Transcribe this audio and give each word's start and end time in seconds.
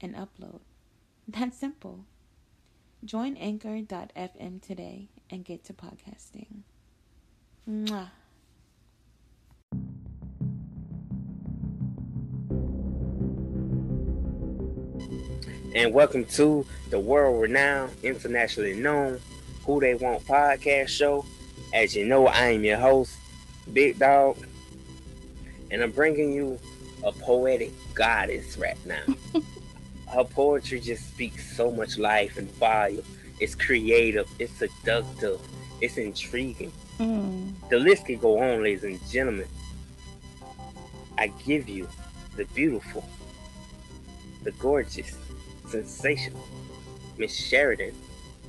and 0.00 0.14
upload. 0.14 0.60
That's 1.28 1.56
simple. 1.56 2.04
Join 3.04 3.36
anchor.fm 3.36 4.62
today 4.62 5.08
and 5.30 5.44
get 5.44 5.64
to 5.64 5.72
podcasting. 5.72 6.62
Mwah. 7.68 8.10
and 15.76 15.92
welcome 15.92 16.24
to 16.24 16.64
the 16.88 16.98
world 16.98 17.38
renowned, 17.38 17.92
internationally 18.02 18.72
known 18.72 19.20
Who 19.66 19.78
They 19.78 19.94
Want 19.94 20.24
podcast 20.24 20.88
show. 20.88 21.26
As 21.74 21.94
you 21.94 22.06
know, 22.06 22.28
I 22.28 22.52
am 22.52 22.64
your 22.64 22.78
host, 22.78 23.14
Big 23.74 23.98
Dog, 23.98 24.38
and 25.70 25.82
I'm 25.82 25.90
bringing 25.90 26.32
you 26.32 26.58
a 27.04 27.12
poetic 27.12 27.72
goddess 27.94 28.56
right 28.56 28.78
now. 28.86 29.02
Her 30.12 30.24
poetry 30.24 30.80
just 30.80 31.08
speaks 31.08 31.56
so 31.56 31.70
much 31.70 31.98
life 31.98 32.36
and 32.36 32.50
fire. 32.52 32.98
It's 33.40 33.54
creative, 33.54 34.28
it's 34.38 34.52
seductive, 34.52 35.40
it's 35.80 35.96
intriguing. 35.98 36.72
Mm. 36.98 37.52
The 37.68 37.78
list 37.78 38.06
can 38.06 38.18
go 38.18 38.38
on, 38.38 38.62
ladies 38.62 38.84
and 38.84 39.04
gentlemen. 39.08 39.48
I 41.18 41.28
give 41.44 41.68
you 41.68 41.88
the 42.36 42.44
beautiful, 42.46 43.04
the 44.44 44.52
gorgeous, 44.52 45.16
sensational 45.68 46.46
Miss 47.18 47.34
Sheridan 47.34 47.94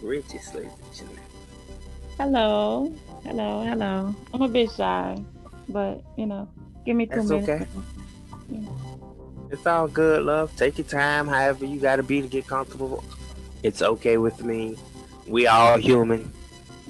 Bridges, 0.02 0.54
ladies 0.54 0.72
and 0.84 0.94
gentlemen. 0.94 1.24
Hello, 2.18 2.94
hello, 3.24 3.64
hello. 3.64 4.16
I'm 4.34 4.42
a 4.42 4.48
bit 4.48 4.72
shy, 4.72 5.24
but 5.70 6.04
you 6.18 6.26
know, 6.26 6.48
give 6.86 6.96
me 6.96 7.06
two 7.06 7.16
That's 7.16 7.30
minutes. 7.30 7.50
okay. 7.50 7.68
Yeah. 8.50 8.70
It's 9.50 9.66
all 9.66 9.88
good, 9.88 10.24
love. 10.24 10.56
Take 10.56 10.78
your 10.78 10.88
time, 10.88 11.28
however 11.28 11.66
you 11.66 11.80
gotta 11.80 12.04
be 12.04 12.22
to 12.22 12.28
get 12.28 12.48
comfortable. 12.48 13.04
It's 13.64 13.82
okay 13.82 14.18
with 14.18 14.44
me. 14.44 14.78
We 15.26 15.48
all 15.48 15.78
human. 15.78 16.32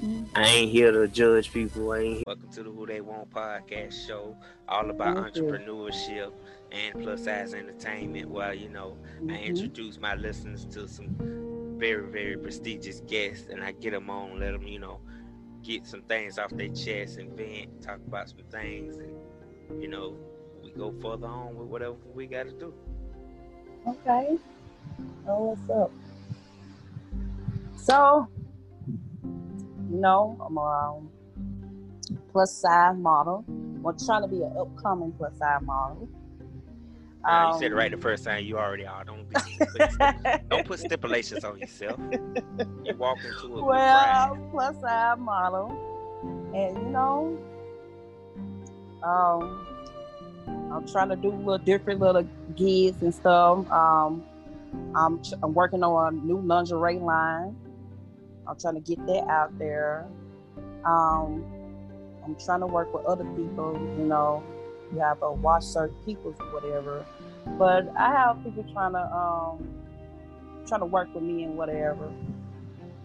Mm. 0.02 0.28
I 0.34 0.46
ain't 0.46 0.70
here 0.70 0.92
to 0.92 1.08
judge 1.08 1.52
people. 1.52 1.92
I 1.92 1.98
ain't 1.98 2.26
Welcome 2.26 2.48
to 2.52 2.62
the 2.62 2.70
Who 2.70 2.86
They 2.86 3.00
Want 3.00 3.30
podcast 3.30 4.06
show, 4.06 4.36
all 4.68 4.90
about 4.90 5.16
Thank 5.16 5.36
you. 5.36 5.42
entrepreneurship 5.44 6.32
and 6.70 7.02
plus 7.02 7.24
size 7.24 7.54
entertainment. 7.54 8.28
Well, 8.28 8.54
you 8.54 8.68
know, 8.68 8.96
I 9.22 9.32
Mhm. 9.32 9.44
introduce 9.46 9.98
my 9.98 10.14
listeners 10.14 10.64
to 10.66 10.86
some 10.88 11.16
very, 11.78 12.06
very 12.10 12.36
prestigious 12.36 13.00
guests, 13.06 13.48
and 13.50 13.62
I 13.62 13.72
get 13.72 13.90
them 13.92 14.10
on, 14.10 14.38
let 14.40 14.52
them, 14.52 14.66
you 14.66 14.78
know, 14.78 15.00
get 15.62 15.86
some 15.86 16.02
things 16.02 16.38
off 16.38 16.50
their 16.50 16.68
chest 16.68 17.18
and 17.18 17.32
vent, 17.36 17.82
talk 17.82 17.98
about 18.06 18.28
some 18.28 18.38
things, 18.50 18.96
and 18.98 19.12
you 19.82 19.88
know, 19.88 20.10
we 20.10 20.27
go 20.78 20.94
further 21.02 21.26
on 21.26 21.56
with 21.56 21.66
whatever 21.66 21.96
we 22.14 22.26
got 22.26 22.44
to 22.44 22.52
do. 22.52 22.72
Okay. 23.86 24.38
Oh, 25.26 25.56
what's 25.56 25.70
up? 25.70 25.90
So, 27.76 28.28
you 29.24 29.96
know, 29.96 30.38
I'm 30.44 30.56
a 30.56 30.60
um, 30.60 31.10
plus 32.30 32.54
size 32.54 32.96
model. 32.96 33.44
I'm 33.48 33.98
trying 33.98 34.22
to 34.22 34.28
be 34.28 34.42
an 34.42 34.54
upcoming 34.58 35.12
plus 35.12 35.36
size 35.38 35.60
model. 35.62 36.08
Uh, 37.24 37.52
you 37.52 37.58
said 37.58 37.66
it 37.66 37.72
Um, 37.72 37.78
right 37.78 37.90
the 37.90 37.96
first 37.96 38.24
time. 38.24 38.44
You 38.44 38.58
already 38.58 38.86
are. 38.86 39.04
Don't 39.04 39.28
be, 39.28 39.36
put 39.58 40.48
don't 40.48 40.66
put 40.66 40.78
stipulations 40.78 41.44
on 41.44 41.58
yourself. 41.58 41.98
You 42.84 42.94
walk 42.96 43.18
into 43.24 43.48
with 43.48 43.64
well, 43.64 44.48
plus 44.52 44.80
size 44.80 45.18
model, 45.18 45.70
and 46.54 46.76
you 46.76 46.88
know, 46.90 47.38
um, 49.02 49.66
I'm 50.72 50.86
trying 50.86 51.08
to 51.08 51.16
do 51.16 51.30
little 51.30 51.58
different 51.58 52.00
little 52.00 52.26
gigs 52.56 53.02
and 53.02 53.14
stuff. 53.14 53.70
Um, 53.70 54.24
I'm 54.94 55.22
ch- 55.22 55.34
I'm 55.42 55.54
working 55.54 55.82
on 55.82 56.14
a 56.14 56.16
new 56.16 56.40
lingerie 56.40 56.98
line. 56.98 57.56
I'm 58.46 58.58
trying 58.58 58.74
to 58.74 58.80
get 58.80 59.04
that 59.06 59.26
out 59.28 59.58
there. 59.58 60.06
Um, 60.84 61.44
I'm 62.24 62.36
trying 62.44 62.60
to 62.60 62.66
work 62.66 62.92
with 62.92 63.04
other 63.06 63.24
people. 63.24 63.74
You 63.98 64.04
know, 64.04 64.42
you 64.92 65.00
have 65.00 65.20
to 65.20 65.30
watch 65.30 65.64
certain 65.64 65.96
people 66.04 66.34
or 66.38 66.46
whatever. 66.60 67.04
But 67.58 67.88
I 67.96 68.12
have 68.12 68.42
people 68.44 68.64
trying 68.72 68.92
to 68.92 69.16
um, 69.16 69.68
trying 70.66 70.80
to 70.80 70.86
work 70.86 71.14
with 71.14 71.22
me 71.22 71.44
and 71.44 71.56
whatever. 71.56 72.12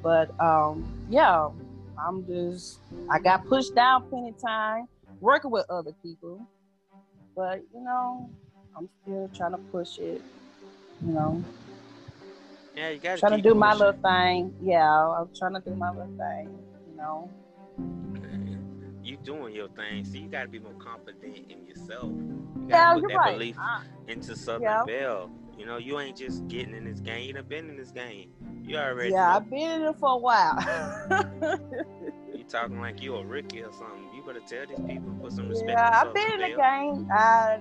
But 0.01 0.37
um, 0.39 1.05
yeah, 1.09 1.49
I'm 1.97 2.25
just 2.25 2.79
I 3.09 3.19
got 3.19 3.45
pushed 3.45 3.73
down 3.75 4.03
plenty 4.09 4.29
of 4.29 4.41
time 4.41 4.87
working 5.21 5.51
with 5.51 5.65
other 5.69 5.93
people. 6.03 6.45
But 7.35 7.63
you 7.73 7.81
know, 7.83 8.29
I'm 8.77 8.89
still 9.01 9.29
trying 9.35 9.51
to 9.51 9.57
push 9.57 9.97
it. 9.99 10.21
You 11.05 11.11
know, 11.13 11.43
Yeah, 12.75 12.89
you 12.89 12.99
gotta 12.99 13.19
trying 13.19 13.41
to 13.41 13.41
do 13.49 13.55
my 13.55 13.73
little 13.73 13.93
thing. 13.93 14.53
Yeah, 14.61 14.89
I'm 14.89 15.29
trying 15.37 15.53
to 15.53 15.59
do 15.59 15.75
my 15.75 15.89
little 15.89 16.07
thing. 16.17 16.49
You 16.91 16.97
know. 16.97 17.29
You 19.03 19.17
doing 19.17 19.53
your 19.53 19.67
thing, 19.69 20.05
so 20.05 20.13
you 20.17 20.27
got 20.29 20.43
to 20.43 20.47
be 20.47 20.59
more 20.59 20.73
confident 20.79 21.37
in 21.49 21.67
yourself. 21.67 22.05
You 22.05 22.65
Yeah, 22.69 22.75
got 22.75 22.93
to 22.93 22.99
you're 23.01 23.09
put 23.09 23.09
that 23.09 23.17
right. 23.17 23.33
belief 23.33 23.55
I- 23.59 23.83
into 24.07 24.35
Southern 24.35 24.61
Yeah. 24.63 24.83
Belle. 24.85 25.29
You 25.57 25.65
know, 25.65 25.77
you 25.77 25.99
ain't 25.99 26.15
just 26.17 26.47
getting 26.47 26.73
in 26.73 26.85
this 26.85 26.99
game. 27.01 27.27
You 27.27 27.33
done 27.33 27.45
been 27.47 27.69
in 27.69 27.75
this 27.77 27.91
game. 27.91 28.31
You 28.65 28.77
already 28.77 29.11
yeah, 29.11 29.27
know. 29.27 29.35
I've 29.35 29.49
been 29.49 29.81
in 29.81 29.87
it 29.87 29.99
for 29.99 30.09
a 30.13 30.17
while. 30.17 30.57
You 32.43 32.49
talking 32.49 32.79
like 32.81 33.01
you 33.01 33.15
a 33.15 33.25
Ricky 33.25 33.63
or 33.63 33.71
something. 33.71 34.09
You 34.13 34.21
better 34.23 34.41
tell 34.41 34.65
these 34.67 34.79
people 34.85 35.13
put 35.21 35.31
some 35.31 35.47
respect 35.49 35.71
yeah, 35.71 36.01
I've 36.03 36.13
been 36.13 36.33
in 36.33 36.39
the 36.41 36.55
game. 36.57 37.07
I, 37.11 37.59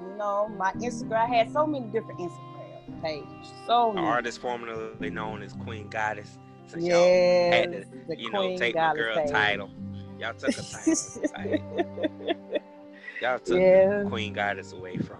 you 0.00 0.16
know, 0.16 0.48
my 0.48 0.72
Instagram. 0.72 1.12
I 1.12 1.26
had 1.26 1.52
so 1.52 1.66
many 1.66 1.86
different 1.86 2.20
Instagram 2.20 3.02
pages. 3.02 3.52
So 3.66 3.90
An 3.90 3.96
many. 3.96 4.06
artist 4.06 4.40
formerly 4.40 5.10
known 5.10 5.42
as 5.42 5.52
Queen 5.52 5.88
Goddess. 5.88 6.38
Since 6.66 6.84
Yeah, 6.84 6.94
y'all 6.94 7.52
had 7.52 7.72
to, 7.72 7.84
the 8.08 8.18
you 8.18 8.30
know, 8.30 8.40
Queen 8.46 8.58
take 8.58 8.74
my 8.74 8.80
Goddess 8.80 9.02
girl 9.04 9.16
page. 9.16 9.30
title. 9.30 9.70
Y'all 10.18 10.34
took 10.34 10.56
a 10.56 10.62
title. 10.62 10.94
title. 11.34 12.36
Y'all 13.20 13.38
took 13.38 13.58
Yeah. 13.60 14.02
the 14.02 14.06
Queen 14.08 14.32
Goddess 14.32 14.72
away 14.72 14.96
from 14.96 15.16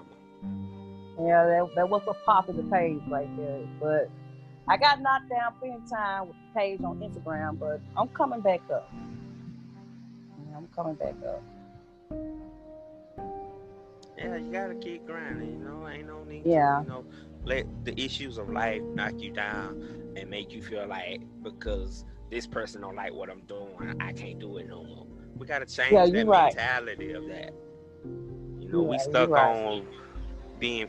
her. 1.19 1.27
Yeah, 1.27 1.45
that, 1.45 1.69
that 1.77 1.89
was 1.89 2.03
a 2.09 2.15
popular 2.25 2.63
page 2.65 3.01
right 3.09 3.29
there. 3.37 3.67
But 3.81 4.11
I 4.69 4.77
got 4.77 5.01
knocked 5.01 5.29
down 5.29 5.55
of 5.63 5.91
time 5.91 6.29
with 6.29 6.37
the 6.37 6.61
page 6.61 6.81
on 6.83 6.99
Instagram, 6.99 7.59
but 7.59 7.81
I'm 7.97 8.09
coming 8.09 8.41
back 8.41 8.63
up. 8.73 8.93
I'm 10.57 10.69
coming 10.75 10.95
back 10.95 11.15
up. 11.27 11.43
Yeah, 14.19 14.37
you 14.37 14.51
gotta 14.51 14.75
keep 14.75 15.07
grinding. 15.07 15.51
You 15.51 15.65
know, 15.65 15.89
ain't 15.89 16.07
no 16.09 16.25
need 16.25 16.47
Yeah. 16.47 16.79
to, 16.79 16.83
you 16.83 16.89
know, 16.89 17.05
let 17.45 17.67
the 17.85 17.99
issues 18.01 18.39
of 18.39 18.49
life 18.49 18.83
knock 18.95 19.13
you 19.19 19.31
down 19.31 19.83
and 20.17 20.29
make 20.31 20.53
you 20.53 20.63
feel 20.63 20.87
like 20.87 21.21
because 21.43 22.05
this 22.31 22.47
person 22.47 22.81
don't 22.81 22.97
like 22.97 23.13
what 23.13 23.31
I'm 23.31 23.43
doing, 23.43 23.95
I 24.01 24.13
can't 24.13 24.39
do 24.41 24.57
it 24.57 24.69
no 24.69 24.83
more. 24.83 25.07
We 25.37 25.47
gotta 25.47 25.67
change 25.67 25.93
Yeah, 25.93 26.07
that 26.07 26.27
right. 26.27 26.55
mentality 26.57 27.13
of 27.13 27.27
that. 27.29 27.53
You 28.59 28.69
know, 28.73 28.83
we 28.83 28.97
Yeah, 28.97 29.03
you 29.05 29.11
stuck 29.11 29.31
right. 29.31 29.65
on 29.65 29.87
being 30.59 30.89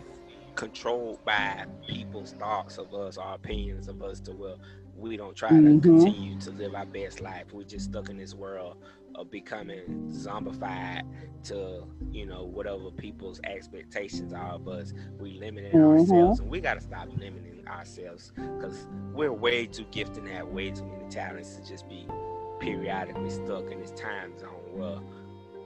controlled 0.57 1.23
by 1.23 1.66
people's 1.88 2.34
thoughts 2.34 2.77
of 2.80 2.94
us, 2.94 3.18
our 3.18 3.36
opinions 3.36 3.88
of 3.88 4.01
us, 4.01 4.19
to 4.19 4.31
where 4.31 4.56
we 4.98 5.15
don't 5.15 5.36
try 5.36 5.51
Mhm. 5.51 5.81
to 5.81 5.88
continue 5.88 6.38
to 6.39 6.50
live 6.51 6.74
our 6.74 6.86
best 6.86 7.21
life. 7.21 7.54
We're 7.54 7.63
just 7.63 7.86
stuck 7.86 8.09
in 8.09 8.18
this 8.18 8.33
world 8.33 8.77
of 9.13 9.30
becoming 9.30 10.09
zombified 10.09 11.04
to, 11.44 11.86
you 12.12 12.25
know, 12.25 12.44
whatever 12.44 12.89
people's 12.89 13.39
expectations 13.44 14.33
are 14.33 14.54
of 14.54 14.68
us. 14.68 14.94
We 15.19 15.33
limiting 15.39 15.74
Mhm. 15.74 16.00
ourselves, 16.00 16.39
and 16.39 16.50
we 16.50 16.59
gotta 16.59 16.81
stop 16.81 17.07
limiting 17.15 17.65
ourselves 17.68 18.31
because 18.36 18.88
we're 19.13 19.31
way 19.31 19.68
too 19.68 19.86
gifted 19.92 20.24
and 20.24 20.33
have 20.33 20.48
way 20.48 20.71
too 20.71 20.86
many 20.86 21.07
talents 21.09 21.56
to 21.56 21.63
just 21.63 21.88
be 21.88 22.07
periodically 22.59 23.30
stuck 23.30 23.69
in 23.69 23.80
this 23.80 23.92
time 23.92 24.36
zone 24.39 24.50
where 24.74 25.00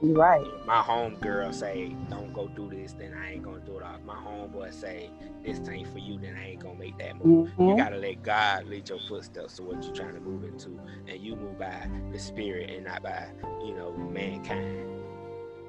You're 0.02 0.16
right. 0.16 0.44
my 0.66 0.80
home 0.80 1.14
girl 1.16 1.52
say 1.52 1.94
don't 2.10 2.32
go 2.32 2.48
do 2.48 2.68
this, 2.68 2.92
then 2.92 3.14
I 3.14 3.32
ain't 3.32 3.42
gonna 3.44 3.60
do 3.60 3.78
it. 3.78 3.84
My 4.04 4.14
homeboy 4.14 4.72
say 4.74 5.10
this 5.44 5.60
ain't 5.68 5.88
for 5.92 5.98
you, 5.98 6.18
then 6.18 6.36
I 6.36 6.50
ain't 6.50 6.60
gonna 6.60 6.74
make 6.78 6.98
that 6.98 7.16
move. 7.22 7.50
You 7.58 7.74
Mhm. 7.74 7.76
gotta 7.76 7.96
let 7.98 8.22
God 8.22 8.66
lead 8.66 8.88
your 8.88 8.98
footsteps 9.08 9.56
to 9.56 9.62
what 9.62 9.82
you're 9.84 9.94
trying 9.94 10.14
to 10.14 10.20
move 10.20 10.42
into, 10.44 10.80
and 11.06 11.20
you 11.20 11.36
move 11.36 11.58
by 11.58 11.88
the 12.12 12.18
spirit 12.18 12.70
and 12.70 12.84
not 12.84 13.02
by 13.02 13.28
you 13.64 13.74
know 13.74 13.92
mankind. 13.92 15.02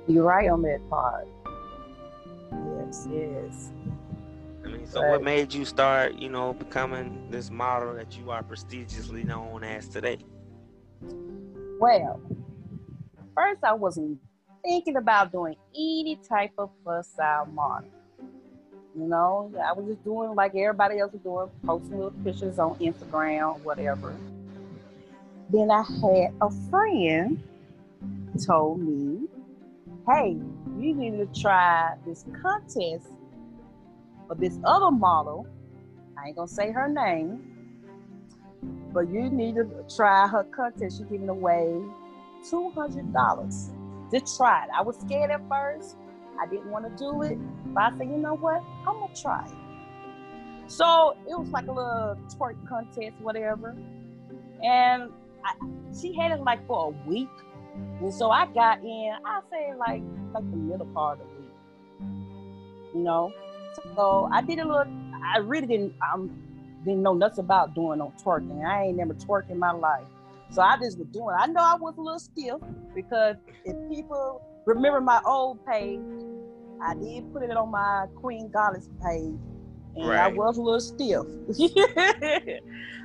You're 0.08 0.24
right 0.26 0.50
on 0.50 0.64
that 0.64 0.82
part. 0.90 1.28
Yes, 2.52 3.08
yes. 3.12 3.72
I 4.66 4.70
mean, 4.70 4.88
so 4.88 5.02
Right. 5.02 5.12
what 5.12 5.24
made 5.24 5.54
you 5.54 5.66
start, 5.66 6.16
you 6.16 6.30
know, 6.30 6.54
becoming 6.54 7.28
this 7.30 7.52
model 7.52 7.94
that 7.96 8.18
you 8.18 8.32
are 8.32 8.42
prestigiously 8.44 9.24
known 9.24 9.64
as 9.64 9.88
today? 9.90 10.18
Well, 11.80 12.20
first 13.36 13.64
I 13.64 13.74
wasn't 13.74 14.20
thinking 14.64 14.98
about 14.98 15.32
doing 15.32 15.56
any 15.76 16.18
type 16.28 16.52
of 16.58 16.70
plus 16.84 17.08
size 17.08 17.48
model. 17.54 17.90
You 18.96 19.08
know, 19.08 19.52
I 19.64 19.74
was 19.74 19.88
just 19.88 20.04
doing 20.04 20.36
like 20.36 20.56
everybody 20.56 21.00
else 21.00 21.14
was 21.14 21.22
doing, 21.22 21.50
posting 21.66 21.98
little 21.98 22.12
pictures 22.24 22.60
on 22.60 22.76
Instagram, 22.76 23.60
whatever. 23.62 24.14
Then 25.50 25.72
I 25.72 25.82
had 25.82 26.34
a 26.42 26.50
friend 26.70 27.42
told 28.46 28.80
me, 28.80 29.28
"Hey, 30.08 30.40
you 30.78 30.96
need 30.96 31.18
to 31.18 31.42
try 31.42 31.96
this 32.06 32.26
contest 32.42 33.08
for 34.28 34.36
this 34.36 34.58
other 34.64 34.92
model. 34.92 35.48
I 36.18 36.28
ain't 36.28 36.36
gonna 36.36 36.48
say 36.48 36.72
her 36.72 36.88
name, 36.88 37.42
but 38.94 39.10
you 39.10 39.30
need 39.30 39.56
to 39.56 39.68
try 39.94 40.28
her 40.28 40.44
contest. 40.44 40.98
She's 40.98 41.08
giving 41.08 41.30
away 41.30 41.82
two 42.50 42.70
hundred 42.72 43.12
dollars 43.14 43.72
to 44.12 44.20
try 44.38 44.64
it. 44.66 44.70
I 44.76 44.82
was 44.82 44.98
scared 45.00 45.32
at 45.32 45.42
first. 45.50 45.96
I 46.40 46.48
didn't 46.48 46.72
want 46.72 46.86
to 46.86 47.04
do 47.04 47.22
it, 47.22 47.38
but 47.74 47.84
I 47.84 47.98
said, 47.98 48.08
you 48.08 48.18
know 48.18 48.36
what? 48.36 48.62
I'm 48.88 49.00
gonna 49.00 49.14
try 49.16 49.46
it. 49.46 50.72
So 50.72 51.16
it 51.30 51.38
was 51.38 51.50
like 51.50 51.68
a 51.68 51.72
little 51.72 52.18
twerk 52.36 52.56
contest, 52.68 53.16
whatever. 53.20 53.76
And 54.64 55.10
I, 55.44 55.54
she 56.00 56.16
had 56.16 56.32
it 56.32 56.42
like 56.42 56.66
for 56.68 56.88
a 56.88 57.10
week, 57.10 57.28
and 58.02 58.14
so 58.14 58.32
I 58.32 58.48
got 58.48 58.80
in. 58.82 59.14
I 59.26 59.42
say 59.52 59.74
like 59.78 60.04
like 60.34 60.50
the 60.50 60.58
middle 60.58 60.88
part 60.88 61.20
of 61.20 61.28
the 61.28 61.42
week, 61.42 62.96
you 62.96 63.04
know. 63.04 63.32
So 63.96 64.30
I 64.32 64.42
did 64.42 64.60
a 64.60 64.66
little. 64.66 64.88
I 65.36 65.40
really 65.40 65.68
didn't. 65.68 65.94
Um, 66.14 66.32
didn't 66.84 67.02
know 67.02 67.14
nothing 67.14 67.46
about 67.46 67.74
doing 67.74 68.00
no 68.00 68.14
twerking. 68.22 68.66
I 68.66 68.86
ain't 68.86 68.98
never 68.98 69.14
twerked 69.14 69.50
in 69.50 69.58
my 69.58 69.72
life. 69.72 70.04
So 70.54 70.62
I 70.62 70.78
just 70.78 71.00
was 71.00 71.08
doing. 71.08 71.36
I 71.38 71.48
know 71.48 71.62
I 71.62 71.76
was 71.76 71.98
a 71.98 72.02
little 72.02 72.20
stiff 72.20 72.58
because 72.94 73.38
if 73.66 73.76
people 73.90 74.40
remember 74.68 75.02
my 75.02 75.20
old 75.26 75.66
page, 75.66 76.00
I 76.80 76.94
did 76.94 77.34
put 77.34 77.42
it 77.42 77.52
on 77.58 77.72
my 77.72 78.06
Queen 78.16 78.52
Goddess 78.52 78.88
page, 79.04 79.34
and 79.96 80.12
I 80.12 80.28
was 80.28 80.58
a 80.58 80.62
little 80.62 80.80
stiff. 80.80 81.26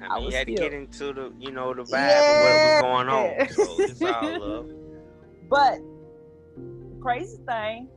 I 0.02 0.10
I 0.10 0.14
mean, 0.14 0.20
you 0.20 0.24
was 0.26 0.34
had 0.34 0.46
to 0.46 0.54
get 0.54 0.74
into 0.74 1.14
the, 1.14 1.32
you 1.38 1.50
know, 1.50 1.72
the 1.72 1.84
vibe 1.84 2.18
of 2.18 2.42
what 2.42 2.54
was 2.54 2.82
going 2.82 3.08
on. 3.08 3.48
So 3.50 3.82
it's 3.82 4.02
all 4.02 4.38
love. 4.40 4.70
but 5.48 5.78
crazy 7.00 7.38
thing, 7.48 7.88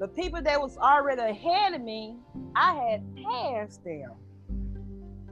the 0.00 0.08
people 0.08 0.40
that 0.40 0.58
was 0.58 0.78
already 0.78 1.20
ahead 1.20 1.74
of 1.74 1.82
me, 1.82 2.16
I 2.56 2.74
had 2.74 3.02
passed 3.22 3.84
them. 3.84 4.12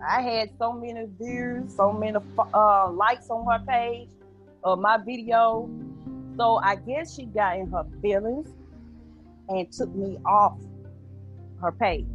I 0.06 0.20
had 0.20 0.50
so 0.58 0.72
many 0.72 1.06
views, 1.20 1.74
so 1.76 1.92
many 1.92 2.16
uh, 2.54 2.90
likes 2.90 3.30
on 3.30 3.46
her 3.46 3.64
page 3.66 4.08
of 4.64 4.80
my 4.80 4.98
video. 4.98 5.70
So 6.36 6.56
I 6.56 6.76
guess 6.76 7.14
she 7.14 7.26
got 7.26 7.58
in 7.58 7.70
her 7.70 7.84
feelings 8.00 8.48
and 9.48 9.70
took 9.70 9.94
me 9.94 10.18
off 10.24 10.58
her 11.60 11.72
page. 11.72 12.06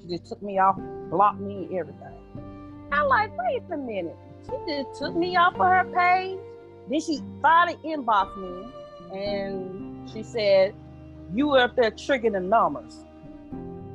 She 0.00 0.08
just 0.08 0.26
took 0.26 0.42
me 0.42 0.58
off, 0.58 0.76
blocked 1.10 1.40
me 1.40 1.68
everything. 1.78 2.14
I'm 2.92 3.08
like, 3.08 3.30
wait 3.38 3.62
a 3.72 3.76
minute. 3.76 4.16
She 4.44 4.52
just 4.68 4.98
took 4.98 5.14
me 5.14 5.36
off 5.36 5.54
of 5.54 5.66
her 5.66 5.84
page. 5.94 6.38
Then 6.90 7.00
she 7.00 7.20
finally 7.40 7.78
inboxed 7.84 8.36
me 8.36 9.18
and 9.18 10.10
she 10.10 10.22
said, 10.22 10.74
You 11.32 11.48
were 11.48 11.60
up 11.60 11.76
there 11.76 11.90
triggering 11.90 12.32
the 12.32 12.40
numbers. 12.40 13.04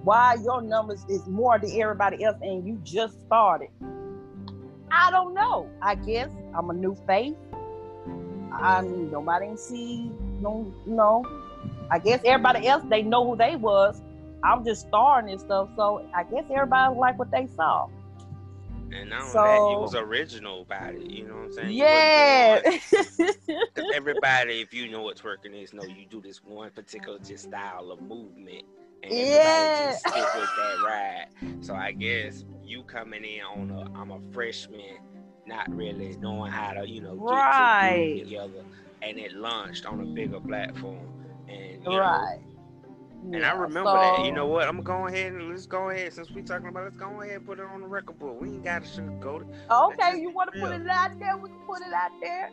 Why 0.03 0.35
your 0.43 0.61
numbers 0.61 1.05
is 1.09 1.27
more 1.27 1.59
than 1.59 1.71
everybody 1.79 2.23
else 2.23 2.37
and 2.41 2.65
you 2.65 2.79
just 2.83 3.19
started. 3.25 3.69
I 4.91 5.09
don't 5.11 5.33
know. 5.33 5.69
I 5.81 5.95
guess 5.95 6.29
I'm 6.55 6.69
a 6.69 6.73
new 6.73 6.95
face. 7.07 7.35
I 8.53 8.81
mean, 8.81 9.11
nobody 9.11 9.45
ain't 9.47 9.59
see 9.59 10.11
no 10.41 10.73
no. 10.85 11.23
I 11.89 11.99
guess 11.99 12.21
everybody 12.25 12.67
else 12.67 12.83
they 12.89 13.01
know 13.03 13.25
who 13.29 13.35
they 13.37 13.55
was. 13.55 14.01
I'm 14.43 14.65
just 14.65 14.87
starting 14.87 15.31
and 15.31 15.39
stuff, 15.39 15.69
so 15.75 16.05
I 16.15 16.23
guess 16.23 16.43
everybody 16.51 16.95
like 16.97 17.17
what 17.19 17.29
they 17.31 17.47
saw. 17.55 17.87
And 18.93 19.09
not 19.09 19.21
only 19.21 19.33
that, 19.33 19.57
So- 19.57 19.71
you 19.71 19.77
was 19.77 19.95
original 19.95 20.63
about 20.63 20.95
it. 20.95 21.03
You 21.09 21.27
know 21.27 21.35
what 21.35 21.43
I'm 21.45 21.53
saying? 21.53 21.71
Yeah. 21.71 22.55
wasn't 22.63 23.47
doing- 23.47 23.63
'cause 23.75 23.85
everybody, 23.93 24.59
if 24.61 24.73
you 24.73 24.89
know 24.89 25.01
what 25.03 25.15
twerking 25.15 25.53
is, 25.61 25.73
know 25.73 25.83
you 25.83 26.05
do 26.09 26.19
this 26.21 26.43
one 26.43 26.71
particular 26.71 27.19
just 27.19 27.45
style 27.45 27.91
of 27.91 28.01
movement. 28.01 28.63
And 29.03 29.13
Yeah. 29.13 29.77
just 29.87 30.01
stick 30.01 30.33
with 30.35 30.49
that 30.57 30.81
ride. 30.85 31.27
So 31.61 31.75
I 31.75 31.91
guess 31.91 32.45
you 32.63 32.83
coming 32.83 33.23
in 33.23 33.41
on 33.43 33.71
a 33.71 33.97
I'm 33.97 34.11
a 34.11 34.19
freshman, 34.33 34.97
not 35.45 35.73
really 35.75 36.15
knowing 36.19 36.51
how 36.51 36.73
to, 36.73 36.87
you 36.87 37.01
know, 37.01 37.15
get 37.17 37.29
Right. 37.29 38.13
to 38.15 38.23
together. 38.23 38.63
And 39.01 39.17
it 39.19 39.33
launched 39.33 39.85
on 39.85 40.01
a 40.01 40.05
bigger 40.05 40.39
platform. 40.39 41.07
And 41.47 41.83
you 41.83 41.89
know, 41.89 41.97
right. 41.99 42.39
and 43.33 43.45
I 43.45 43.53
Yeah, 43.53 43.53
remember 43.53 43.99
that. 43.99 44.21
You 44.23 44.31
know 44.31 44.47
what? 44.47 44.67
I'm 44.67 44.81
gonna 44.81 45.05
ahead 45.07 45.33
and 45.33 45.49
let's 45.49 45.65
go 45.65 45.89
ahead. 45.89 46.13
Since 46.13 46.31
we 46.31 46.41
talking 46.43 46.67
about, 46.67 46.83
let's 46.85 46.97
go 46.97 47.21
ahead 47.21 47.37
and 47.37 47.45
put 47.45 47.59
it 47.59 47.65
on 47.65 47.81
the 47.81 47.87
record 47.87 48.19
book. 48.19 48.39
We 48.39 48.49
ain't 48.49 48.63
got 48.63 48.83
to 48.83 49.01
sugarcoat 49.01 49.41
it. 49.41 49.47
Okay, 49.71 50.19
you 50.19 50.31
want 50.31 50.53
to 50.53 50.59
put 50.59 50.71
it 50.71 50.87
out 50.87 51.19
there? 51.19 51.37
We 51.37 51.49
can 51.49 51.59
put 51.65 51.81
it 51.81 51.93
out 51.93 52.11
there. 52.21 52.51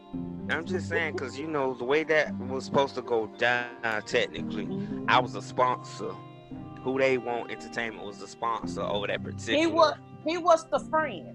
I'm 0.50 0.64
just 0.64 0.88
saying, 0.88 1.14
cause 1.14 1.38
you 1.38 1.46
know 1.46 1.74
the 1.74 1.84
way 1.84 2.04
that 2.04 2.34
was 2.38 2.64
supposed 2.64 2.94
to 2.94 3.02
go 3.02 3.26
down. 3.38 3.66
Technically, 4.06 4.68
I 5.08 5.20
was 5.20 5.34
a 5.34 5.42
sponsor. 5.42 6.12
Who 6.82 6.98
they 6.98 7.18
want 7.18 7.50
entertainment 7.50 8.04
was 8.04 8.18
the 8.18 8.28
sponsor 8.28 8.82
over 8.82 9.06
that 9.08 9.22
particular. 9.22 9.58
He 9.58 9.66
was 9.66 9.94
he 10.26 10.38
was 10.38 10.64
the 10.70 10.78
friend. 10.80 11.34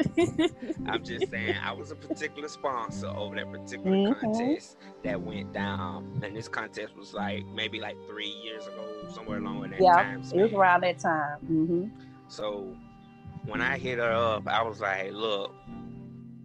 I'm 0.86 1.04
just 1.04 1.30
saying, 1.30 1.56
I 1.62 1.72
was 1.72 1.90
a 1.90 1.94
particular 1.96 2.48
sponsor 2.48 3.06
over 3.08 3.36
that 3.36 3.50
particular 3.50 3.96
Mhm. 3.96 4.20
contest 4.20 4.76
that 5.04 5.20
went 5.20 5.52
down, 5.52 6.20
and 6.22 6.34
this 6.34 6.48
contest 6.48 6.96
was 6.96 7.12
like 7.12 7.44
maybe 7.54 7.80
like 7.80 7.96
three 8.08 8.28
years 8.28 8.66
ago, 8.66 8.86
somewhere 9.12 9.38
along 9.38 9.64
in 9.64 9.70
that 9.70 9.82
Yeah, 9.82 9.94
time. 9.94 10.22
It 10.32 10.42
was 10.42 10.52
around 10.52 10.82
that 10.82 10.98
time. 10.98 11.38
hmm 11.40 11.84
So 12.28 12.74
when 13.44 13.60
I 13.60 13.78
hit 13.78 13.98
her 13.98 14.12
up, 14.12 14.46
I 14.48 14.62
was 14.62 14.80
like, 14.80 14.96
hey, 14.96 15.10
look, 15.10 15.54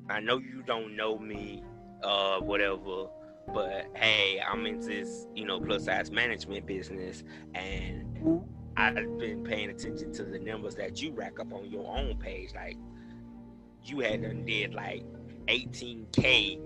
I 0.10 0.20
know 0.20 0.38
you 0.38 0.64
don't 0.64 0.96
know 0.96 1.18
me, 1.18 1.64
uh, 2.04 2.40
whatever, 2.40 3.08
but 3.54 3.88
hey, 3.96 4.42
I'm 4.48 4.66
into 4.66 4.88
this, 4.88 5.28
you 5.36 5.46
know, 5.46 5.60
plus 5.60 5.86
size 5.86 6.12
management 6.12 6.66
business 6.66 7.24
and. 7.54 8.18
I've 8.78 8.96
been 9.20 9.42
paying 9.46 9.70
attention 9.70 10.12
to 10.16 10.24
the 10.24 10.38
numbers 10.38 10.76
that 10.76 11.02
you 11.02 11.14
rack 11.14 11.40
up 11.40 11.54
on 11.54 11.72
your 11.72 11.88
own 11.98 12.18
page. 12.18 12.50
Like 12.54 12.76
you 13.86 14.00
had 14.02 14.22
done 14.24 14.44
did 14.46 14.74
like 14.74 15.04
18k 15.48 16.60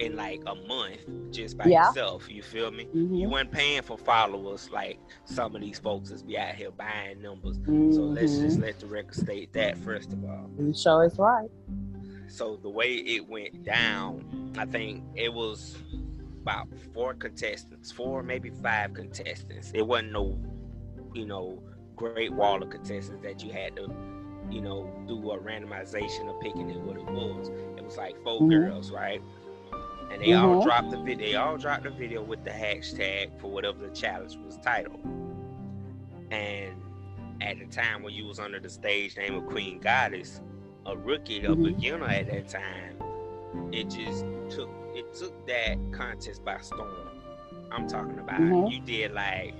in 0.00 0.14
like 0.14 0.42
a 0.46 0.54
month 0.54 1.06
just 1.30 1.56
by 1.56 1.68
Yeah. 1.68 1.86
yourself. 1.88 2.28
You 2.30 2.42
feel 2.42 2.70
me? 2.70 2.84
hmm 2.84 3.14
You 3.16 3.30
weren't 3.30 3.50
paying 3.50 3.80
for 3.80 3.96
followers 3.96 4.68
like 4.70 4.98
some 5.24 5.54
of 5.54 5.62
these 5.62 5.78
folks 5.78 6.10
that's 6.10 6.22
be 6.22 6.36
out 6.36 6.54
here 6.54 6.70
buying 6.70 7.22
numbers. 7.22 7.56
So 7.64 7.70
Mm-hmm. 7.70 8.14
let's 8.14 8.38
just 8.38 8.58
let 8.58 8.78
the 8.78 8.86
record 8.86 9.14
state 9.14 9.52
that 9.54 9.78
first 9.78 10.12
of 10.12 10.22
all. 10.24 10.50
You 10.58 10.74
sure 10.74 11.04
it's 11.04 11.18
right. 11.18 11.48
So 12.26 12.56
the 12.62 12.68
way 12.68 12.92
it 12.92 13.26
went 13.26 13.64
down, 13.64 14.52
I 14.58 14.66
think 14.66 15.02
it 15.14 15.32
was 15.32 15.78
about 16.48 16.68
four 16.94 17.12
contestants, 17.12 17.92
four 17.92 18.22
maybe 18.22 18.48
five 18.48 18.94
contestants. 18.94 19.70
It 19.74 19.86
wasn't 19.86 20.12
no, 20.12 20.38
you 21.12 21.26
know, 21.26 21.62
great 21.94 22.32
wall 22.32 22.62
of 22.62 22.70
contestants 22.70 23.22
that 23.22 23.44
you 23.44 23.52
had 23.52 23.76
to, 23.76 23.82
you 24.50 24.62
know, 24.62 24.90
do 25.06 25.30
a 25.30 25.38
randomization 25.38 26.26
of 26.34 26.40
picking 26.40 26.70
it 26.70 26.80
what 26.80 26.96
it 26.96 27.04
was. 27.04 27.48
It 27.76 27.84
was 27.84 27.98
like 27.98 28.16
4 28.22 28.40
Mhm. 28.40 28.48
girls, 28.48 28.90
right? 28.90 29.20
And 30.10 30.22
they 30.22 30.32
all 30.32 30.54
Mhm. 30.56 30.62
dropped 30.62 30.90
the 30.90 30.96
video. 31.02 31.26
They 31.26 31.34
all 31.34 31.58
dropped 31.58 31.82
the 31.82 31.90
video 31.90 32.22
with 32.22 32.42
the 32.44 32.50
hashtag 32.50 33.38
for 33.38 33.50
whatever 33.50 33.86
the 33.86 33.94
challenge 33.94 34.38
was 34.38 34.56
titled. 34.56 35.04
And 36.30 36.80
at 37.42 37.58
the 37.58 37.66
time 37.66 38.02
when 38.02 38.14
you 38.14 38.24
was 38.24 38.38
under 38.38 38.58
the 38.58 38.70
stage 38.70 39.18
name 39.18 39.34
of 39.34 39.46
Queen 39.46 39.80
Goddess, 39.80 40.40
a 40.86 40.96
rookie, 40.96 41.44
a 41.44 41.50
Mhm. 41.50 41.62
beginner 41.62 42.06
at 42.06 42.26
that 42.30 42.48
time, 42.48 42.96
it 43.70 43.90
just 43.90 44.24
took 44.48 44.70
it 44.98 45.14
took 45.14 45.46
that 45.46 45.76
contest 45.92 46.44
by 46.44 46.58
storm. 46.60 46.90
I'm 47.70 47.86
talking 47.88 48.18
about 48.18 48.40
Mhm. 48.40 48.72
you 48.72 48.80
did 48.80 49.12
like 49.12 49.54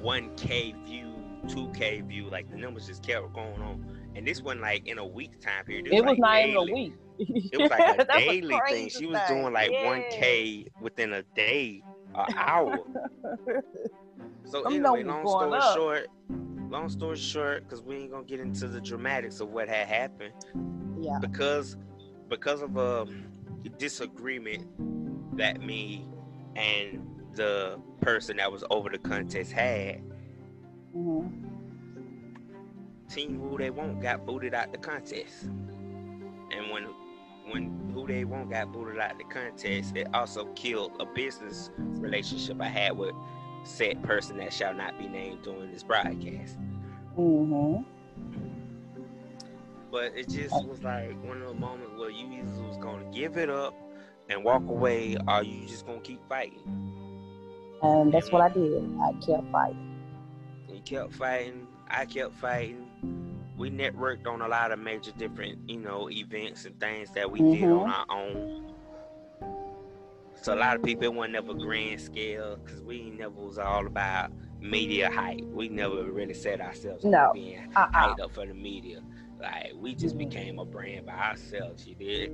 1k 0.00 0.72
view, 0.84 1.12
2k 1.48 2.00
view, 2.06 2.28
like 2.30 2.48
the 2.50 2.56
numbers 2.56 2.86
just 2.86 3.02
kept 3.02 3.32
going 3.32 3.60
on. 3.60 3.84
And 4.14 4.26
this 4.26 4.42
wasn't 4.42 4.62
like 4.62 4.86
in 4.86 4.98
a 4.98 5.06
week 5.06 5.40
time 5.40 5.64
period. 5.64 5.86
This 5.86 5.94
It 5.94 6.00
was 6.02 6.10
like 6.10 6.18
not 6.18 6.34
daily. 6.36 6.50
even 6.50 6.56
a 6.56 6.74
week. 6.74 6.92
It 7.52 7.58
was 7.60 7.70
like 7.70 7.98
a 7.98 8.04
daily 8.18 8.60
thing. 8.68 8.88
She 8.88 9.06
was 9.06 9.18
doing 9.28 9.52
like 9.52 9.70
Yeah. 9.72 9.84
1k 9.86 10.68
within 10.80 11.12
a 11.14 11.22
day, 11.34 11.82
an 12.14 12.26
hour. 12.36 12.78
So 14.44 14.62
anyway, 14.62 15.02
long 15.04 15.26
story 15.26 15.58
up. 15.58 15.74
short, 15.76 16.08
long 16.70 16.88
story 16.88 17.16
short, 17.18 17.64
because 17.64 17.82
we 17.82 17.96
ain't 17.96 18.10
gonna 18.10 18.24
get 18.24 18.40
into 18.40 18.66
the 18.66 18.80
dramatics 18.80 19.40
of 19.40 19.50
what 19.50 19.68
had 19.68 19.86
happened, 19.86 20.32
Yeah. 20.98 21.18
because 21.20 21.76
because 22.30 22.62
of 22.62 22.76
a 22.78 23.06
disagreement 23.78 24.66
that 25.36 25.60
me 25.60 26.06
and 26.56 27.06
the 27.34 27.80
person 28.00 28.36
that 28.38 28.50
was 28.50 28.64
over 28.70 28.88
the 28.88 28.98
contest 28.98 29.52
had, 29.52 30.02
hmm 30.92 31.26
Team 33.08 33.40
Who 33.40 33.56
They 33.56 33.70
Want 33.70 34.02
got 34.02 34.26
booted 34.26 34.52
out 34.52 34.70
the 34.72 34.78
contest. 34.78 35.44
And 35.44 36.70
when 36.70 36.84
when 37.46 37.90
Who 37.94 38.06
They 38.06 38.24
Want 38.24 38.50
got 38.50 38.72
booted 38.72 38.98
out 38.98 39.16
the 39.16 39.24
contest, 39.24 39.96
it 39.96 40.08
also 40.12 40.46
killed 40.54 40.92
a 41.00 41.06
business 41.06 41.70
relationship 41.78 42.60
I 42.60 42.68
had 42.68 42.96
with 42.98 43.14
said 43.64 44.02
person 44.02 44.36
that 44.38 44.52
shall 44.52 44.74
not 44.74 44.98
be 44.98 45.08
named 45.08 45.42
during 45.42 45.72
this 45.72 45.82
broadcast. 45.82 46.58
Mm-hmm. 47.18 47.82
But 49.90 50.12
it 50.16 50.28
just 50.28 50.54
was 50.66 50.82
like 50.82 51.22
one 51.24 51.40
of 51.42 51.48
the 51.48 51.54
moments 51.54 51.92
where 51.98 52.10
you 52.10 52.30
either 52.32 52.62
was 52.62 52.76
gonna 52.78 53.10
give 53.12 53.36
it 53.36 53.48
up 53.48 53.74
and 54.28 54.44
walk 54.44 54.62
away, 54.68 55.16
or 55.26 55.42
you 55.42 55.66
just 55.66 55.86
gonna 55.86 56.00
keep 56.00 56.20
fighting. 56.28 56.62
And 57.82 58.12
that's 58.12 58.30
what 58.30 58.42
I 58.42 58.48
did. 58.50 58.82
I 59.00 59.12
kept 59.24 59.50
fighting. 59.50 59.96
You 60.68 60.80
kept 60.80 61.14
fighting. 61.14 61.66
I 61.88 62.04
kept 62.04 62.34
fighting. 62.34 62.84
We 63.56 63.70
networked 63.70 64.26
on 64.26 64.42
a 64.42 64.48
lot 64.48 64.72
of 64.72 64.78
major 64.78 65.12
different, 65.12 65.68
you 65.68 65.78
know, 65.78 66.10
events 66.10 66.64
and 66.64 66.78
things 66.78 67.10
that 67.12 67.30
we 67.30 67.40
did 67.40 67.62
Mhm. 67.62 67.80
on 67.84 67.90
our 67.90 68.06
own. 68.10 68.64
So 70.42 70.54
a 70.54 70.56
lot 70.56 70.76
of 70.76 70.82
people 70.82 71.04
it 71.04 71.14
wasn't 71.14 71.32
never 71.32 71.54
grand 71.54 72.00
scale 72.00 72.56
because 72.56 72.82
we 72.82 73.10
never 73.10 73.34
was 73.34 73.58
all 73.58 73.86
about 73.86 74.30
media 74.60 75.10
hype. 75.10 75.40
We 75.42 75.68
never 75.68 76.04
really 76.04 76.34
set 76.34 76.60
ourselves 76.60 77.04
up 77.04 77.10
No. 77.10 77.30
being 77.32 77.72
Uh-uh. 77.74 77.90
hyped 77.90 78.20
up 78.20 78.30
for 78.32 78.46
the 78.46 78.54
media. 78.54 79.02
Like 79.40 79.72
we 79.76 79.94
just 79.94 80.16
became 80.18 80.58
a 80.58 80.64
brand 80.64 81.06
by 81.06 81.12
ourselves. 81.12 81.86
You 81.86 81.94
did. 81.94 82.32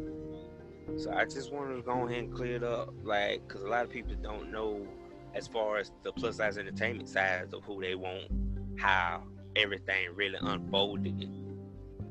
So 0.96 1.12
I 1.12 1.25
just 1.25 1.52
wanted 1.52 1.76
to 1.76 1.82
go 1.82 2.06
ahead 2.06 2.25
and 2.25 2.32
clear 2.34 2.56
it 2.56 2.62
up, 2.62 2.92
like, 3.02 3.46
because 3.49 3.62
a 3.62 3.68
lot 3.68 3.84
of 3.84 3.90
people 3.90 4.14
don't 4.23 4.50
know 4.52 4.87
as 5.34 5.46
far 5.49 5.78
as 5.78 5.90
the 6.02 6.12
plus 6.12 6.37
size 6.37 6.58
entertainment 6.58 7.08
side 7.08 7.54
of 7.54 7.64
who 7.64 7.80
they 7.80 7.94
want, 7.94 8.28
how 8.76 9.23
everything 9.56 10.08
really 10.14 10.37
unfolded. 10.42 11.26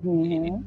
Mm-hmm. 0.03 0.61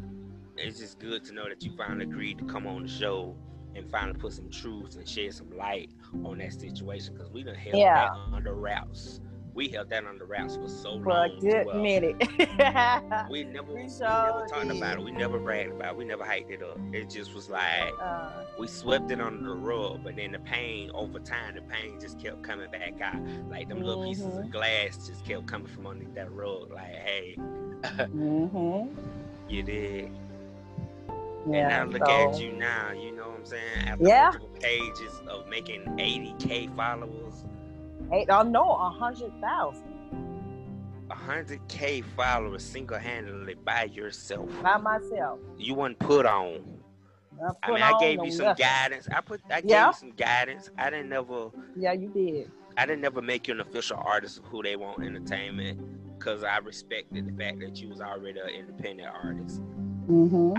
It's 0.57 0.79
just 0.79 0.99
good 1.01 1.25
to 1.25 1.33
know 1.33 1.49
that 1.49 1.63
you 1.65 1.73
finally 1.77 2.05
agreed 2.05 2.39
to 2.39 2.45
come 2.45 2.67
on 2.67 2.85
the 2.85 2.89
show 2.89 3.37
and 3.75 3.91
finally 3.91 4.19
put 4.19 4.33
some 4.33 4.49
truth 4.51 4.97
and 4.97 5.07
shed 5.07 5.35
some 5.35 5.51
light 5.51 5.91
on 6.25 6.39
that 6.39 6.53
situation 6.55 7.15
because 7.15 7.31
we 7.31 7.43
done 7.43 7.55
held 7.57 7.77
Yeah. 7.77 8.09
that 8.09 8.35
under 8.35 8.55
wraps. 8.55 9.21
We 9.57 9.69
held 9.69 9.89
that 9.89 10.05
under 10.05 10.27
wraps 10.27 10.57
for 10.57 10.69
so 10.69 11.01
For 11.03 11.25
a 11.25 11.31
good 11.41 11.65
well, 11.67 11.83
minute. 11.83 12.17
We 13.31 13.43
never, 13.45 13.73
We 13.73 13.87
never 13.87 14.47
talked 14.47 14.69
did. 14.69 14.77
about 14.77 14.99
it. 14.99 15.03
We 15.03 15.11
never 15.13 15.39
bragged 15.39 15.73
about 15.73 15.95
it. 15.95 15.97
We 15.97 16.05
never 16.05 16.25
hyped 16.25 16.51
it 16.51 16.63
up. 16.63 16.79
It 16.93 17.09
just 17.09 17.35
was 17.35 17.49
like 17.49 17.91
uh, 18.01 18.45
we 18.59 18.67
swept 18.69 19.11
it 19.11 19.19
under 19.21 19.49
the 19.49 19.55
rug, 19.57 20.05
but 20.05 20.15
then 20.17 20.33
the 20.33 20.41
pain 20.41 20.91
over 20.93 21.19
time, 21.19 21.55
the 21.55 21.63
pain 21.63 21.99
just 21.99 22.21
kept 22.21 22.43
coming 22.43 22.71
back 22.71 23.01
out. 23.01 23.17
Like 23.51 23.69
them 23.71 23.81
little 23.83 24.05
pieces 24.05 24.27
Mhm. 24.27 24.45
of 24.45 24.51
glass 24.51 25.07
just 25.07 25.25
kept 25.25 25.47
coming 25.47 25.69
from 25.69 25.87
underneath 25.87 26.15
that 26.15 26.31
rug. 26.31 26.71
Like, 26.71 26.95
hey, 26.95 27.35
mm-hmm. 27.39 28.89
you 29.49 29.63
did. 29.63 30.11
Yeah. 31.49 31.83
and 31.83 31.95
I 31.95 31.99
look 31.99 32.07
so, 32.07 32.33
at 32.35 32.41
you 32.41 32.53
now. 32.53 32.91
You 32.93 33.13
know 33.17 33.29
what 33.31 33.39
I'm 33.39 33.47
saying? 33.47 33.87
After 33.87 34.05
Yeah. 34.05 34.33
pages 34.61 35.23
of 35.29 35.49
making 35.49 35.83
80k 35.99 36.75
followers, 36.77 37.45
Eight, 38.13 38.29
oh 38.31 38.43
no, 38.43 38.63
a 38.73 38.91
hundred 38.91 39.33
thousand 39.41 39.85
A 41.11 41.15
100k 41.15 42.05
followers 42.17 42.63
single-handedly 42.65 43.55
by 43.65 43.85
yourself. 43.85 44.49
by 44.63 44.77
myself. 44.77 45.39
You 45.59 45.75
wasn't 45.75 45.99
put 45.99 46.27
on. 46.27 46.61
I, 47.41 47.47
I 47.63 47.67
put 47.67 47.75
mean, 47.75 47.83
I 47.83 47.99
gave 48.01 48.25
you 48.25 48.31
some 48.33 48.47
nothing. 48.47 48.65
guidance. 48.65 49.09
I 49.15 49.21
put, 49.21 49.41
I 49.51 49.61
gave 49.61 49.71
Yeah. 49.71 49.89
you 49.89 49.93
some 49.95 50.11
guidance. 50.13 50.71
I 50.79 50.91
didn't 50.91 51.09
never. 51.11 51.51
Yeah, 51.77 51.93
you 51.93 52.09
did. 52.09 52.51
I 52.77 52.87
didn't 52.87 53.03
never 53.03 53.23
make 53.23 53.49
you 53.49 53.55
an 53.55 53.61
official 53.61 53.99
artist 54.05 54.39
of 54.39 54.45
who 54.47 54.63
they 54.63 54.77
want 54.77 55.03
entertainment 55.05 55.81
because 56.19 56.45
I 56.45 56.59
respected 56.59 57.27
the 57.27 57.33
fact 57.43 57.61
that 57.61 57.77
you 57.81 57.89
was 57.89 58.01
already 58.01 58.39
an 58.41 58.49
independent 58.49 59.09
artist. 59.09 59.61
Mm-hmm. 60.09 60.55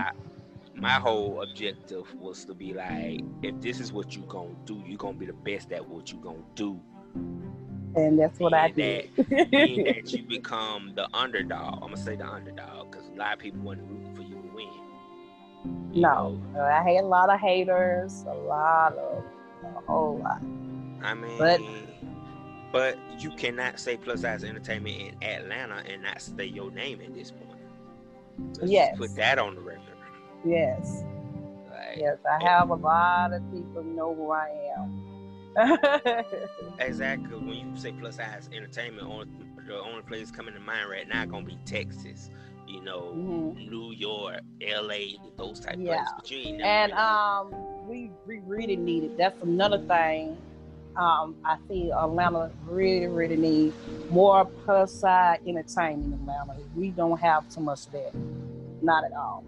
My 0.80 0.92
whole 0.92 1.42
objective 1.42 2.12
was 2.14 2.44
to 2.44 2.54
be 2.54 2.72
like, 2.72 3.20
if 3.42 3.60
this 3.60 3.80
is 3.80 3.92
what 3.92 4.14
you 4.14 4.22
gonna 4.22 4.54
do, 4.64 4.82
you 4.86 4.96
gonna 4.96 5.16
be 5.18 5.26
the 5.26 5.32
best 5.32 5.72
at 5.72 5.86
what 5.86 6.12
you 6.12 6.18
gonna 6.18 6.38
do. 6.54 6.80
And 7.96 8.18
that's 8.18 8.38
what 8.38 8.54
I 8.54 8.70
did. 8.70 9.10
Being 9.50 9.84
that 9.84 10.12
you 10.12 10.22
become 10.22 10.92
the 10.94 11.08
underdog. 11.14 11.74
I'm 11.82 11.90
gonna 11.90 11.96
say 11.96 12.16
the 12.16 12.26
underdog 12.26 12.90
because 12.90 13.08
a 13.08 13.18
lot 13.18 13.32
of 13.34 13.38
people 13.40 13.60
wasn't 13.60 13.90
rooting 13.90 14.14
for 14.14 14.22
you 14.22 14.34
to 14.36 14.54
win. 14.54 14.68
You 15.94 16.02
No. 16.02 16.38
know, 16.54 16.60
I 16.62 16.82
had 16.82 17.02
a 17.02 17.06
lot 17.06 17.30
of 17.32 17.40
haters, 17.40 18.22
a 18.28 18.34
lot 18.34 18.92
of, 18.96 19.24
a 19.64 19.80
whole 19.86 20.18
lot. 20.18 20.40
I 21.02 21.14
mean, 21.14 21.38
But- 21.38 21.60
but 22.72 22.98
you 23.18 23.30
cannot 23.30 23.80
say 23.80 23.96
plus 23.96 24.20
size 24.20 24.44
entertainment 24.44 24.96
in 25.20 25.28
Atlanta 25.28 25.82
and 25.90 26.02
not 26.02 26.20
say 26.20 26.44
your 26.44 26.70
name 26.70 27.00
at 27.00 27.14
this 27.14 27.30
point. 27.32 27.44
Let's 28.60 28.70
Yes. 28.70 28.96
put 28.98 29.16
that 29.16 29.38
on 29.38 29.54
the 29.56 29.60
record. 29.60 29.82
Yes, 30.44 31.02
Like, 31.70 31.96
yes, 31.98 32.18
I 32.30 32.36
eh 32.44 32.46
have 32.48 32.70
a 32.70 32.74
lot 32.74 33.32
of 33.32 33.42
people 33.50 33.82
know 33.82 34.14
who 34.14 34.30
I 34.30 34.48
am. 34.76 34.97
Exactly. 36.78 37.36
When 37.36 37.48
you 37.54 37.76
say 37.76 37.92
plus 37.92 38.16
size 38.16 38.48
entertainment, 38.52 39.06
on 39.08 39.28
the 39.66 39.78
only 39.80 40.02
place 40.02 40.30
coming 40.30 40.54
to 40.54 40.60
mind 40.60 40.88
right 40.88 41.08
now 41.08 41.24
gonna 41.24 41.44
be 41.44 41.58
Texas. 41.64 42.30
You 42.66 42.82
know, 42.82 43.12
Mhm. 43.16 43.70
New 43.70 43.92
York, 43.92 44.40
L.A., 44.60 45.16
those 45.36 45.58
type 45.60 45.76
Yeah. 45.78 45.96
places. 45.96 46.12
But 46.16 46.30
you 46.30 46.38
ain't 46.38 46.58
never 46.58 46.68
And 46.68 46.92
really- 46.92 47.02
um, 47.02 47.88
we 47.88 48.10
we 48.26 48.38
really 48.40 48.76
need 48.76 49.04
it. 49.04 49.16
That's 49.16 49.40
another 49.42 49.78
thing. 49.78 50.36
Um, 50.96 51.36
I 51.44 51.56
see 51.68 51.90
Atlanta 51.92 52.50
really, 52.66 53.06
really 53.06 53.36
need 53.36 53.72
more 54.10 54.44
plus 54.44 54.92
side 54.92 55.40
entertainment 55.46 56.06
in 56.14 56.28
Atlanta. 56.28 56.56
We 56.76 56.90
don't 56.90 57.18
have 57.20 57.48
too 57.48 57.60
much 57.60 57.86
of 57.86 57.92
that. 57.92 58.12
Not 58.82 59.04
at 59.04 59.12
all. 59.12 59.44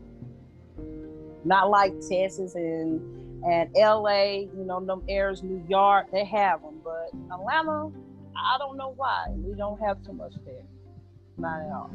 Not 1.44 1.70
like 1.70 1.92
Texas 2.08 2.54
and 2.54 3.00
and 3.46 3.70
LA, 3.74 4.40
you 4.40 4.64
know, 4.64 4.84
them 4.84 5.02
airs, 5.08 5.42
New 5.42 5.64
York, 5.68 6.10
they 6.12 6.24
have 6.24 6.62
them. 6.62 6.80
But 6.84 7.10
Atlanta, 7.32 7.90
I 8.36 8.58
don't 8.58 8.76
know 8.76 8.92
why. 8.96 9.26
We 9.30 9.54
don't 9.54 9.80
have 9.80 10.02
too 10.04 10.12
much 10.12 10.34
there. 10.44 10.64
Not 11.38 11.60
at 11.60 11.70
all. 11.72 11.90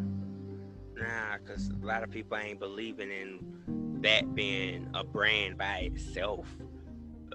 Nah, 0.95 1.37
because 1.37 1.69
a 1.69 1.85
lot 1.85 2.03
of 2.03 2.09
people 2.09 2.37
ain't 2.37 2.59
believing 2.59 3.11
in 3.11 4.01
that 4.01 4.33
being 4.33 4.89
a 4.93 5.03
brand 5.03 5.57
by 5.57 5.89
itself. 5.93 6.47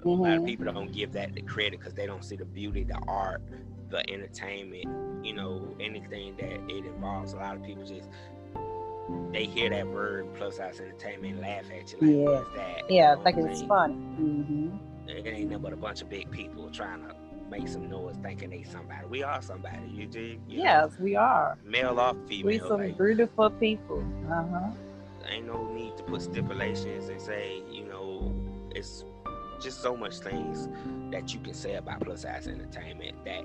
A 0.03 0.07
lot 0.07 0.37
of 0.37 0.43
Mhm. 0.43 0.45
people 0.47 0.65
don't 0.65 0.91
give 0.91 1.11
that 1.13 1.33
the 1.33 1.41
credit 1.41 1.79
because 1.79 1.93
they 1.93 2.07
don't 2.07 2.23
see 2.23 2.35
the 2.35 2.45
beauty, 2.45 2.83
the 2.83 2.99
art, 3.07 3.41
the 3.89 4.09
entertainment, 4.09 5.25
you 5.25 5.33
know, 5.33 5.75
anything 5.79 6.35
that 6.37 6.53
it 6.69 6.85
involves. 6.85 7.33
A 7.33 7.37
lot 7.37 7.55
of 7.55 7.63
people 7.63 7.83
just 7.83 8.09
they 9.31 9.45
hear 9.45 9.69
that 9.69 9.87
word 9.87 10.27
plus 10.35 10.57
size 10.57 10.79
entertainment 10.79 11.39
laugh 11.41 11.65
at 11.71 11.93
you 11.93 11.99
like, 12.25 12.45
Yeah. 12.55 12.55
that? 12.55 12.81
Yeah, 12.89 13.13
know 13.15 13.21
I 13.21 13.23
think 13.23 13.37
what 13.37 13.43
I'm 13.45 13.49
it's 13.51 13.59
saying? 13.59 13.69
funny. 13.69 13.93
hmm 13.93 14.69
It 15.07 15.27
ain't 15.27 15.49
nothing 15.49 15.63
but 15.63 15.73
a 15.73 15.77
bunch 15.77 16.01
of 16.01 16.09
big 16.09 16.29
people 16.31 16.69
trying 16.71 17.01
to 17.07 17.15
make 17.49 17.67
some 17.67 17.89
noise 17.89 18.15
thinking 18.23 18.49
they 18.49 18.63
somebody. 18.63 19.05
We 19.09 19.23
are 19.23 19.41
somebody. 19.41 19.89
You 19.89 20.05
dig? 20.05 20.39
You 20.47 20.57
know, 20.59 20.63
Yes, 20.63 20.91
we 20.99 21.15
are. 21.15 21.57
male 21.65 21.99
or 21.99 22.13
female. 22.27 22.45
We 22.47 22.59
some 22.59 22.79
like, 22.79 22.97
beautiful 22.97 23.49
people. 23.51 24.03
Uh 24.29 24.43
huh. 24.49 24.69
ain't 25.29 25.47
no 25.47 25.67
need 25.73 25.97
to 25.97 26.03
put 26.03 26.21
stipulations 26.21 27.09
and 27.09 27.21
say, 27.21 27.61
you 27.71 27.85
know, 27.85 28.33
it's 28.73 29.03
just 29.61 29.81
so 29.81 29.95
much 29.95 30.17
things 30.19 30.67
that 31.11 31.33
you 31.33 31.39
can 31.39 31.53
say 31.53 31.75
about 31.75 31.99
plus 32.01 32.21
size 32.21 32.47
entertainment 32.47 33.15
that 33.25 33.43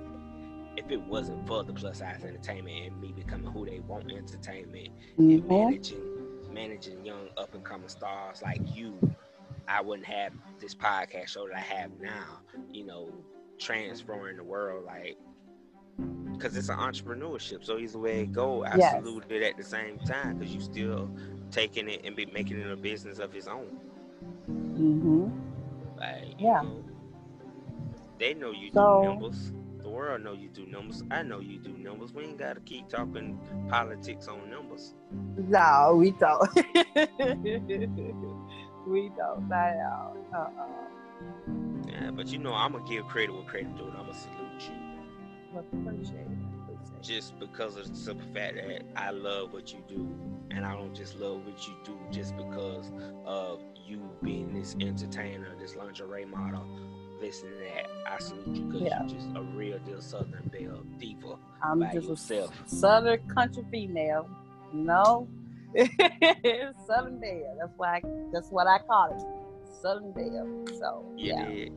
if 0.86 0.92
it 0.92 1.02
wasn't 1.02 1.46
for 1.46 1.64
the 1.64 1.72
plus 1.72 1.98
size 1.98 2.22
entertainment 2.24 2.76
and 2.86 3.00
me 3.00 3.12
becoming 3.12 3.50
who 3.50 3.66
they 3.66 3.80
want 3.80 4.10
entertainment 4.10 4.88
and 5.18 5.42
hmm 5.42 5.48
managing 5.48 6.00
managing 6.52 7.04
young 7.04 7.28
up 7.36 7.54
and 7.54 7.64
coming 7.64 7.88
stars 7.88 8.40
like 8.40 8.60
you, 8.64 8.96
I 9.68 9.82
wouldn't 9.82 10.06
have 10.06 10.32
this 10.60 10.74
podcast 10.74 11.28
show 11.28 11.46
that 11.48 11.56
I 11.56 11.60
have 11.60 11.90
now, 12.00 12.40
you 12.72 12.86
know, 12.86 13.12
transforming 13.58 14.36
the 14.36 14.44
world 14.44 14.84
like 14.86 15.18
because 16.32 16.56
it's 16.56 16.68
an 16.68 16.78
entrepreneurship. 16.78 17.64
So 17.64 17.78
either 17.78 17.98
way 17.98 18.20
it 18.20 18.32
go, 18.32 18.64
I 18.64 18.76
Yes. 18.76 18.92
salute 18.92 19.24
it 19.30 19.42
at 19.42 19.56
the 19.56 19.64
same 19.64 19.98
time 20.00 20.38
because 20.38 20.54
you 20.54 20.60
still 20.60 21.10
taking 21.50 21.88
it 21.88 22.02
and 22.04 22.14
be 22.14 22.26
making 22.26 22.58
it 22.60 22.70
a 22.70 22.76
business 22.76 23.18
of 23.18 23.34
its 23.34 23.48
own. 23.48 23.66
hmm 24.46 25.28
Like, 25.98 26.38
you 26.38 26.46
Yeah. 26.46 26.62
know, 26.62 26.84
they 28.18 28.34
know 28.34 28.52
you 28.52 28.70
So- 28.72 29.00
do. 29.02 29.32
The 29.86 29.92
world 29.92 30.24
know 30.24 30.32
you 30.32 30.48
do 30.48 30.66
numbers. 30.66 31.04
I 31.12 31.22
know 31.22 31.38
you 31.38 31.60
do 31.60 31.70
numbers. 31.78 32.12
We 32.12 32.24
ain't 32.24 32.38
gotta 32.38 32.58
keep 32.58 32.88
talking 32.88 33.38
politics 33.68 34.26
on 34.26 34.50
numbers. 34.50 34.94
No, 35.36 35.94
we 35.96 36.10
don't. 36.10 36.40
we 38.84 39.10
don't. 39.16 39.48
Not 39.48 39.68
at 39.68 39.86
all. 39.86 40.16
Uh-uh. 40.34 40.66
Yeah, 41.88 42.10
but 42.10 42.26
you 42.26 42.38
know, 42.38 42.52
I'm 42.52 42.72
gonna 42.72 42.84
give 42.88 43.06
credit 43.06 43.32
where 43.32 43.44
credit 43.44 43.76
due, 43.76 43.84
I'm 43.96 44.06
gonna 44.06 44.14
salute 44.14 44.60
you 44.60 44.74
But 45.54 45.64
appreciate 45.72 46.16
it. 46.16 46.26
Appreciate 46.68 46.96
it. 46.98 47.02
just 47.04 47.38
because 47.38 47.76
of 47.76 47.88
the 47.88 47.94
simple 47.96 48.26
fact 48.34 48.56
that 48.56 48.82
I 48.96 49.10
love 49.10 49.52
what 49.52 49.72
you 49.72 49.84
do, 49.86 50.12
and 50.50 50.66
I 50.66 50.74
don't 50.74 50.96
just 50.96 51.14
love 51.14 51.46
what 51.46 51.64
you 51.68 51.74
do 51.84 51.96
just 52.10 52.36
because 52.36 52.90
of 53.24 53.60
you 53.86 54.02
being 54.20 54.52
this 54.52 54.74
entertainer, 54.80 55.54
this 55.60 55.76
lingerie 55.76 56.24
model, 56.24 56.66
this 57.20 57.42
and 57.42 57.52
that. 57.60 57.86
I 58.10 58.18
salute 58.18 58.46
you 58.56 58.64
because 58.64 58.82
Yeah. 58.82 59.00
you're 59.00 59.08
just 59.08 59.28
a 59.36 59.42
real 59.42 59.78
deal 59.80 60.00
Southern 60.00 60.50
Belle 60.52 60.82
diva 60.98 61.36
I'm 61.62 61.80
by 61.80 61.92
just 61.94 62.08
yourself. 62.08 62.52
a 62.64 62.68
southern 62.68 63.18
country 63.28 63.64
female. 63.70 64.28
No, 64.72 65.28
Southern 66.86 67.18
Belle. 67.20 67.56
That's 67.60 67.72
why. 67.76 67.96
I, 67.96 68.02
that's 68.32 68.48
what 68.50 68.66
I 68.66 68.78
call 68.86 69.10
it, 69.14 69.22
Southern 69.82 70.12
Belle. 70.12 70.64
So 70.78 71.04
You 71.16 71.32
yeah. 71.34 71.44
did. 71.46 71.72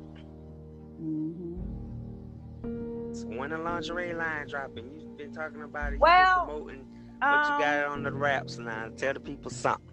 hmm 0.97 1.61
So 3.13 3.27
when 3.27 3.49
the 3.51 3.57
lingerie 3.57 4.13
line 4.13 4.47
dropping, 4.47 4.99
you've 4.99 5.17
been 5.17 5.31
talking 5.33 5.61
about 5.61 5.87
it. 5.89 5.93
You've 5.93 6.01
Well, 6.01 6.45
been 6.45 6.55
promoting 6.55 6.85
what 7.19 7.43
you 7.49 7.59
got 7.59 7.79
it 7.79 7.85
on 7.85 8.03
the 8.03 8.11
wraps 8.11 8.57
now. 8.57 8.89
Tell 8.97 9.13
the 9.13 9.19
people 9.19 9.51
something. 9.51 9.85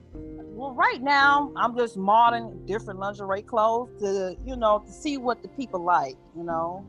Well, 0.57 0.73
right 0.73 1.03
now 1.03 1.53
I'm 1.55 1.77
just 1.77 1.99
modeling 1.99 2.65
different 2.67 2.99
lingerie 2.99 3.43
clothes 3.43 3.91
to, 4.01 4.35
you 4.43 4.57
know, 4.57 4.83
to 4.87 4.91
see 4.91 5.19
what 5.19 5.43
the 5.43 5.49
people 5.49 5.85
like. 5.85 6.17
You 6.35 6.45
know, 6.45 6.87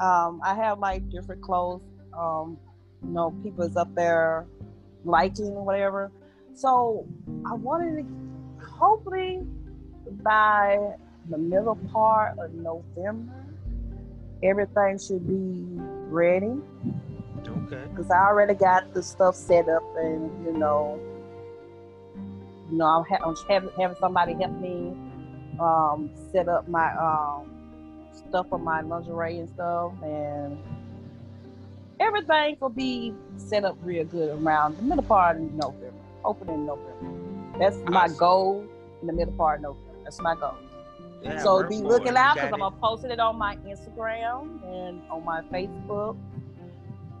um, 0.00 0.42
I 0.44 0.54
have 0.54 0.80
like 0.80 1.08
different 1.08 1.40
clothes. 1.40 1.80
Um, 2.12 2.58
you 3.02 3.08
know, 3.10 3.34
people's 3.42 3.74
up 3.76 3.94
there 3.94 4.44
liking 5.02 5.46
or 5.46 5.64
whatever. 5.64 6.12
So 6.52 7.06
I 7.46 7.54
wanted 7.54 8.02
to, 8.02 8.66
hopefully, 8.66 9.40
by 10.22 10.78
the 11.30 11.38
middle 11.38 11.76
part 11.90 12.38
of 12.38 12.52
November, 12.52 13.32
everything 14.42 14.98
should 14.98 15.26
be 15.26 15.64
ready 16.10 16.52
Okay. 17.46 17.84
because 17.88 18.10
I 18.10 18.26
already 18.26 18.54
got 18.54 18.92
the 18.92 19.02
stuff 19.02 19.34
set 19.34 19.70
up, 19.70 19.82
and 19.96 20.44
you 20.44 20.52
know, 20.52 21.00
you 22.70 22.78
know, 22.78 22.86
I'm, 22.86 23.04
ha- 23.04 23.24
I'm 23.24 23.34
having, 23.48 23.70
having 23.78 23.96
somebody 23.98 24.34
help 24.34 24.52
me 24.60 24.92
um, 25.60 26.10
set 26.32 26.48
up 26.48 26.68
my 26.68 26.92
um, 26.96 27.50
stuff 28.12 28.48
for 28.48 28.58
my 28.58 28.80
lingerie 28.80 29.38
and 29.38 29.48
stuff, 29.48 29.92
and 30.02 30.58
everything 32.00 32.56
will 32.60 32.68
be 32.68 33.14
set 33.36 33.64
up 33.64 33.76
real 33.82 34.04
good 34.04 34.30
around 34.30 34.76
the 34.76 34.82
middle 34.82 35.04
part 35.04 35.36
of 35.36 35.42
November, 35.42 35.92
opening 36.24 36.66
November. 36.66 37.58
That's 37.58 37.76
my 37.86 38.08
goal 38.08 38.64
in 39.00 39.06
the 39.06 39.12
middle 39.12 39.34
part 39.34 39.58
of 39.58 39.62
November. 39.62 39.98
That's 40.04 40.20
my 40.20 40.34
goal. 40.34 40.54
Yeah, 41.22 41.42
so 41.42 41.66
be 41.68 41.76
looking 41.76 42.16
out 42.16 42.34
because 42.34 42.52
I'm 42.52 42.60
gonna 42.60 42.76
post 42.76 43.04
it 43.04 43.18
on 43.18 43.36
my 43.38 43.56
Instagram 43.56 44.62
and 44.64 45.00
on 45.10 45.24
my 45.24 45.40
Facebook, 45.42 46.16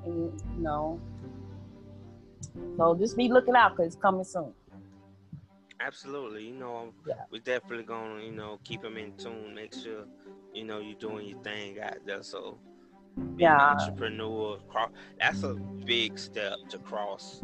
and 0.04 0.32
you 0.56 0.62
know. 0.62 1.00
So 2.76 2.94
just 2.94 3.16
be 3.16 3.28
looking 3.28 3.54
out 3.54 3.76
because 3.76 3.94
it's 3.94 4.02
coming 4.02 4.24
soon. 4.24 4.52
Absolutely. 5.80 6.46
You 6.46 6.54
know, 6.54 6.92
Yeah. 7.06 7.24
we're 7.30 7.40
definitely 7.40 7.84
going 7.84 8.18
to, 8.20 8.24
you 8.26 8.32
know, 8.32 8.58
keep 8.64 8.82
them 8.82 8.96
in 8.96 9.16
tune. 9.16 9.54
Make 9.54 9.74
sure, 9.74 10.06
you 10.52 10.64
know, 10.64 10.78
you're 10.80 10.96
doing 10.98 11.28
your 11.28 11.42
thing 11.42 11.80
out 11.80 11.98
there. 12.06 12.22
So, 12.22 12.58
Yeah. 13.36 13.56
an 13.58 13.60
entrepreneur, 13.60 14.58
cro- 14.68 14.92
that's 15.18 15.42
a 15.42 15.54
big 15.54 16.18
step 16.18 16.54
to 16.70 16.78
cross 16.78 17.42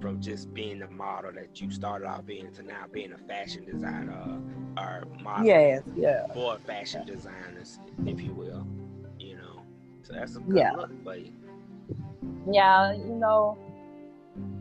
from 0.00 0.20
just 0.20 0.52
being 0.54 0.78
the 0.80 0.88
model 0.88 1.32
that 1.32 1.60
you 1.60 1.70
started 1.70 2.06
off 2.06 2.24
being 2.26 2.52
to 2.52 2.62
now 2.62 2.84
being 2.92 3.12
a 3.12 3.18
fashion 3.18 3.64
designer 3.64 4.40
or 4.78 5.04
model 5.22 5.44
Yes, 5.46 5.82
yeah, 5.94 6.26
for 6.32 6.58
fashion 6.58 7.04
designers, 7.06 7.78
if 8.06 8.20
you 8.20 8.32
will. 8.32 8.66
You 9.18 9.36
know, 9.36 9.62
so 10.02 10.14
that's 10.14 10.36
a 10.36 10.40
good 10.40 10.56
Yeah. 10.56 10.72
look 10.72 10.90
you. 11.04 11.32
yeah. 12.50 12.92
You 12.92 13.16
know, 13.16 13.58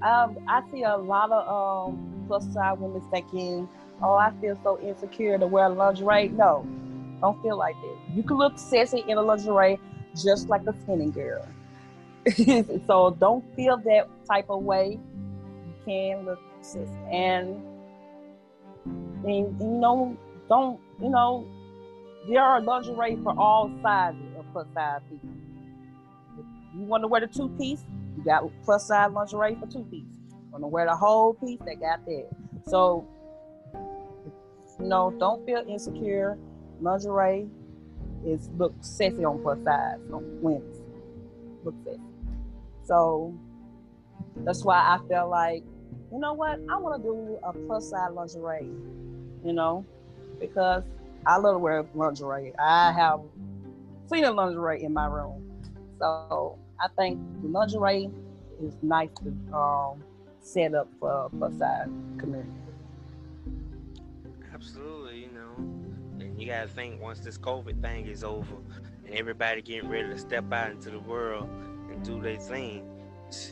um, 0.01 0.37
I 0.47 0.61
see 0.71 0.83
a 0.83 0.97
lot 0.97 1.31
of 1.31 1.47
um 1.47 1.99
plus 2.29 2.45
size 2.53 2.77
women 2.77 3.01
thinking, 3.09 3.67
"Oh, 4.01 4.13
I 4.13 4.31
feel 4.39 4.57
so 4.63 4.79
insecure 4.79 5.37
to 5.39 5.47
wear 5.47 5.67
lingerie." 5.67 6.29
No, 6.29 6.65
don't 7.21 7.41
feel 7.41 7.57
like 7.57 7.75
that. 7.81 8.15
You 8.15 8.21
can 8.21 8.37
look 8.37 8.57
sexy 8.57 9.03
in 9.07 9.17
a 9.17 9.21
lingerie 9.21 9.79
just 10.15 10.47
like 10.47 10.61
a 10.67 10.73
skinny 10.83 11.09
girl. 11.09 11.45
so 12.87 13.17
don't 13.19 13.43
feel 13.55 13.77
that 13.77 14.07
type 14.29 14.45
of 14.49 14.61
way. 14.61 14.99
You 15.65 15.73
can 15.85 16.25
look 16.25 16.39
sexy, 16.61 16.93
and 17.11 17.61
and, 19.25 19.59
you 19.59 19.67
know, 19.83 20.15
don't 20.47 20.79
you 21.01 21.09
know, 21.09 21.47
there 22.27 22.43
are 22.43 22.61
lingerie 22.61 23.17
for 23.23 23.33
all 23.39 23.71
sizes 23.81 24.21
of 24.37 24.45
plus 24.53 24.67
size 24.75 25.01
people. 25.09 25.29
If 26.37 26.45
you 26.77 26.83
want 26.83 27.03
to 27.03 27.07
wear 27.07 27.21
the 27.21 27.27
two 27.27 27.49
piece, 27.57 27.83
you 28.15 28.23
got 28.23 28.43
plus 28.63 28.87
size 28.87 29.11
lingerie 29.11 29.55
for 29.55 29.65
two 29.65 29.83
piece. 29.89 30.18
To 30.57 30.67
wear 30.67 30.85
the 30.85 30.95
whole 30.95 31.35
piece, 31.35 31.59
they 31.65 31.75
got 31.75 32.05
that. 32.05 32.27
So, 32.67 33.07
know, 34.79 35.13
don't 35.19 35.45
feel 35.45 35.63
insecure. 35.67 36.37
Lingerie 36.81 37.47
is 38.25 38.49
look 38.57 38.73
sexy 38.81 39.23
on 39.23 39.41
plus 39.41 39.57
size 39.63 39.99
on 40.11 40.41
women's. 40.41 40.81
Look 41.63 41.75
sexy. 41.85 42.01
So 42.83 43.33
that's 44.37 44.63
why 44.63 44.77
I 44.77 44.99
feel 45.07 45.29
like, 45.29 45.63
you 46.11 46.19
know 46.19 46.33
what, 46.33 46.59
I 46.69 46.77
want 46.77 47.01
to 47.01 47.07
do 47.07 47.39
a 47.43 47.53
plus 47.53 47.89
size 47.89 48.11
lingerie. 48.11 48.69
You 49.45 49.53
know, 49.53 49.85
because 50.39 50.83
I 51.25 51.37
love 51.37 51.55
to 51.55 51.59
wear 51.59 51.85
lingerie. 51.93 52.53
I 52.59 52.91
have 52.91 53.21
seen 54.11 54.25
a 54.25 54.31
lingerie 54.31 54.83
in 54.83 54.93
my 54.93 55.05
room. 55.05 55.61
So 55.99 56.57
I 56.81 56.87
think 56.97 57.19
lingerie 57.43 58.09
is 58.61 58.73
nice 58.81 59.09
to 59.23 59.55
um, 59.55 60.03
set 60.41 60.73
up 60.73 60.87
for 60.99 61.29
plus 61.37 61.57
size 61.57 61.87
community. 62.17 62.49
Absolutely, 64.53 65.19
you 65.19 65.31
know. 65.31 65.55
And 66.19 66.39
you 66.41 66.47
gotta 66.47 66.67
think 66.67 67.01
once 67.01 67.19
this 67.19 67.37
COVID 67.37 67.81
thing 67.81 68.07
is 68.07 68.23
over 68.23 68.55
and 69.05 69.15
everybody 69.15 69.61
getting 69.61 69.89
ready 69.89 70.09
to 70.09 70.17
step 70.17 70.51
out 70.51 70.71
into 70.71 70.89
the 70.89 70.99
world 70.99 71.49
and 71.89 72.03
do 72.03 72.21
their 72.21 72.37
thing, 72.37 72.83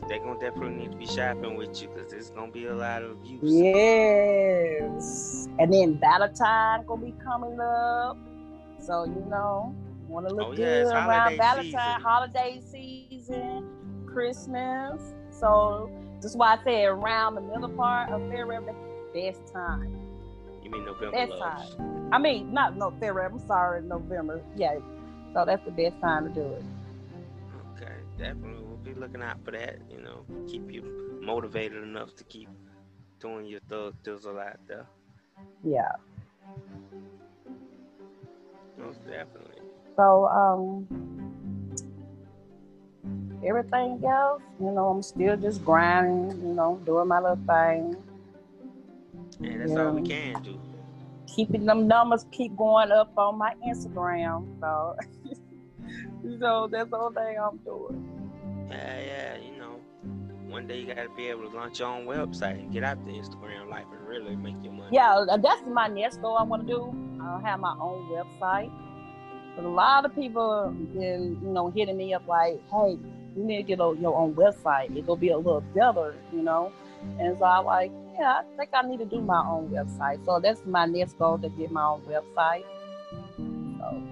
they're 0.10 0.20
gonna 0.20 0.40
definitely 0.40 0.76
need 0.76 0.92
to 0.92 0.98
be 0.98 1.06
shopping 1.06 1.56
with 1.56 1.82
you 1.82 1.88
because 1.90 2.12
there's 2.12 2.30
gonna 2.32 2.52
be 2.52 2.66
a 2.66 2.76
lot 2.76 3.04
of 3.04 3.12
abuse. 3.12 3.40
Yes. 3.44 5.48
And 5.60 5.72
then 5.74 6.00
Valentine 6.00 6.86
gonna 6.86 7.06
be 7.06 7.14
coming 7.24 7.60
up. 7.60 8.18
So 8.80 9.06
you 9.06 9.26
know, 9.30 9.76
wanna 10.08 10.30
look 10.34 10.48
Oh, 10.48 10.52
yeah, 10.52 10.84
good 10.84 10.94
around 10.94 11.38
Valentine, 11.38 11.64
season. 11.64 11.80
holiday 12.02 12.62
season, 12.72 13.70
Christmas. 14.08 15.14
So 15.30 15.92
that's 16.22 16.36
why 16.36 16.56
I 16.56 16.64
say 16.64 16.86
around 16.86 17.36
the 17.36 17.42
middle 17.42 17.70
part 17.70 18.10
of 18.12 18.22
February, 18.30 18.66
that's 18.66 18.78
best 19.14 19.54
time. 19.54 19.96
You 20.64 20.72
mean 20.72 20.86
November 20.86 21.12
Best 21.12 21.32
loves. 21.32 21.76
time. 21.76 22.10
I 22.12 22.18
mean, 22.18 22.54
not 22.54 22.76
no 22.78 22.92
February. 22.92 23.30
I'm 23.32 23.40
sorry, 23.48 23.82
November. 23.82 24.42
Yeah. 24.56 24.76
So 25.34 25.44
that's 25.46 25.64
the 25.66 25.72
best 25.72 26.00
time 26.02 26.26
to 26.28 26.34
do 26.34 26.42
it. 26.42 26.64
Okay, 27.76 27.94
definitely. 28.18 28.64
We'll 28.64 28.78
be 28.78 28.94
looking 29.00 29.22
out 29.22 29.38
for 29.46 29.52
that, 29.52 29.78
you 29.90 30.02
know, 30.02 30.26
keep 30.48 30.72
you 30.72 31.20
motivated 31.22 31.84
enough 31.84 32.16
to 32.16 32.24
keep 32.24 32.50
doing 33.20 33.46
your 33.46 33.60
thug 33.70 33.96
thizzle 34.04 34.40
out 34.44 34.60
there. 34.68 34.86
Yeah. 35.64 35.92
Most 38.78 39.00
definitely. 39.06 39.62
So 39.96 40.26
um 40.28 40.88
everything 43.44 44.02
else, 44.06 44.42
you 44.60 44.72
know, 44.72 44.88
I'm 44.88 45.02
still 45.02 45.38
just 45.38 45.64
grinding, 45.64 46.40
you 46.42 46.54
know, 46.54 46.82
doing 46.86 47.08
my 47.08 47.20
little 47.20 47.36
thing. 47.48 47.96
And 49.40 49.62
that's 49.62 49.72
all 49.78 49.92
we 49.92 50.08
can 50.08 50.42
do. 50.42 50.60
Keeping 51.28 51.66
them 51.66 51.88
numbers 51.88 52.26
keep 52.32 52.56
going 52.56 52.92
up 52.92 53.12
on 53.18 53.38
my 53.38 53.54
Instagram. 53.68 54.48
So 54.60 54.96
so 56.40 56.68
that's 56.72 56.90
the 56.90 56.98
whole 56.98 57.12
thing 57.12 57.38
I'm 57.40 57.58
doing. 57.58 58.68
Yeah, 58.70 59.00
yeah, 59.00 59.38
you 59.38 59.58
know. 59.58 59.80
One 60.48 60.66
day 60.66 60.80
you 60.80 60.88
gotta 60.88 61.10
be 61.16 61.28
able 61.28 61.50
to 61.50 61.56
launch 61.56 61.80
your 61.80 61.90
own 61.90 62.06
website 62.06 62.60
and 62.60 62.72
get 62.72 62.84
out 62.84 63.04
the 63.06 63.12
Instagram 63.12 63.70
life 63.70 63.86
and 63.92 64.08
really 64.08 64.36
make 64.36 64.56
your 64.64 64.74
money. 64.74 64.90
Yeah, 64.92 65.14
uh, 65.14 65.38
that's 65.38 65.62
my 65.68 65.88
next 65.88 66.22
goal 66.22 66.38
I 66.38 66.44
want 66.44 66.66
to 66.66 66.74
do. 66.74 67.20
I'll 67.22 67.40
have 67.40 67.60
my 67.60 67.76
own 67.80 68.08
website. 68.10 68.72
But 69.56 69.66
a 69.66 69.70
lot 69.70 70.06
of 70.06 70.16
people 70.16 70.74
been, 70.94 71.40
you 71.42 71.50
know, 71.50 71.70
hitting 71.70 71.98
me 71.98 72.14
up 72.14 72.28
like, 72.28 72.62
hey, 72.72 72.98
you 73.38 73.44
need 73.44 73.58
to 73.58 73.64
get 73.64 73.80
a, 73.80 73.96
your 74.00 74.16
own 74.16 74.34
website. 74.34 74.96
It'll 74.98 75.16
be 75.16 75.30
a 75.30 75.38
little 75.38 75.62
better, 75.62 76.16
you 76.34 76.42
know. 76.42 76.72
And 77.20 77.38
so 77.38 77.46
I'm 77.46 77.66
like, 77.66 77.92
yeah, 78.18 78.42
I 78.42 78.58
think 78.58 78.72
I 78.74 78.82
need 78.82 78.98
to 79.00 79.06
do 79.06 79.22
my 79.22 79.46
own 79.48 79.70
website. 79.70 80.26
So 80.26 80.40
that's 80.40 80.66
my 80.66 80.86
next 80.86 81.18
goal 81.20 81.38
to 81.38 81.50
get 81.50 81.72
my 81.72 81.86
own 81.86 82.02
website. 82.02 82.64
So 83.38 84.04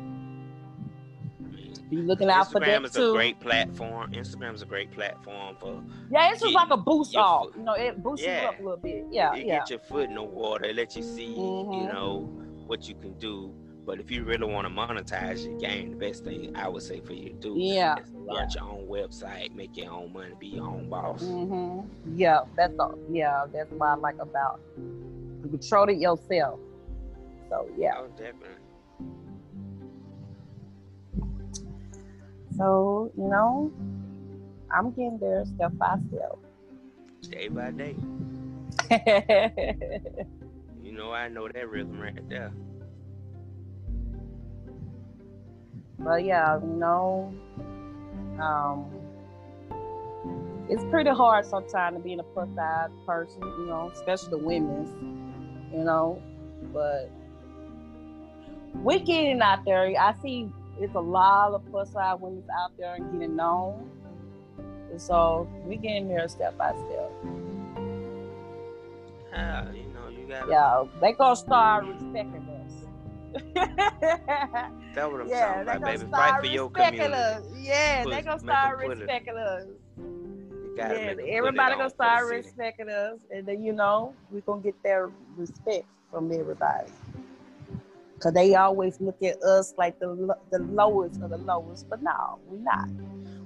be 1.90 1.98
looking 1.98 2.30
out 2.30 2.52
for 2.52 2.60
Instagram 2.60 2.66
that 2.82 2.86
is 2.86 2.92
too. 2.92 3.10
a 3.12 3.14
great 3.14 3.40
platform. 3.40 4.12
Instagram 4.14 4.54
is 4.56 4.62
a 4.62 4.66
great 4.66 4.92
platform 4.92 5.56
for 5.60 5.84
yeah, 6.12 6.32
it's 6.32 6.42
just 6.42 6.54
like 6.54 6.70
a 6.70 6.78
boost 6.78 7.16
off. 7.16 7.48
You 7.56 7.64
know, 7.64 7.74
it 7.74 8.02
boosts 8.02 8.26
Yeah. 8.26 8.42
you 8.44 8.48
up 8.48 8.60
a 8.60 8.64
little 8.64 8.78
bit. 8.78 9.06
Yeah, 9.12 9.36
it 9.36 9.46
yeah. 9.46 9.60
get 9.60 9.70
your 9.72 9.80
foot 9.80 10.10
in 10.10 10.16
the 10.16 10.24
water, 10.24 10.66
it 10.66 10.76
let 10.76 10.96
you 10.96 11.04
see, 11.04 11.26
you 11.26 11.36
Mhm. 11.36 11.94
know, 11.94 12.20
what 12.68 12.88
you 12.88 12.96
can 12.96 13.14
do. 13.20 13.54
But 13.86 14.00
if 14.00 14.10
you 14.10 14.24
really 14.24 14.48
want 14.48 14.68
to 14.68 14.74
monetize 14.74 15.46
your 15.46 15.60
game, 15.60 15.92
the 15.92 15.98
best 15.98 16.24
thing 16.24 16.56
I 16.56 16.68
would 16.68 16.82
say 16.82 17.02
for 17.02 17.14
you 17.14 17.30
to 17.30 17.36
do 17.36 17.56
Yeah. 17.58 17.98
is 18.00 18.12
launch 18.14 18.56
your 18.56 18.64
own 18.64 18.88
website, 18.88 19.54
make 19.54 19.78
your 19.78 19.92
own 19.92 20.12
money, 20.12 20.34
be 20.40 20.48
your 20.48 20.66
own 20.66 20.90
boss. 20.90 21.22
hmm 21.24 21.82
Yeah, 22.16 22.42
that's 22.56 22.74
all. 22.80 22.98
Yeah, 23.12 23.46
that's 23.54 23.72
what 23.72 23.88
I 23.88 23.96
like 23.96 24.18
about 24.20 24.60
you 25.46 25.50
control 25.50 25.90
it 25.90 25.98
yourself. 25.98 26.60
So 27.50 27.70
yeah. 27.78 27.94
Oh, 27.98 28.08
definitely. 28.08 28.64
So 32.58 33.12
you 33.16 33.28
know, 33.28 33.72
I'm 34.72 34.90
getting 34.92 35.20
there 35.20 35.46
step 35.46 35.72
by. 35.78 35.98
Step 36.08 37.32
day 37.32 37.48
by 37.50 37.72
day. 37.72 37.96
You 40.84 40.92
know, 40.92 41.12
I 41.12 41.28
know 41.30 41.48
that 41.48 41.68
rhythm 41.68 42.00
right 42.00 42.30
there. 42.30 42.52
But 46.00 46.24
yeah, 46.24 46.60
you 46.60 46.68
know, 46.68 47.34
um, 48.40 48.86
it's 50.70 50.84
pretty 50.86 51.12
hard 51.12 51.46
sometimes 51.46 51.98
to 51.98 52.04
be 52.04 52.14
a 52.14 52.24
plus 52.24 52.50
size 52.56 52.90
person, 53.06 53.42
you 53.42 53.68
know, 53.68 53.92
especially 53.94 54.30
the 54.30 54.38
women's, 54.38 54.90
you 55.74 55.84
know. 55.84 56.22
But 56.74 57.12
we're 58.76 59.00
getting 59.00 59.42
out 59.42 59.64
there. 59.66 59.94
I 60.00 60.14
see 60.22 60.50
it's 60.80 60.96
a 60.96 61.00
lot 61.00 61.54
of 61.54 61.66
plus 61.72 61.92
size 61.94 62.18
women 62.20 62.44
out 62.60 62.72
there 62.78 62.96
and 62.96 63.12
getting 63.12 63.36
known. 63.36 63.90
And 64.92 65.02
so 65.02 65.48
we 65.66 65.78
getting 65.78 66.08
there 66.08 66.28
step 66.28 66.58
by 66.58 66.72
step. 66.72 67.12
Ah, 69.36 69.70
you 69.72 69.84
know, 69.94 70.10
you 70.10 70.28
got. 70.28 70.50
Yeah, 70.50 70.84
they 71.02 71.14
gonna 71.14 71.36
start 71.36 71.86
respecting 71.86 72.48
us. 72.50 72.55
That's 73.36 75.12
what 75.12 75.22
I'm 75.22 75.28
yeah, 75.28 75.64
talking 75.64 75.80
about, 75.80 75.86
baby. 75.86 76.12
Fight 76.12 76.40
for 76.40 76.46
your 76.48 76.70
community. 76.70 77.48
Yeah, 77.62 78.04
Put- 78.04 78.12
they 78.12 78.22
gonna 78.22 78.40
start 78.40 78.78
respecting 78.80 79.38
us. 79.38 79.66
Yeah, 80.78 80.88
make 80.90 81.00
'em 81.00 81.16
put 81.16 81.26
it 81.26 81.30
everybody 81.32 81.74
on 81.74 81.78
gonna 81.80 81.90
start 81.90 82.28
respecting 82.28 82.90
us, 82.90 83.20
and 83.32 83.46
then 83.46 83.64
you 83.64 83.74
know 83.74 84.14
we 84.32 84.42
gonna 84.42 84.62
get 84.62 84.82
their 84.84 85.10
respect 85.38 85.86
from 86.12 86.32
everybody. 86.32 86.92
Cause 88.20 88.34
they 88.34 88.56
always 88.56 89.00
look 89.02 89.22
at 89.24 89.42
us 89.44 89.74
like 89.78 90.00
the 90.00 90.36
the 90.52 90.60
lowest 90.60 91.22
of 91.22 91.30
the 91.30 91.38
lowest, 91.38 91.90
but 91.90 92.02
no, 92.02 92.40
we're 92.48 92.60
not. 92.60 92.90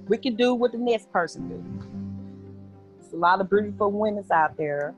We 0.06 0.16
can 0.16 0.36
do 0.36 0.54
what 0.54 0.72
the 0.72 0.78
next 0.78 1.12
person 1.12 1.48
do. 1.48 1.64
There's 3.00 3.12
a 3.12 3.16
lot 3.16 3.40
of 3.40 3.50
beautiful 3.50 3.90
women 3.90 4.24
out 4.32 4.56
there, 4.56 4.94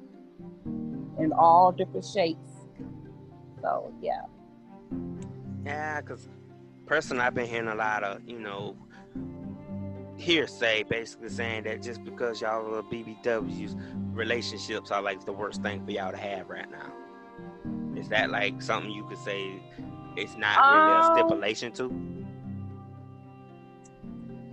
in 1.18 1.32
all 1.32 1.72
different 1.72 2.04
shapes. 2.04 2.50
So 3.62 3.92
yeah, 4.02 4.22
Yeah, 5.64 6.00
because 6.00 6.28
personally, 6.86 7.22
I've 7.22 7.34
been 7.34 7.46
hearing 7.46 7.68
a 7.68 7.74
lot 7.74 8.02
of, 8.02 8.20
you 8.26 8.38
know, 8.38 8.76
hearsay 10.16 10.84
basically 10.84 11.28
saying 11.28 11.64
that 11.64 11.82
just 11.82 12.04
because 12.04 12.40
y'all 12.40 12.74
are 12.74 12.82
BBWs, 12.82 13.76
relationships 14.14 14.90
are 14.90 15.02
like 15.02 15.24
the 15.24 15.32
worst 15.32 15.62
thing 15.62 15.84
for 15.84 15.90
y'all 15.90 16.12
to 16.12 16.16
have 16.16 16.48
right 16.48 16.70
now. 16.70 16.92
Is 17.98 18.08
that 18.08 18.30
like 18.30 18.60
something 18.62 18.90
you 18.90 19.04
could 19.04 19.18
say 19.18 19.60
it's 20.16 20.36
not 20.36 20.58
really 20.70 20.92
Um, 20.92 21.00
a 21.00 21.04
stipulation 21.04 21.72
to? 21.72 21.84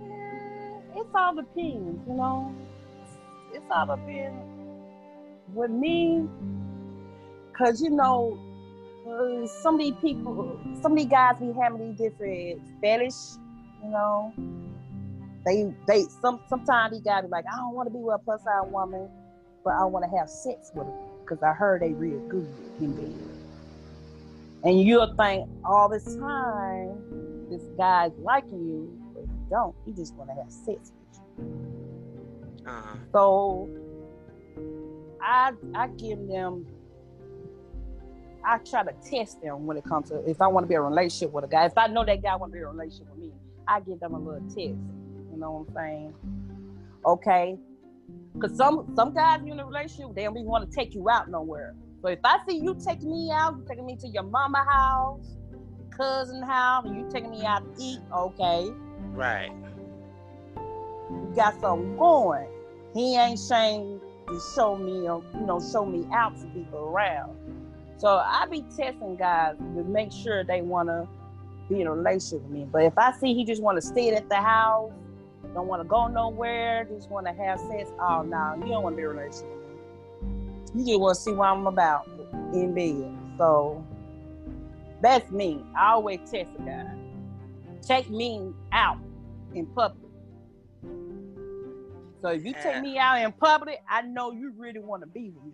Eh, 0.02 1.00
it's 1.00 1.14
all 1.14 1.34
depends, 1.34 2.00
you 2.06 2.14
know. 2.14 2.54
It's 3.52 3.64
all 3.70 3.86
depends 3.96 4.44
with 5.54 5.70
me, 5.70 6.28
cause 7.56 7.82
you 7.82 7.90
know, 7.90 8.38
uh, 9.10 9.46
some 9.46 9.74
of 9.74 9.80
these 9.80 9.94
people, 10.00 10.60
some 10.80 10.92
of 10.92 10.98
these 10.98 11.06
guys 11.06 11.38
be 11.38 11.52
having 11.52 11.90
these 11.90 11.98
different 11.98 12.62
fetish, 12.80 13.36
you 13.82 13.90
know. 13.90 14.32
They, 15.44 15.72
they, 15.86 16.04
some, 16.20 16.40
sometimes 16.48 16.92
these 16.92 17.02
guys 17.02 17.24
be 17.24 17.28
like, 17.28 17.46
I 17.50 17.56
don't 17.56 17.74
want 17.74 17.88
to 17.88 17.92
be 17.92 17.98
with 17.98 18.16
a 18.16 18.18
plus 18.18 18.42
size 18.44 18.70
woman, 18.70 19.08
but 19.64 19.74
I 19.74 19.84
want 19.84 20.04
to 20.04 20.18
have 20.18 20.28
sex 20.28 20.70
with 20.74 20.86
her, 20.86 20.92
cause 21.26 21.42
I 21.42 21.52
heard 21.52 21.82
they 21.82 21.92
real 21.92 22.20
good 22.28 22.46
in 22.80 22.94
bed. 22.94 23.14
And 24.62 24.80
you'll 24.82 25.14
think 25.16 25.48
all 25.64 25.88
this 25.88 26.16
time 26.16 27.48
this 27.50 27.62
guy's 27.78 28.12
liking 28.18 28.66
you, 28.68 29.00
but 29.14 29.22
he 29.22 29.50
don't. 29.50 29.74
He 29.86 29.92
just 29.92 30.14
want 30.14 30.30
to 30.30 30.36
have 30.36 30.50
sex 30.52 30.92
with 30.92 31.20
you. 31.38 32.64
Uh-huh. 32.66 32.96
So 33.12 33.70
I 35.22 35.52
I 35.74 35.88
give 35.88 36.26
them 36.28 36.66
I 38.44 38.58
try 38.58 38.82
to 38.84 38.92
test 39.08 39.40
them 39.42 39.66
when 39.66 39.76
it 39.76 39.84
comes 39.84 40.08
to 40.10 40.18
if 40.28 40.40
I 40.40 40.46
want 40.46 40.64
to 40.64 40.68
be 40.68 40.74
in 40.74 40.80
a 40.80 40.84
relationship 40.84 41.32
with 41.32 41.44
a 41.44 41.48
guy. 41.48 41.66
If 41.66 41.76
I 41.76 41.86
know 41.86 42.04
that 42.04 42.22
guy 42.22 42.36
want 42.36 42.52
to 42.52 42.54
be 42.54 42.60
in 42.60 42.64
a 42.64 42.70
relationship 42.70 43.08
with 43.10 43.18
me, 43.20 43.32
I 43.68 43.80
give 43.80 44.00
them 44.00 44.14
a 44.14 44.18
little 44.18 44.40
test. 44.48 44.58
You 44.58 45.36
know 45.36 45.52
what 45.52 45.68
I'm 45.68 45.74
saying? 45.74 46.14
Okay. 47.04 47.58
Cause 48.40 48.56
some 48.56 48.92
some 48.96 49.12
guys 49.12 49.40
in 49.44 49.58
a 49.58 49.66
relationship, 49.66 50.14
they 50.14 50.24
don't 50.24 50.36
even 50.36 50.48
want 50.48 50.68
to 50.68 50.74
take 50.74 50.94
you 50.94 51.08
out 51.10 51.30
nowhere. 51.30 51.74
So 52.02 52.08
if 52.08 52.20
I 52.24 52.38
see 52.48 52.56
you 52.56 52.76
taking 52.82 53.10
me 53.10 53.30
out, 53.32 53.56
you 53.56 53.64
taking 53.68 53.86
me 53.86 53.96
to 53.96 54.08
your 54.08 54.22
mama 54.22 54.64
house, 54.68 55.36
cousin 55.90 56.42
house, 56.42 56.86
and 56.86 56.96
you 56.96 57.08
taking 57.10 57.30
me 57.30 57.44
out 57.44 57.62
to 57.76 57.82
eat, 57.82 57.98
okay. 58.12 58.70
Right. 59.12 59.52
you 61.10 61.32
got 61.36 61.60
something 61.60 61.96
going. 61.96 62.48
He 62.94 63.16
ain't 63.16 63.38
ashamed 63.38 64.00
to 64.28 64.40
show 64.54 64.76
me, 64.76 65.08
or, 65.08 65.22
you 65.34 65.46
know, 65.46 65.60
show 65.60 65.84
me 65.84 66.06
out 66.14 66.38
to 66.40 66.46
people 66.46 66.78
around. 66.78 67.36
So 68.00 68.16
I 68.16 68.46
be 68.50 68.64
testing 68.74 69.16
guys 69.16 69.58
to 69.58 69.84
make 69.84 70.10
sure 70.10 70.42
they 70.42 70.62
want 70.62 70.88
to 70.88 71.06
be 71.68 71.82
in 71.82 71.86
a 71.86 71.92
relationship 71.92 72.40
with 72.40 72.50
me. 72.50 72.64
But 72.64 72.84
if 72.84 72.96
I 72.96 73.12
see 73.12 73.34
he 73.34 73.44
just 73.44 73.60
want 73.60 73.76
to 73.76 73.82
stay 73.86 74.08
at 74.14 74.26
the 74.30 74.36
house, 74.36 74.90
don't 75.52 75.66
want 75.66 75.82
to 75.82 75.88
go 75.88 76.06
nowhere, 76.06 76.86
just 76.90 77.10
want 77.10 77.26
to 77.26 77.32
have 77.34 77.60
sex, 77.60 77.90
oh 78.00 78.22
no, 78.22 78.54
you 78.56 78.68
don't 78.68 78.82
want 78.82 78.94
to 78.94 78.96
be 78.96 79.02
in 79.02 79.08
a 79.08 79.10
relationship 79.10 79.50
with 79.50 80.74
me. 80.74 80.80
You 80.80 80.86
just 80.86 81.00
want 81.00 81.14
to 81.14 81.20
see 81.20 81.32
what 81.32 81.48
I'm 81.48 81.66
about 81.66 82.08
in 82.54 82.72
bed. 82.72 83.14
So 83.36 83.84
that's 85.02 85.30
me. 85.30 85.62
I 85.76 85.90
always 85.90 86.20
test 86.20 86.48
a 86.58 86.62
guy. 86.62 86.86
Take 87.82 88.08
me 88.08 88.50
out 88.72 88.96
in 89.54 89.66
public. 89.66 90.10
So 92.22 92.28
if 92.30 92.46
you 92.46 92.54
take 92.62 92.80
me 92.80 92.96
out 92.96 93.20
in 93.20 93.30
public, 93.32 93.82
I 93.90 94.00
know 94.00 94.32
you 94.32 94.54
really 94.56 94.80
want 94.80 95.02
to 95.02 95.06
be 95.06 95.32
with 95.34 95.44
me. 95.44 95.52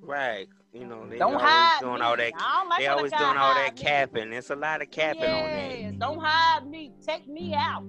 Right. 0.00 0.46
You 0.72 0.86
know, 0.86 1.06
they 1.06 1.18
Don't 1.18 1.34
always 1.34 1.46
hide 1.46 1.80
doing 1.80 1.94
me. 1.96 2.00
all 2.00 2.16
that. 2.16 2.32
Like 2.68 2.78
They 2.80 2.86
always 2.86 3.12
doing 3.12 3.22
all 3.22 3.54
that 3.54 3.64
hide 3.68 3.74
me. 3.76 3.82
capping. 3.82 4.32
It's 4.32 4.48
a 4.50 4.56
lot 4.56 4.80
of 4.80 4.90
capping 4.90 5.22
on 5.24 5.28
that. 5.28 5.98
don't 5.98 6.18
hide 6.18 6.66
me. 6.66 6.92
Take 7.06 7.28
me 7.28 7.54
out. 7.54 7.84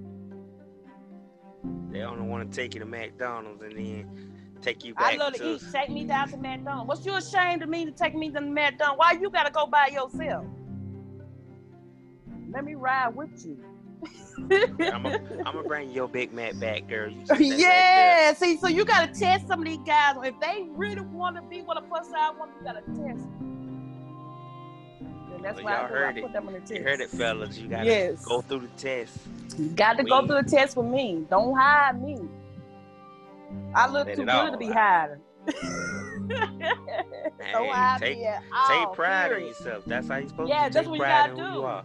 They 1.90 2.02
only 2.02 2.26
want 2.28 2.50
to 2.50 2.54
take 2.56 2.74
you 2.74 2.80
to 2.80 2.86
McDonald's 2.86 3.62
and 3.62 3.72
then 3.76 4.34
take 4.60 4.84
you 4.84 4.94
back. 4.94 5.12
To 5.12 5.16
I 5.16 5.24
love 5.24 5.32
to 5.34 5.38
to 5.38 5.54
eat. 5.54 5.62
Take 5.72 5.88
me 5.90 6.04
down 6.04 6.28
to 6.28 6.36
McDonald's. 6.36 6.88
What's 6.88 7.06
you 7.06 7.14
ashamed 7.14 7.62
of 7.62 7.70
me 7.70 7.86
to 7.86 7.90
take 7.90 8.14
me 8.14 8.30
to 8.30 8.40
McDonald's? 8.42 8.98
Why 8.98 9.12
you 9.12 9.30
gotta 9.30 9.50
go 9.50 9.66
by 9.66 9.86
yourself? 9.86 10.44
Let 12.50 12.64
me 12.64 12.74
ride 12.74 13.14
with 13.16 13.46
you. 13.46 13.64
I'm 14.38 15.02
gonna 15.44 15.62
bring 15.64 15.90
your 15.90 16.08
Big 16.08 16.32
Mac 16.32 16.58
back, 16.58 16.88
girl. 16.88 17.10
You 17.10 17.26
sit 17.26 17.38
that 17.38 17.94
back 17.94 18.20
yeah, 18.20 18.34
see, 18.34 18.56
so 18.58 18.68
you 18.68 18.84
gotta 18.84 19.12
test 19.12 19.46
some 19.46 19.60
of 19.60 19.66
these 19.66 19.78
guys. 19.86 20.16
If 20.24 20.38
they 20.40 20.66
really 20.70 21.02
want 21.02 21.36
to 21.36 21.42
be 21.42 21.62
with 21.62 21.78
a 21.78 21.82
plus 21.82 22.08
size 22.10 22.32
woman, 22.38 22.54
you 22.58 22.64
gotta 22.64 22.80
test. 22.80 23.28
And 25.34 25.44
that's 25.44 25.56
Well, 25.56 25.64
why 25.64 25.72
I, 25.72 25.76
y'all. 25.82 25.84
I 25.84 25.88
heard 25.88 26.18
it. 26.18 26.22
put 26.22 26.32
them 26.32 26.46
on 26.48 26.54
the 26.54 26.60
test. 26.60 26.72
You 26.72 26.82
heard 26.82 27.00
it, 27.00 27.10
fellas. 27.10 27.58
You 27.58 27.68
gotta 27.68 27.86
Yes. 27.86 28.24
go 28.24 28.40
through 28.42 28.60
the 28.60 28.68
test. 28.68 29.18
You 29.58 29.68
got 29.70 29.96
to 29.98 30.04
go 30.04 30.26
through 30.26 30.42
the 30.42 30.50
test 30.50 30.76
with 30.76 30.86
me. 30.86 31.26
Don't 31.30 31.56
hide 31.56 32.00
me. 32.02 32.18
I 33.74 33.88
look 33.88 34.06
Let 34.06 34.16
too 34.16 34.22
good 34.22 34.30
all 34.30 34.50
to 34.52 34.56
be 34.58 34.66
hiding. 34.70 35.20
Hey, 37.40 37.96
take 37.98 38.18
take 38.68 38.92
pride 38.92 39.32
in 39.32 39.46
yourself. 39.46 39.84
That's 39.86 40.08
how 40.08 40.16
you're 40.16 40.28
supposed 40.28 40.48
Yeah, 40.48 40.68
to 40.68 40.74
take 40.82 40.96
pride 40.98 41.30
in 41.30 41.36
who 41.38 41.52
you 41.52 41.64
are. 41.64 41.84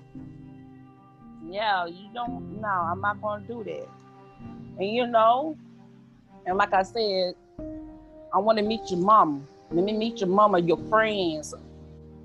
Yeah, 1.49 1.87
you 1.87 2.09
don't. 2.13 2.61
No, 2.61 2.67
I'm 2.67 3.01
not 3.01 3.21
gonna 3.21 3.43
do 3.47 3.63
that. 3.63 3.87
And 4.77 4.89
you 4.89 5.07
know, 5.07 5.57
and 6.45 6.57
like 6.57 6.73
I 6.73 6.83
said, 6.83 7.35
I 8.33 8.37
want 8.37 8.59
to 8.59 8.63
meet 8.63 8.81
your 8.89 8.99
mama. 8.99 9.41
Let 9.71 9.83
me 9.83 9.93
meet 9.93 10.19
your 10.19 10.29
mama, 10.29 10.59
your 10.59 10.77
friends, 10.89 11.53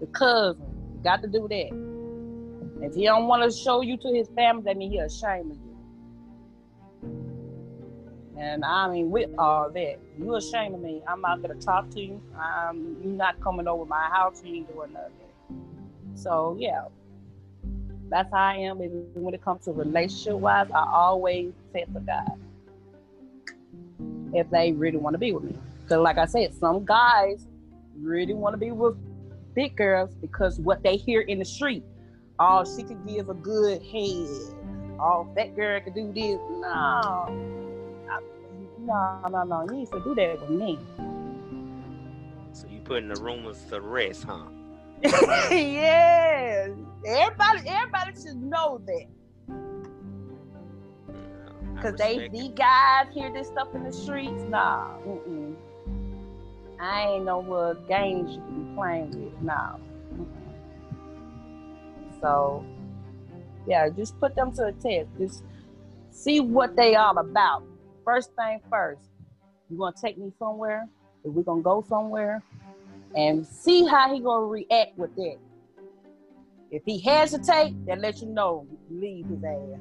your 0.00 0.10
cousin. 0.10 0.62
You 0.94 1.00
got 1.02 1.22
to 1.22 1.28
do 1.28 1.48
that. 1.48 2.84
If 2.84 2.94
he 2.94 3.04
don't 3.04 3.26
want 3.26 3.50
to 3.50 3.56
show 3.56 3.80
you 3.80 3.96
to 3.98 4.08
his 4.08 4.28
family, 4.28 4.62
that 4.64 4.76
means 4.76 4.92
he 4.92 4.98
ashamed 4.98 5.52
of 5.52 5.56
you. 5.56 5.74
And 8.36 8.64
I 8.64 8.90
mean, 8.90 9.10
with 9.10 9.30
all 9.38 9.70
that, 9.70 9.98
you 10.18 10.34
ashamed 10.34 10.74
of 10.74 10.80
me. 10.80 11.02
I'm 11.08 11.20
not 11.20 11.40
gonna 11.40 11.54
talk 11.54 11.88
to 11.90 12.00
you. 12.00 12.20
Um, 12.38 12.96
you're 13.02 13.12
not 13.12 13.40
coming 13.40 13.66
over 13.68 13.86
my 13.86 14.08
house. 14.10 14.42
You 14.44 14.56
ain't 14.56 14.72
doing 14.72 14.92
nothing. 14.92 15.12
So 16.14 16.56
yeah, 16.58 16.84
that's 18.08 18.30
how 18.30 18.38
I 18.38 18.54
am. 18.56 18.80
And 18.80 19.14
when 19.14 19.34
it 19.34 19.42
comes 19.42 19.64
to 19.64 19.72
relationship 19.72 20.34
wise, 20.34 20.68
I 20.74 20.84
always 20.92 21.52
test 21.72 21.90
a 21.96 22.00
guy 22.00 22.26
if 24.32 24.50
they 24.50 24.72
really 24.72 24.98
want 24.98 25.14
to 25.14 25.18
be 25.18 25.32
with 25.32 25.44
me. 25.44 25.56
Because, 25.82 26.00
like 26.00 26.18
I 26.18 26.24
said, 26.24 26.54
some 26.54 26.84
guys 26.84 27.46
really 28.00 28.34
want 28.34 28.54
to 28.54 28.58
be 28.58 28.70
with 28.72 28.96
big 29.54 29.76
girls 29.76 30.10
because 30.20 30.58
what 30.58 30.82
they 30.82 30.96
hear 30.96 31.20
in 31.22 31.38
the 31.38 31.44
street. 31.44 31.84
Oh, 32.38 32.64
she 32.64 32.82
could 32.82 33.06
give 33.06 33.28
a 33.28 33.34
good 33.34 33.80
head. 33.82 34.28
Oh, 34.98 35.28
that 35.36 35.54
girl 35.54 35.80
could 35.80 35.94
do 35.94 36.12
this. 36.12 36.38
No. 36.60 36.66
I- 36.66 38.20
No, 38.80 39.20
no, 39.30 39.44
no. 39.44 39.64
You 39.70 39.76
need 39.78 39.90
to 39.92 40.00
do 40.00 40.14
that 40.16 40.40
with 40.40 40.50
me. 40.50 40.78
So 42.52 42.66
you 42.68 42.80
putting 42.80 43.08
the 43.08 43.20
rumors 43.20 43.62
to 43.70 43.80
rest, 43.80 44.24
huh? 44.24 44.42
Yeah. 45.02 46.68
Everybody, 47.06 47.68
everybody 47.68 48.12
should 48.14 48.42
know 48.42 48.80
that. 48.86 49.06
Cause 51.82 51.94
they 51.98 52.28
these 52.28 52.52
guys 52.52 53.08
hear 53.12 53.30
this 53.30 53.48
stuff 53.48 53.68
in 53.74 53.84
the 53.84 53.92
streets. 53.92 54.42
Nah, 54.48 54.96
mm-mm. 55.06 55.54
I 56.80 57.08
ain't 57.10 57.24
know 57.24 57.38
what 57.38 57.86
games 57.88 58.30
you 58.32 58.40
can 58.40 58.68
be 58.68 58.74
playing 58.74 59.10
with 59.10 59.42
now. 59.42 59.80
So, 62.20 62.64
yeah, 63.66 63.90
just 63.90 64.18
put 64.18 64.34
them 64.34 64.52
to 64.52 64.66
a 64.66 64.72
test. 64.72 65.08
Just 65.18 65.44
see 66.10 66.40
what 66.40 66.74
they 66.74 66.94
all 66.94 67.18
about. 67.18 67.64
First 68.04 68.30
thing 68.34 68.60
first, 68.70 69.02
you 69.68 69.76
gonna 69.76 69.94
take 70.00 70.16
me 70.16 70.32
somewhere? 70.38 70.88
If 71.24 71.32
we're 71.32 71.42
gonna 71.42 71.62
go 71.62 71.84
somewhere, 71.86 72.42
and 73.14 73.46
see 73.46 73.86
how 73.86 74.12
he 74.12 74.20
gonna 74.20 74.46
react 74.46 74.96
with 74.98 75.14
that. 75.16 75.36
If 76.70 76.82
he 76.84 76.98
hesitate, 76.98 77.74
then 77.86 78.00
let 78.00 78.20
you 78.20 78.26
know, 78.28 78.66
leave 78.90 79.26
his 79.26 79.44
ass. 79.44 79.80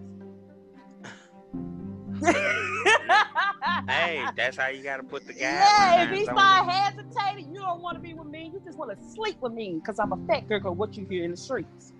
hey, 3.89 4.25
that's 4.35 4.57
how 4.57 4.67
you 4.67 4.83
gotta 4.83 5.03
put 5.03 5.25
the 5.25 5.33
guy. 5.33 5.39
Yeah, 5.39 6.03
if 6.03 6.09
he 6.11 6.23
start 6.23 6.69
hesitating, 6.69 7.53
you 7.53 7.61
don't 7.61 7.81
want 7.81 7.95
to 7.97 8.01
be 8.01 8.13
with 8.13 8.27
me. 8.27 8.51
You 8.53 8.61
just 8.63 8.77
want 8.77 8.91
to 8.91 8.97
sleep 9.13 9.37
with 9.41 9.53
me 9.53 9.79
because 9.79 9.99
I'm 9.99 10.13
a 10.13 10.27
fat 10.27 10.47
girl. 10.47 10.75
What 10.75 10.95
you 10.95 11.05
hear 11.09 11.25
in 11.25 11.31
the 11.31 11.37
streets. 11.37 11.93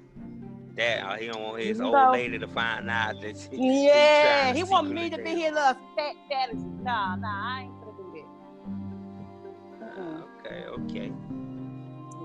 That 0.76 1.04
uh, 1.04 1.16
he 1.16 1.28
don't 1.28 1.42
want 1.42 1.62
his 1.62 1.78
You 1.78 1.86
old 1.86 1.94
know. 1.94 2.12
lady 2.12 2.40
to 2.40 2.48
find 2.48 2.90
out 2.90 3.22
that 3.22 3.38
he, 3.52 3.86
Yeah, 3.88 4.54
he 4.54 4.64
want 4.64 4.90
me 4.92 5.10
to 5.10 5.18
be 5.18 5.32
his 5.32 5.54
little 5.54 5.76
fat 5.96 6.16
fantasy. 6.30 6.66
Nah, 6.82 7.16
nah, 7.16 7.28
I 7.28 7.62
ain't 7.64 7.83
okay, 10.46 10.66
okay. 10.66 11.12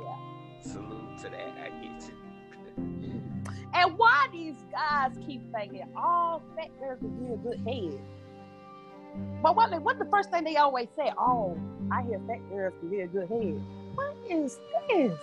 Yeah. 0.01 0.17
Salute 0.61 1.19
to 1.19 1.29
that. 1.31 1.55
I 1.63 1.69
get 1.83 2.09
you. 2.09 2.15
And 3.75 3.99
why 3.99 4.29
these 4.33 4.65
guys 4.73 5.13
keep 5.27 5.43
thinking 5.53 5.85
all 5.97 6.43
fat 6.57 6.69
girls 6.81 6.99
can 7.01 7.19
give 7.21 7.33
a 7.33 7.37
good 7.37 7.61
head? 7.67 8.01
But 9.43 9.57
what, 9.57 9.71
what 9.83 9.99
the 9.99 10.05
first 10.07 10.31
thing 10.31 10.45
they 10.45 10.57
always 10.57 10.89
say? 10.97 11.13
Oh, 11.19 11.59
I 11.93 12.03
hear 12.03 12.21
fat 12.27 12.49
girls 12.49 12.73
can 12.81 12.91
give 12.91 13.01
a 13.01 13.07
good 13.07 13.29
head. 13.29 13.63
What 13.95 14.17
is 14.29 14.59
this? 14.89 15.19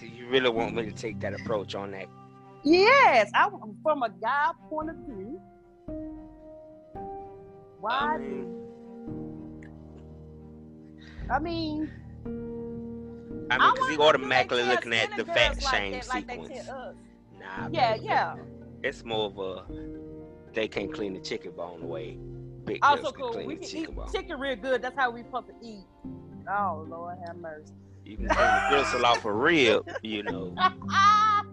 You 0.00 0.28
really 0.28 0.50
want 0.50 0.76
me 0.76 0.84
to 0.84 0.92
take 0.92 1.18
that 1.20 1.34
approach 1.34 1.74
on 1.74 1.90
that? 1.90 2.06
Yes, 2.62 3.30
I 3.34 3.48
from 3.82 4.02
a 4.02 4.10
guy 4.10 4.50
point 4.68 4.90
of 4.90 4.96
view. 4.96 5.40
Why? 7.80 7.90
I 7.90 8.18
mean, 8.18 8.67
I 11.30 11.38
mean, 11.38 11.90
I 13.50 13.58
mean, 13.58 13.72
because 13.72 13.88
he 13.88 13.96
wonder, 13.96 14.18
do 14.18 14.28
they 14.28 14.34
automatically 14.34 14.62
looking 14.62 14.92
at 14.94 15.16
the 15.16 15.24
fat 15.24 15.62
like 15.62 15.74
shame 15.74 15.92
that, 15.92 16.04
sequence. 16.04 16.68
us? 16.68 16.94
Nah, 17.38 17.68
Yeah, 17.70 17.94
baby. 17.94 18.04
yeah. 18.06 18.36
It's 18.82 19.04
more 19.04 19.26
of 19.26 19.38
a 19.38 19.64
they 20.54 20.68
can't 20.68 20.92
clean 20.92 21.14
the 21.14 21.20
chicken 21.20 21.52
bone 21.52 21.82
away. 21.82 22.18
Big 22.64 22.78
Also 22.82 23.12
can 23.12 23.20
cool. 23.20 23.32
clean 23.32 23.46
We 23.46 23.56
can 23.56 23.68
chicken 23.68 23.92
eat 23.92 23.96
bone. 23.96 24.12
chicken 24.12 24.40
real 24.40 24.56
good. 24.56 24.82
That's 24.82 24.96
how 24.96 25.10
we 25.10 25.22
supposed 25.22 25.48
to 25.48 25.54
eat. 25.62 25.84
Oh 26.50 26.86
Lord 26.88 27.18
have 27.26 27.36
mercy. 27.36 27.72
You 28.04 28.16
can 28.16 28.28
clean 28.28 28.38
the 28.38 28.66
gristle 28.70 29.04
off 29.04 29.24
a 29.24 29.32
rib, 29.32 29.86
you 30.02 30.22
know. 30.22 30.54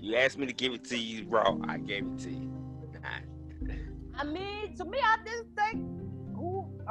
You 0.00 0.16
asked 0.16 0.36
me 0.36 0.46
to 0.46 0.52
give 0.52 0.72
it 0.72 0.82
to 0.86 0.98
you 0.98 1.26
raw, 1.28 1.56
I 1.68 1.78
gave 1.78 2.04
it 2.04 2.18
to 2.18 2.30
you. 2.30 2.52
I 4.16 4.24
mean, 4.24 4.76
to 4.76 4.84
me, 4.84 4.98
I 5.00 5.16
just 5.24 5.44
think. 5.56 5.91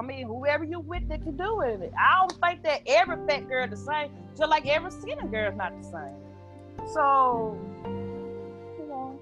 I 0.02 0.04
mean, 0.04 0.26
whoever 0.26 0.64
you 0.64 0.80
with 0.80 1.08
that 1.10 1.22
can 1.22 1.38
do 1.38 1.62
it. 1.62 1.94
I 1.96 2.20
don't 2.22 2.34
think 2.42 2.64
that 2.64 2.82
every 2.88 3.18
fat 3.28 3.48
girl 3.48 3.68
the 3.68 3.78
same. 3.78 4.10
Just 4.36 4.50
like 4.50 4.66
every 4.66 4.90
skinny 4.90 5.28
girl 5.28 5.52
is 5.52 5.56
not 5.56 5.80
the 5.80 5.84
same. 5.88 6.88
So, 6.92 7.56
you 7.86 8.88
know, 8.88 9.20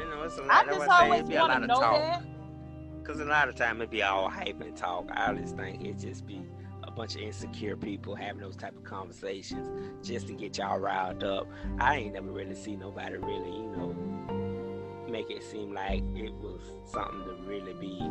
You 0.00 0.08
know, 0.10 0.24
it's 0.24 0.36
a 0.36 0.42
lot. 0.42 0.50
I 0.50 0.64
just 0.66 0.80
why 0.80 0.86
I 0.86 0.98
say 0.98 1.04
always 1.04 1.22
want 1.28 1.34
lot 1.34 1.46
to 1.58 1.62
of 1.62 1.68
know 1.68 1.74
talk. 1.80 2.00
that. 2.00 2.22
Cause 3.04 3.20
a 3.20 3.24
lot 3.24 3.48
of 3.48 3.54
time 3.54 3.80
it 3.82 3.88
be 3.88 4.02
all 4.02 4.28
hype 4.28 4.60
and 4.60 4.76
talk. 4.76 5.08
I 5.12 5.32
just 5.34 5.54
think 5.56 5.80
it 5.80 5.96
just 5.96 6.26
be 6.26 6.42
a 6.82 6.90
bunch 6.90 7.14
of 7.14 7.20
insecure 7.20 7.76
people 7.76 8.16
having 8.16 8.40
those 8.40 8.56
type 8.56 8.76
of 8.76 8.82
conversations 8.82 9.68
just 10.04 10.26
to 10.26 10.32
get 10.32 10.58
y'all 10.58 10.80
riled 10.80 11.22
up. 11.22 11.46
I 11.78 11.98
ain't 11.98 12.14
never 12.14 12.32
really 12.32 12.56
seen 12.56 12.80
nobody 12.80 13.16
really, 13.16 13.52
you 13.52 13.72
know, 13.76 15.06
make 15.08 15.30
it 15.30 15.44
seem 15.44 15.72
like 15.72 16.02
it 16.16 16.32
was 16.34 16.62
something 16.84 17.22
to 17.22 17.36
really 17.48 17.74
be 17.74 18.02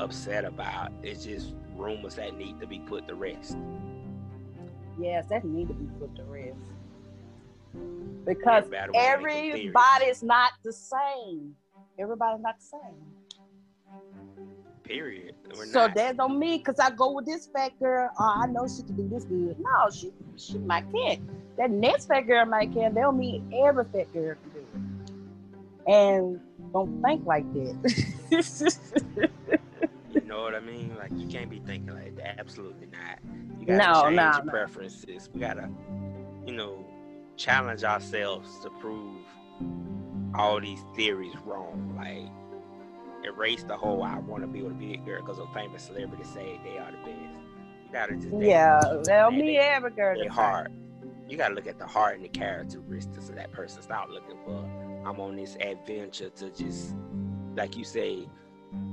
upset 0.00 0.44
about. 0.44 0.92
It's 1.02 1.24
just 1.24 1.54
rumors 1.76 2.16
that 2.16 2.36
need 2.36 2.60
to 2.60 2.66
be 2.66 2.80
put 2.80 3.06
to 3.08 3.14
rest. 3.14 3.56
Yes, 4.98 5.26
that 5.30 5.44
need 5.44 5.68
to 5.68 5.74
be 5.74 5.86
put 5.98 6.14
to 6.16 6.24
rest. 6.24 6.58
Because 8.24 8.64
Everybody 8.64 8.92
wanna 8.92 9.16
make 9.16 9.28
them 9.28 9.52
theories. 9.52 9.72
everybody's 9.74 10.22
not 10.22 10.52
the 10.64 10.72
same. 10.72 11.54
Everybody's 11.98 12.42
not 12.42 12.56
the 12.58 12.64
same. 12.64 13.10
Period. 14.82 15.34
We're 15.56 15.66
so 15.66 15.86
not. 15.86 15.94
that 15.94 16.16
don't 16.16 16.40
because 16.40 16.80
I 16.80 16.90
go 16.90 17.12
with 17.12 17.26
this 17.26 17.46
fat 17.46 17.78
girl, 17.78 18.10
oh, 18.18 18.34
I 18.42 18.46
know 18.46 18.66
she 18.66 18.82
can 18.82 18.96
do 18.96 19.08
this 19.08 19.24
good. 19.24 19.56
No, 19.60 19.90
she 19.90 20.12
she 20.36 20.58
might 20.58 20.84
can't. 20.92 21.20
That 21.56 21.70
next 21.70 22.06
fat 22.06 22.22
girl 22.22 22.44
might 22.46 22.72
can. 22.72 22.94
They 22.94 23.00
don't 23.00 23.18
mean 23.18 23.52
every 23.54 23.84
fat 23.84 24.12
girl 24.12 24.34
can 24.34 24.50
do 24.52 24.58
it. 24.58 25.92
And 25.92 26.40
don't 26.72 27.00
think 27.02 27.24
like 27.24 27.44
that. 27.52 29.30
Know 30.30 30.42
what 30.42 30.54
I 30.54 30.60
mean? 30.60 30.94
Like 30.96 31.10
you 31.16 31.26
can't 31.26 31.50
be 31.50 31.58
thinking 31.58 31.92
like 31.92 32.14
that. 32.18 32.38
Absolutely 32.38 32.86
not. 32.86 33.18
You 33.58 33.66
gotta 33.66 33.78
No, 33.78 34.02
change 34.04 34.14
no, 34.16 34.30
your 34.36 34.44
no. 34.44 34.50
preferences. 34.52 35.28
We 35.34 35.40
gotta, 35.40 35.68
you 36.46 36.52
know, 36.52 36.86
challenge 37.36 37.82
ourselves 37.82 38.60
to 38.60 38.70
prove 38.70 39.24
all 40.36 40.60
these 40.60 40.84
theories 40.94 41.34
wrong. 41.44 41.96
Like 41.96 42.30
erase 43.26 43.64
the 43.64 43.76
whole 43.76 44.04
I 44.04 44.18
want 44.20 44.44
to 44.44 44.46
be 44.46 44.62
with 44.62 44.70
a 44.70 44.74
big 44.76 45.04
girl 45.04 45.20
because 45.20 45.40
a 45.40 45.46
famous 45.52 45.82
celebrity 45.82 46.22
say 46.22 46.60
they 46.62 46.78
are 46.78 46.92
the 46.92 46.98
best. 46.98 47.18
You 47.18 47.92
gotta 47.92 48.14
just 48.14 48.28
yeah, 48.38 48.78
they 49.04 49.12
don't 49.12 49.36
They- 49.36 49.42
mean 49.42 49.56
every 49.60 49.90
girl. 49.90 50.14
their 50.14 50.26
the 50.28 50.32
heart. 50.32 50.70
You 51.28 51.36
gotta 51.36 51.54
look 51.54 51.66
at 51.66 51.80
the 51.80 51.88
heart 51.88 52.14
and 52.14 52.24
the 52.24 52.28
characteristics 52.28 53.30
of 53.30 53.34
that 53.34 53.50
person. 53.50 53.82
Stop 53.82 54.10
looking 54.10 54.36
for 54.44 54.64
I'm 55.04 55.18
on 55.18 55.34
this 55.34 55.56
adventure 55.60 56.30
to 56.30 56.50
just 56.50 56.94
like 57.56 57.76
you 57.76 57.82
say, 57.82 58.28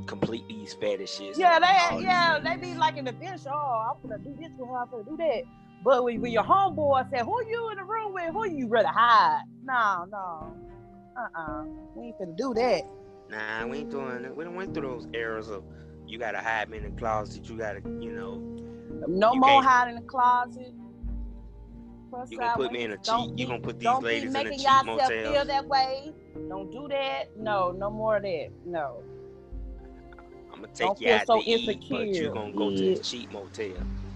complete 0.05 0.47
these 0.47 0.73
fetishes. 0.73 1.37
Yeah, 1.37 1.59
they 1.59 1.95
these 1.95 2.05
yeah, 2.05 2.39
they 2.43 2.55
be 2.57 2.75
like 2.75 2.97
in 2.97 3.05
the 3.05 3.13
bench. 3.13 3.41
Oh, 3.49 3.93
I'm 3.95 4.09
gonna 4.09 4.21
do 4.23 4.35
this 4.39 4.51
with 4.57 4.69
her. 4.69 4.77
I'm 4.77 4.89
gonna 4.89 5.03
do 5.03 5.17
that. 5.17 5.43
But 5.83 6.03
when, 6.03 6.21
when 6.21 6.31
your 6.31 6.43
homeboy 6.43 7.09
say, 7.11 7.19
"Who 7.23 7.45
you 7.47 7.69
in 7.71 7.77
the 7.77 7.83
room 7.83 8.13
with? 8.13 8.31
Who 8.33 8.49
you 8.49 8.67
rather 8.67 8.87
hide?" 8.89 9.43
No, 9.63 10.05
no, 10.09 10.53
uh, 11.17 11.39
uh 11.39 11.63
we 11.95 12.07
ain't 12.07 12.19
finna 12.19 12.37
do 12.37 12.53
that. 12.55 12.83
Nah, 13.29 13.67
we 13.67 13.79
ain't 13.79 13.91
doing 13.91 14.25
it. 14.25 14.35
We 14.35 14.43
done 14.45 14.55
went 14.55 14.73
through 14.73 14.87
those 14.87 15.07
eras 15.13 15.49
of 15.49 15.63
you 16.07 16.17
gotta 16.17 16.39
hide 16.39 16.69
me 16.69 16.77
in 16.77 16.83
the 16.85 16.91
closet. 16.91 17.47
You 17.49 17.57
gotta, 17.57 17.81
you 17.99 18.11
know, 18.11 18.35
No 19.07 19.33
You 19.33 19.39
more 19.39 19.61
hiding 19.61 19.97
in 19.97 20.01
the 20.01 20.07
closet. 20.07 20.73
Plus 22.09 22.31
you 22.31 22.37
gonna 22.37 22.55
put 22.55 22.71
me 22.71 22.83
in 22.83 22.91
a 22.91 22.97
cheat. 22.97 23.05
don't 23.05 23.37
You 23.37 23.47
gonna 23.47 23.59
put 23.59 23.79
these 23.79 23.85
don't 23.85 24.03
ladies 24.03 24.33
be 24.33 24.39
in 24.39 24.47
a 24.47 24.49
making 24.49 24.59
yourself 24.63 24.85
motel. 24.85 25.33
feel 25.33 25.45
that 25.45 25.67
way. 25.67 26.13
Don't 26.47 26.71
do 26.71 26.87
that. 26.89 27.25
No, 27.37 27.71
no 27.71 27.91
more 27.91 28.17
of 28.17 28.23
that. 28.23 28.49
No. 28.65 29.03
I'm 30.57 30.63
gonna 30.63 30.73
Don't 30.75 30.97
take 30.97 31.07
you 31.07 31.13
out 31.13 31.27
so 31.27 31.41
to 31.41 31.49
eat, 31.49 31.65
but 31.65 31.83
you 31.91 31.97
insecure. 32.01 32.31
gonna 32.31 32.53
go 32.53 32.69
to 32.71 32.83
Yeah. 32.83 32.93
the 32.95 32.99
cheap 33.01 33.31
motel. 33.31 33.73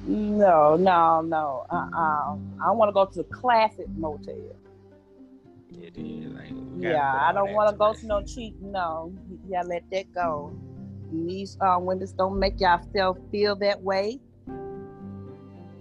No, 0.07 0.75
no, 0.75 1.21
no. 1.21 1.65
Uh, 1.69 1.87
uh 1.95 2.35
I 2.65 2.71
want 2.71 2.89
to 2.89 2.93
go 2.93 3.05
to 3.05 3.17
the 3.17 3.23
classic 3.25 3.87
motel. 3.95 4.35
It 5.69 5.95
is 5.95 6.33
like 6.33 6.49
we 6.49 6.55
gotta 6.55 6.63
put 6.73 6.81
Yeah, 6.81 7.27
I 7.29 7.31
don't 7.33 7.53
want 7.53 7.69
to 7.69 7.77
go 7.77 7.93
to 7.93 8.07
no 8.07 8.23
cheap. 8.23 8.59
No, 8.61 9.13
yeah, 9.47 9.61
let 9.61 9.83
that 9.91 10.11
go. 10.13 10.51
These 11.11 11.57
uh, 11.61 11.77
women 11.79 12.07
don't 12.17 12.39
make 12.39 12.59
yourself 12.59 13.17
feel 13.31 13.55
that 13.57 13.81
way 13.83 14.19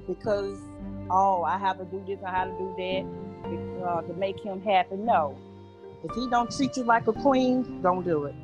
because 0.07 0.59
oh, 1.11 1.43
I 1.43 1.57
have 1.59 1.79
to 1.79 1.85
do 1.85 2.03
this, 2.07 2.19
I 2.25 2.31
have 2.31 2.49
to 2.49 2.59
do 2.59 2.75
that 2.77 3.87
uh, 3.87 4.03
to 4.03 4.13
make 4.15 4.39
him 4.41 4.61
happy. 4.61 4.97
No, 4.97 5.39
if 6.05 6.15
he 6.15 6.29
don't 6.29 6.51
treat 6.55 6.77
you 6.77 6.85
like 6.85 7.07
a 7.07 7.13
queen, 7.13 7.81
don't 7.81 8.05
do 8.05 8.25
it. 8.25 8.35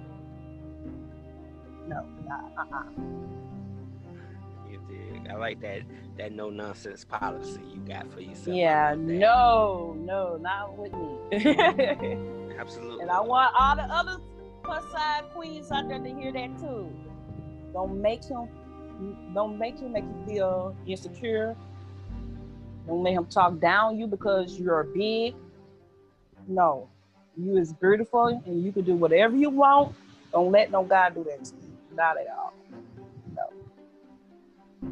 No, 1.86 2.04
uh, 2.30 2.62
uh, 2.62 2.82
You 4.68 4.80
dig? 4.88 5.30
I 5.30 5.36
like 5.36 5.60
that 5.60 5.82
that 6.18 6.32
no 6.32 6.50
nonsense 6.50 7.04
policy 7.04 7.60
you 7.72 7.80
got 7.80 8.10
for 8.12 8.20
yourself. 8.20 8.56
Yeah, 8.56 8.94
no, 8.98 9.94
no, 9.98 10.36
not 10.38 10.76
with 10.76 10.92
me. 10.92 12.18
absolutely. 12.58 12.96
And 13.02 13.10
I 13.10 13.20
want 13.20 13.54
all 13.58 13.76
the 13.76 13.82
other 13.82 14.18
plus 14.64 14.84
side 14.90 15.24
queens 15.34 15.70
out 15.70 15.88
there 15.88 15.98
to 15.98 16.14
hear 16.14 16.32
that 16.32 16.58
too. 16.58 16.90
Don't 17.72 18.00
make 18.00 18.24
him 18.24 18.48
don't 19.34 19.58
make 19.58 19.78
him 19.78 19.92
make 19.92 20.04
you 20.04 20.24
feel 20.26 20.76
insecure. 20.86 21.54
Don't 22.86 23.02
make 23.02 23.14
him 23.14 23.26
talk 23.26 23.60
down 23.60 23.98
you 23.98 24.06
because 24.06 24.58
you're 24.58 24.84
big. 24.84 25.34
No. 26.48 26.88
You 27.36 27.58
is 27.58 27.72
beautiful 27.74 28.26
and 28.46 28.64
you 28.64 28.72
can 28.72 28.82
do 28.82 28.96
whatever 28.96 29.36
you 29.36 29.50
want. 29.50 29.94
Don't 30.32 30.50
let 30.50 30.70
no 30.70 30.84
guy 30.84 31.10
do 31.10 31.24
that 31.24 31.44
to 31.44 31.54
you. 31.54 31.75
Not 31.96 32.18
at 32.18 32.26
all. 32.28 32.52
No. 33.34 34.88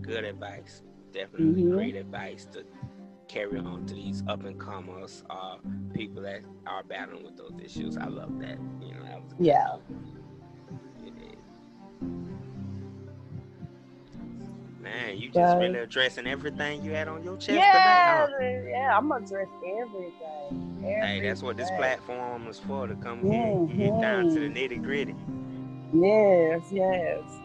Good 0.00 0.24
advice. 0.24 0.82
Definitely 1.12 1.62
mm-hmm. 1.62 1.74
great 1.74 1.96
advice 1.96 2.46
to 2.52 2.64
carry 3.28 3.58
on 3.58 3.84
to 3.86 3.94
these 3.94 4.22
up 4.26 4.44
and 4.44 4.58
comers, 4.58 5.22
uh, 5.28 5.56
people 5.92 6.22
that 6.22 6.40
are 6.66 6.82
battling 6.82 7.24
with 7.24 7.36
those 7.36 7.52
issues. 7.62 7.96
I 7.98 8.06
love 8.06 8.38
that. 8.40 8.58
You 8.80 8.94
know, 8.94 9.02
that 9.04 9.22
was 9.22 9.32
yeah. 9.38 9.76
Man, 14.80 15.18
you 15.18 15.30
just 15.30 15.56
really 15.58 15.78
addressing 15.78 16.26
everything 16.26 16.82
you 16.82 16.92
had 16.92 17.06
on 17.06 17.22
your 17.22 17.36
chest 17.36 17.50
yeah, 17.50 18.26
tonight. 18.26 18.62
Huh? 18.62 18.68
Yeah, 18.70 18.96
I'm 18.96 19.12
addressing 19.12 19.78
everything, 19.78 20.12
everything. 20.50 21.00
Hey, 21.02 21.20
that's 21.20 21.42
what 21.42 21.58
this 21.58 21.70
platform 21.76 22.46
is 22.48 22.58
for 22.60 22.86
to 22.86 22.94
come 22.94 23.20
here 23.20 23.42
and 23.42 23.76
get 23.76 24.00
down 24.00 24.30
to 24.30 24.40
the 24.40 24.48
mm-hmm. 24.48 24.56
nitty 24.56 24.82
gritty. 24.82 25.14
Yes, 25.92 26.62
yes. 26.70 27.42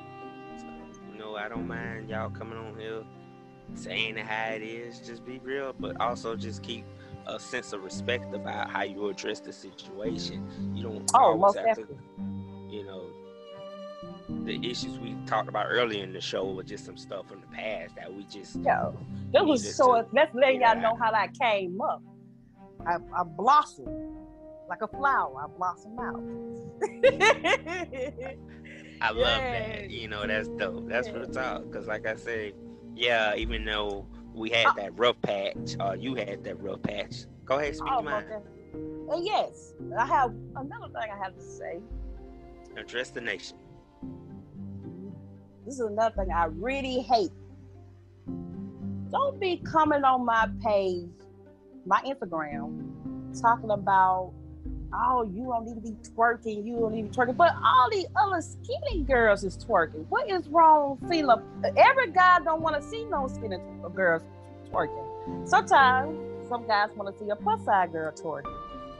So, 0.58 0.66
you 1.12 1.18
know, 1.20 1.36
I 1.36 1.48
don't 1.50 1.68
mind 1.68 2.10
y'all 2.10 2.30
coming 2.30 2.58
on 2.58 2.78
here 2.78 3.04
saying 3.74 4.18
how 4.18 4.50
it 4.50 4.62
is. 4.62 5.00
Just 5.00 5.26
be 5.26 5.40
real, 5.40 5.74
but 5.80 6.00
also 6.00 6.36
just 6.36 6.64
keep 6.64 6.86
a 7.28 7.40
sense 7.40 7.74
of 7.74 7.84
respect 7.84 8.34
about 8.34 8.70
how 8.70 8.84
you 8.84 9.10
address 9.10 9.40
the 9.40 9.52
situation. 9.54 10.48
You 10.76 10.84
don't 10.84 11.12
Oh, 11.16 11.20
always 11.34 11.42
most 11.42 11.56
have 11.56 11.66
to, 11.76 11.82
definitely. 11.82 11.98
you 12.70 12.86
know, 12.86 13.04
the 14.46 14.58
issues 14.70 15.00
we 15.00 15.16
talked 15.26 15.50
about 15.50 15.68
earlier 15.70 16.04
in 16.04 16.14
the 16.14 16.22
show 16.22 16.52
were 16.52 16.64
just 16.64 16.86
some 16.86 16.98
stuff 16.98 17.28
from 17.28 17.42
the 17.42 17.48
past 17.48 17.96
that 17.96 18.14
we 18.14 18.24
just 18.24 18.62
Yeah, 18.64 18.92
that 19.34 19.46
was 19.46 19.76
so. 19.76 19.94
to 19.94 20.06
Let's 20.14 20.34
let 20.36 20.56
y'all 20.56 20.80
know 20.80 20.98
how 21.02 21.12
that 21.12 21.34
came 21.40 21.80
up. 21.82 22.02
I, 22.88 22.98
I 23.16 23.24
blossomed 23.24 23.88
like 24.69 24.82
a 24.82 24.88
flower. 24.88 25.43
I 25.43 25.47
blossom 25.58 25.99
out. 25.99 26.21
I 29.01 29.12
love 29.12 29.41
that. 29.41 29.89
You 29.89 30.08
know, 30.08 30.25
that's 30.25 30.47
dope. 30.49 30.88
That's 30.88 31.08
Yeah. 31.08 31.13
real 31.17 31.28
talk. 31.28 31.71
Cause 31.71 31.88
like 31.88 32.06
I 32.08 32.15
said, 32.15 32.54
yeah, 32.95 33.36
even 33.36 33.65
though 33.65 34.08
we 34.34 34.49
had 34.49 34.67
Uh, 34.67 34.73
that 34.78 34.97
rough 34.99 35.21
patch, 35.21 35.75
or 35.80 35.95
you 35.95 36.15
had 36.15 36.43
that 36.43 36.62
rough 36.62 36.82
patch. 36.82 37.25
Go 37.45 37.60
ahead, 37.60 37.75
speak 37.75 37.89
Oh, 37.91 37.95
your 37.95 38.04
mind. 38.04 38.25
okay. 38.32 38.41
Uh, 39.12 39.17
yes, 39.21 39.73
I 39.97 40.06
have 40.06 40.34
another 40.56 40.88
thing 40.88 41.12
I 41.13 41.17
have 41.23 41.36
to 41.36 41.41
say. 41.41 41.80
Address 42.75 43.12
the 43.12 43.21
nation. 43.21 43.58
This 45.65 45.75
is 45.75 45.80
another 45.82 46.15
thing 46.15 46.32
I 46.32 46.45
really 46.45 47.01
hate. 47.01 47.32
Don't 49.12 49.39
be 49.39 49.58
coming 49.58 50.04
on 50.04 50.25
my 50.25 50.49
page, 50.63 51.08
my 51.86 52.01
Instagram, 52.01 52.91
talking 53.39 53.69
about, 53.71 54.34
oh, 54.98 55.24
you 55.24 55.44
don't 55.46 55.66
need 55.66 55.76
to 55.76 55.82
be 55.82 55.96
twerking, 56.16 56.66
you 56.66 56.78
don't 56.78 56.94
need 56.94 57.04
to 57.04 57.10
be 57.10 57.16
twerking. 57.16 57.38
But 57.38 57.56
all 57.56 57.90
the 57.92 58.06
other 58.16 58.42
skinny 58.42 59.04
girls 59.04 59.44
is 59.44 59.58
twerking. 59.58 60.06
What 60.10 60.30
is 60.30 60.48
wrong, 60.48 60.98
Fila? 61.10 61.42
Every 61.76 62.12
guy 62.12 62.40
don't 62.44 62.62
want 62.62 62.76
to 62.76 62.82
see 62.82 63.06
no 63.06 63.28
skinny 63.28 63.58
girls 63.94 64.24
twerking. 64.72 65.48
Sometimes 65.48 66.18
some 66.50 66.68
guys 66.68 66.90
want 66.96 67.14
to 67.14 67.24
see 67.24 67.30
a 67.30 67.36
plus 67.36 67.64
size 67.66 67.90
girl 67.92 68.12
twerking. 68.12 68.54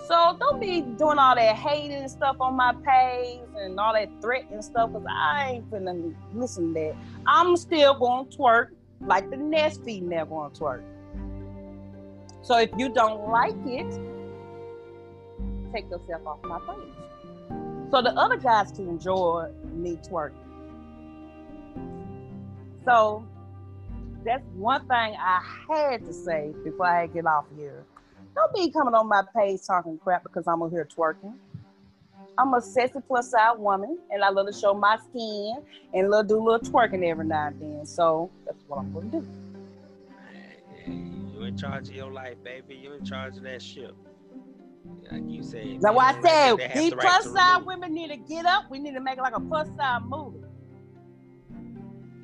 So 0.08 0.38
don't 0.40 0.60
be 0.60 0.82
doing 0.82 1.18
all 1.18 1.36
that 1.36 1.56
hating 1.56 2.08
stuff 2.10 2.36
on 2.40 2.56
my 2.56 2.74
page 2.86 3.40
and 3.58 3.80
all 3.80 3.94
that 3.94 4.10
threatening 4.22 4.62
stuff 4.62 4.92
because 4.92 5.08
I 5.10 5.54
ain't 5.54 5.72
finna 5.72 6.14
listen 6.34 6.74
to 6.76 6.80
that. 6.80 6.96
I'm 7.26 7.58
still 7.58 7.96
to 7.96 8.38
twerk 8.38 8.68
like 9.02 9.30
the 9.32 9.38
next 9.38 9.84
female 9.84 10.26
to 10.26 10.60
twerk. 10.60 10.84
So 12.44 12.60
if 12.60 12.70
you 12.78 12.90
don't 12.90 13.30
like 13.30 13.56
it, 13.66 14.00
take 15.76 15.90
yourself 15.90 16.26
off 16.26 16.40
my 16.44 16.60
page. 16.60 16.94
So 17.92 18.02
the 18.02 18.14
other 18.18 18.38
guys 18.38 18.72
can 18.72 18.88
enjoy 18.88 19.50
me 19.74 19.98
twerking. 19.98 20.34
So 22.86 23.26
that's 24.24 24.44
one 24.56 24.82
thing 24.82 25.16
I 25.20 25.42
had 25.70 26.06
to 26.06 26.14
say 26.14 26.54
before 26.64 26.88
I 26.88 27.08
get 27.08 27.26
off 27.26 27.46
here. 27.58 27.84
Don't 28.36 28.54
be 28.54 28.72
coming 28.72 28.94
on 28.94 29.08
my 29.08 29.24
page 29.36 29.62
talking 29.66 29.98
crap 29.98 30.24
because 30.24 30.48
I'm 30.48 30.62
over 30.62 30.76
here 30.76 30.88
twerking. 30.98 31.36
I'm 32.38 32.54
a 32.54 32.62
sexy 32.62 33.00
plus 33.08 33.32
size 33.32 33.58
woman 33.58 33.98
and 34.12 34.24
I 34.24 34.30
love 34.30 34.48
to 34.48 34.54
show 34.54 34.74
my 34.74 34.98
skin 35.10 35.58
and 35.94 36.10
love 36.10 36.28
do 36.28 36.38
a 36.38 36.44
little 36.44 36.60
twerking 36.60 37.06
every 37.10 37.26
now 37.26 37.48
and 37.48 37.62
then. 37.62 37.86
So 37.86 38.30
that's 38.46 38.62
what 38.68 38.80
I'm 38.80 38.94
gonna 38.94 39.08
do. 39.08 39.28
You 41.34 41.44
in 41.44 41.58
charge 41.58 41.90
of 41.90 41.96
your 41.96 42.12
life, 42.12 42.44
baby. 42.44 42.76
You 42.76 42.94
in 42.94 43.06
charge 43.06 43.38
of 43.38 43.44
that 43.44 43.62
ship. 43.62 43.96
Like 45.12 45.24
you 45.28 45.44
said. 45.44 45.80
That's 45.82 45.96
why 45.96 46.10
I 46.10 46.22
said 46.22 46.72
these 46.76 46.90
the 46.92 46.96
right 46.98 47.06
plus 47.06 47.24
size 47.26 47.60
remove. 47.60 47.68
women 47.68 47.94
need 47.94 48.10
to 48.10 48.18
get 48.18 48.46
up. 48.46 48.70
We 48.70 48.80
need 48.80 48.94
to 48.94 49.02
make 49.02 49.18
it 49.18 49.22
like 49.22 49.36
a 49.36 49.40
plus 49.40 49.68
size 49.78 50.02
movie. 50.06 50.40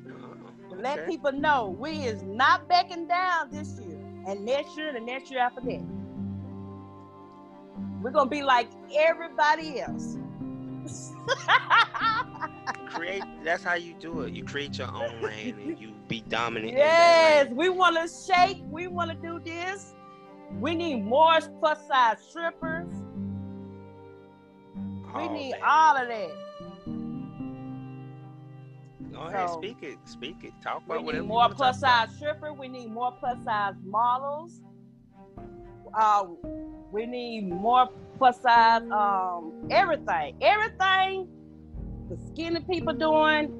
Uh-uh. 0.08 0.76
Let 0.76 1.08
people 1.08 1.32
know 1.32 1.76
we 1.78 1.92
is 1.92 2.22
not 2.22 2.68
backing 2.68 3.06
down 3.06 3.50
this 3.50 3.78
year 3.80 3.98
and 4.26 4.44
next 4.44 4.76
year 4.76 4.88
and 4.88 4.96
the 4.96 5.00
next 5.00 5.30
year 5.30 5.40
after 5.40 5.60
that. 5.60 5.86
We're 8.02 8.10
gonna 8.10 8.28
be 8.28 8.42
like 8.42 8.68
everybody 8.96 9.80
else. 9.80 10.16
create. 12.92 13.22
That's 13.44 13.62
how 13.62 13.74
you 13.74 13.94
do 13.94 14.20
it. 14.22 14.32
You 14.32 14.44
create 14.44 14.78
your 14.78 14.88
own 14.88 15.20
lane 15.22 15.58
and 15.60 15.78
you 15.78 15.92
be 16.08 16.20
dominant. 16.28 16.72
yes, 16.72 17.48
we 17.50 17.68
want 17.68 17.96
to 17.96 18.08
shake. 18.32 18.58
We 18.70 18.86
want 18.86 19.10
to 19.10 19.16
do 19.16 19.40
this. 19.44 19.94
We 20.60 20.74
need 20.74 21.04
more 21.04 21.38
plus 21.60 21.86
size 21.88 22.18
strippers. 22.28 22.88
We 25.16 25.28
need 25.28 25.52
that. 25.54 25.62
all 25.62 25.96
of 25.96 26.08
that. 26.08 26.30
Go 29.12 29.20
ahead, 29.22 29.48
so- 29.48 29.58
speak 29.58 29.82
it. 29.82 29.98
Speak 30.04 30.36
it. 30.42 30.52
Talk 30.62 30.84
about 30.86 30.98
need 31.00 31.04
whatever. 31.06 31.22
you 31.24 31.28
more 31.28 31.48
plus 31.50 31.78
about. 31.78 32.08
size 32.08 32.16
stripper. 32.16 32.52
We 32.52 32.68
need 32.68 32.90
more 32.90 33.12
plus 33.12 33.42
size 33.44 33.74
models. 33.84 34.60
Uh, 35.92 36.26
we 36.90 37.04
need 37.06 37.48
more 37.50 37.88
plus 38.16 38.40
size 38.40 38.82
um 38.90 39.52
everything. 39.70 40.36
Everything 40.40 41.28
the 42.08 42.18
skinny 42.28 42.60
people 42.60 42.92
doing, 42.92 43.50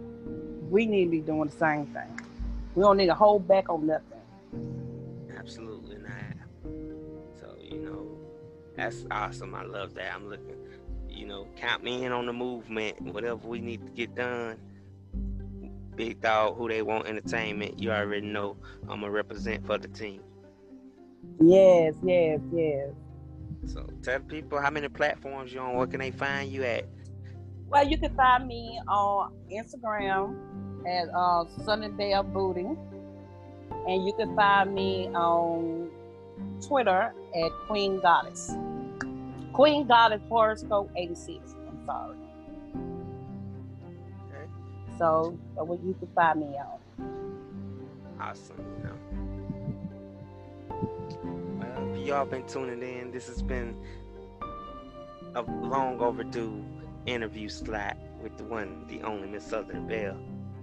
we 0.71 0.87
need 0.87 1.05
to 1.07 1.11
be 1.11 1.21
doing 1.21 1.49
the 1.49 1.57
same 1.57 1.87
thing. 1.87 2.21
We 2.75 2.83
don't 2.83 2.97
need 2.97 3.07
to 3.07 3.15
hold 3.15 3.47
back 3.49 3.69
on 3.69 3.87
nothing. 3.87 4.05
Absolutely 5.39 5.72
that's 8.77 9.05
awesome. 9.11 9.55
I 9.55 9.65
love 9.65 9.95
that. 9.95 10.15
I'm 10.15 10.29
looking, 10.29 10.57
you 11.09 11.27
know, 11.27 11.47
count 11.57 11.83
me 11.83 12.05
in 12.05 12.13
on 12.13 12.27
the 12.27 12.33
movement. 12.33 13.01
Whatever 13.01 13.47
we 13.47 13.61
need 13.61 13.85
to 13.87 13.93
get 13.93 14.15
done. 14.15 14.59
Big 15.95 16.21
dog, 16.23 16.59
WhoDeyWant 16.59 17.07
entertainment. 17.07 17.79
You 17.79 17.93
already 17.93 18.27
know 18.27 18.57
I'm 18.83 19.01
going 19.01 19.01
to 19.03 19.11
represent 19.11 19.67
for 19.67 19.77
the 19.77 19.89
team. 19.89 20.23
Yes, 21.39 21.95
yes, 22.03 22.41
yes. 22.53 22.89
So 23.67 23.87
tell 24.03 24.21
people 24.21 24.61
how 24.61 24.71
many 24.71 24.89
platforms 24.89 25.53
you're 25.53 25.63
on. 25.63 25.77
Where 25.77 25.87
can 25.87 26.01
they 26.01 26.11
find 26.11 26.51
you 26.51 26.65
at? 26.65 26.87
Well, 27.69 27.87
you 27.87 27.99
can 27.99 28.15
find 28.17 28.47
me 28.47 28.81
on 28.89 29.33
Instagram 29.51 30.37
at 30.87 31.09
uh, 31.09 31.45
Sunnydale 31.65 32.33
Booty, 32.33 32.67
and 33.87 34.07
you 34.07 34.13
can 34.19 34.35
find 34.35 34.75
me 34.75 35.09
on 35.15 35.91
Twitter 36.67 37.13
at 37.35 37.51
Queen 37.67 38.01
Goddess. 38.01 38.53
Queen 39.53 39.87
Goddess 39.87 40.21
Horoscope 40.29 40.91
86. 40.97 41.55
I'm 41.69 41.87
sorry. 41.87 42.17
Okay. 44.29 44.51
So, 44.99 45.39
that's 45.55 45.67
what 45.67 45.83
you 45.85 45.95
can 45.99 46.09
find 46.15 46.41
me 46.41 46.57
on. 46.57 46.79
Awesome. 48.21 48.57
Well, 51.59 51.95
if 51.95 52.07
y'all 52.07 52.25
been 52.25 52.47
tuning 52.47 52.83
in, 52.83 53.11
this 53.11 53.27
has 53.27 53.43
been 53.43 53.77
a 55.35 55.43
long 55.43 56.01
overdue 56.01 56.65
interview 57.07 57.49
slot 57.49 57.97
with 58.23 58.37
the 58.37 58.45
one, 58.45 58.85
the 58.89 59.03
only 59.03 59.29
Miss 59.29 59.45
Southern 59.45 59.87
Belle. 59.87 60.17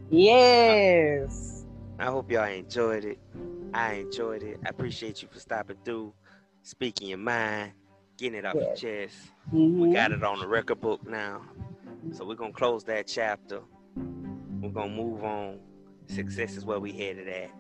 Yes. 0.10 1.66
I 2.00 2.06
hope 2.06 2.32
y'all 2.32 2.46
enjoyed 2.46 3.04
it. 3.04 3.20
I 3.74 3.94
enjoyed 3.94 4.44
it. 4.44 4.60
I 4.66 4.70
appreciate 4.70 5.22
you 5.22 5.28
for 5.32 5.40
stopping 5.40 5.78
through, 5.86 6.14
speaking 6.64 7.08
your 7.10 7.18
mind, 7.18 7.72
getting 8.18 8.40
it 8.40 8.46
off 8.46 8.56
Yes. 8.56 8.82
your 8.84 9.08
chest. 9.08 9.32
Mhm. 9.54 9.78
We 9.80 9.94
got 9.94 10.12
it 10.12 10.24
on 10.24 10.40
the 10.40 10.48
record 10.48 10.82
book 10.82 11.08
now. 11.08 11.42
So 12.12 12.26
we're 12.26 12.36
gonna 12.36 12.54
close 12.54 12.84
that 12.86 13.08
chapter. 13.08 13.62
We're 14.62 14.70
gonna 14.72 14.96
move 14.96 15.24
on. 15.24 15.60
Success 16.08 16.58
is 16.58 16.66
where 16.66 16.80
we 16.80 16.92
headed 16.92 17.28
at. 17.28 17.52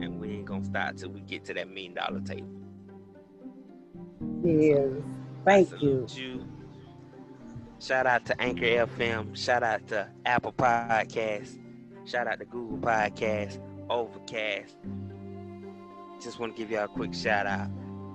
And 0.00 0.20
we 0.20 0.30
ain't 0.30 0.46
gonna 0.46 0.64
stop 0.64 0.96
till 0.96 1.10
we 1.10 1.20
get 1.20 1.44
to 1.46 1.54
that 1.54 1.68
million 1.68 1.94
dollar 1.94 2.20
table. 2.20 2.48
Yes. 4.42 4.90
Thank 5.44 5.82
you. 5.82 6.06
you. 6.14 6.44
Shout 7.80 8.06
out 8.06 8.24
to 8.26 8.40
Anchor 8.40 8.64
FM. 8.86 9.34
Shout 9.34 9.62
out 9.62 9.86
to 9.88 10.08
Apple 10.24 10.52
Podcasts. 10.52 11.58
Shout 12.06 12.26
out 12.26 12.38
to 12.38 12.44
Google 12.46 12.78
Podcasts, 12.78 13.58
Overcast. 13.90 14.76
Just 16.24 16.38
want 16.38 16.56
to 16.56 16.58
give 16.58 16.70
y'all 16.70 16.84
a 16.84 16.88
quick 16.88 17.12
shout 17.12 17.46
out 17.46 17.68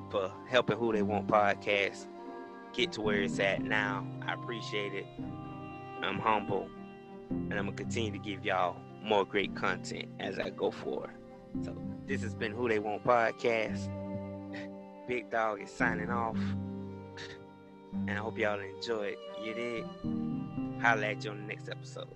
for 0.09 0.31
helping 0.47 0.77
WhoDeyWant 0.77 1.27
podcast 1.27 2.07
get 2.73 2.91
to 2.93 3.01
where 3.01 3.21
it's 3.21 3.37
at 3.37 3.61
now. 3.61 4.07
I 4.25 4.33
appreciate 4.33 4.95
it. 4.95 5.05
I'm 6.01 6.17
humble, 6.17 6.67
and 7.29 7.53
I'm 7.53 7.65
gonna 7.65 7.77
continue 7.77 8.11
to 8.11 8.17
give 8.17 8.43
y'all 8.43 8.77
more 9.03 9.25
great 9.25 9.55
content 9.55 10.07
as 10.19 10.39
I 10.39 10.49
go 10.49 10.71
forward. 10.71 11.11
So 11.61 11.77
this 12.07 12.23
has 12.23 12.33
been 12.33 12.55
WhoDeyWant 12.55 13.03
podcast. 13.03 13.87
Big 15.07 15.29
Dog 15.29 15.61
is 15.61 15.69
signing 15.69 16.09
off. 16.09 16.37
And 17.93 18.09
I 18.09 18.15
hope 18.15 18.39
y'all 18.39 18.59
enjoy 18.59 19.13
it. 19.13 19.19
You 19.43 19.53
did. 19.53 20.81
Holla 20.81 21.05
at 21.05 21.23
you 21.23 21.29
on 21.29 21.41
the 21.41 21.47
next 21.47 21.69
episode. 21.69 22.07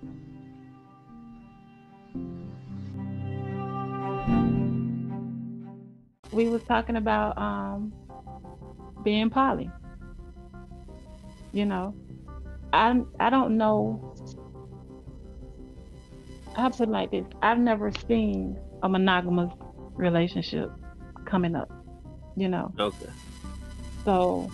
We 6.34 6.48
was 6.48 6.62
talking 6.64 6.96
about 6.96 7.38
um 7.38 7.92
being 9.02 9.30
poly. 9.30 9.70
You 11.52 11.66
know, 11.66 11.94
I 12.72 13.00
I 13.20 13.30
don't 13.30 13.56
know. 13.56 14.14
I 16.56 16.68
put 16.70 16.88
it 16.88 16.88
like 16.88 17.10
this: 17.10 17.26
I've 17.42 17.58
never 17.58 17.92
seen 18.08 18.58
a 18.82 18.88
monogamous 18.88 19.52
relationship 19.94 20.70
coming 21.24 21.54
up. 21.54 21.70
You 22.36 22.48
know. 22.48 22.72
Okay. 22.78 23.10
So 24.04 24.50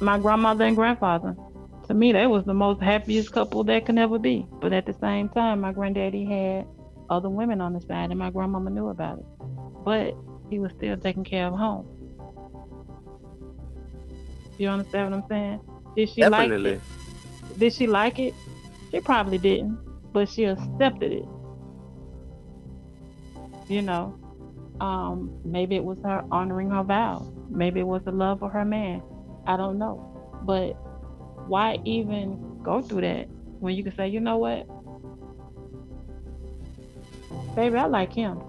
my 0.00 0.18
grandmother 0.18 0.64
and 0.64 0.76
grandfather, 0.76 1.36
to 1.88 1.94
me, 1.94 2.12
they 2.12 2.26
was 2.26 2.44
the 2.44 2.54
most 2.54 2.80
happiest 2.80 3.32
couple 3.32 3.64
that 3.64 3.86
could 3.86 3.98
ever 3.98 4.18
be. 4.18 4.46
But 4.60 4.72
at 4.72 4.86
the 4.86 4.94
same 5.00 5.28
time, 5.28 5.60
my 5.60 5.72
granddaddy 5.72 6.24
had 6.24 6.66
other 7.10 7.28
women 7.28 7.60
on 7.60 7.72
the 7.72 7.80
side, 7.80 8.10
and 8.10 8.18
my 8.18 8.30
grandmama 8.30 8.70
knew 8.70 8.88
about 8.88 9.18
it. 9.18 9.26
But 9.84 10.14
he 10.50 10.58
was 10.58 10.72
still 10.72 10.96
taking 10.96 11.24
care 11.24 11.46
of 11.46 11.54
home. 11.54 11.86
You 14.58 14.68
understand 14.68 15.10
what 15.10 15.22
I'm 15.22 15.28
saying? 15.28 15.60
Did 15.96 16.08
she 16.08 16.20
Definitely. 16.20 16.72
like 16.72 16.80
it? 16.80 17.58
Did 17.58 17.72
she 17.72 17.86
like 17.86 18.18
it? 18.18 18.34
She 18.90 19.00
probably 19.00 19.38
didn't, 19.38 19.78
but 20.12 20.28
she 20.28 20.44
accepted 20.44 21.12
it. 21.12 21.24
You 23.68 23.82
know, 23.82 24.18
um, 24.80 25.40
maybe 25.44 25.76
it 25.76 25.84
was 25.84 25.98
her 26.04 26.24
honoring 26.30 26.70
her 26.70 26.82
vows. 26.82 27.30
Maybe 27.48 27.80
it 27.80 27.86
was 27.86 28.02
the 28.04 28.12
love 28.12 28.42
of 28.42 28.52
her 28.52 28.64
man. 28.64 29.02
I 29.46 29.56
don't 29.56 29.78
know. 29.78 30.10
But 30.44 30.72
why 31.48 31.78
even 31.84 32.60
go 32.62 32.82
through 32.82 33.02
that 33.02 33.28
when 33.60 33.74
you 33.74 33.82
can 33.82 33.94
say, 33.96 34.08
you 34.08 34.20
know 34.20 34.36
what? 34.38 34.66
Baby, 37.54 37.76
I 37.76 37.86
like 37.86 38.12
him. 38.12 38.40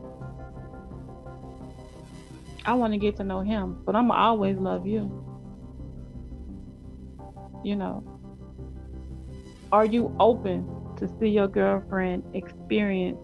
I 2.66 2.74
want 2.74 2.93
to 2.93 2.99
get 2.99 3.16
to 3.18 3.24
know 3.24 3.41
him, 3.41 3.78
but 3.86 3.95
I'm 3.95 4.09
always 4.09 4.57
love 4.57 4.88
you. 4.88 5.24
You 7.63 7.76
know. 7.76 8.03
Are 9.72 9.86
you 9.86 10.16
open 10.20 10.68
to 10.97 11.07
see 11.20 11.28
your 11.28 11.47
girlfriend 11.47 12.24
experience 12.34 13.20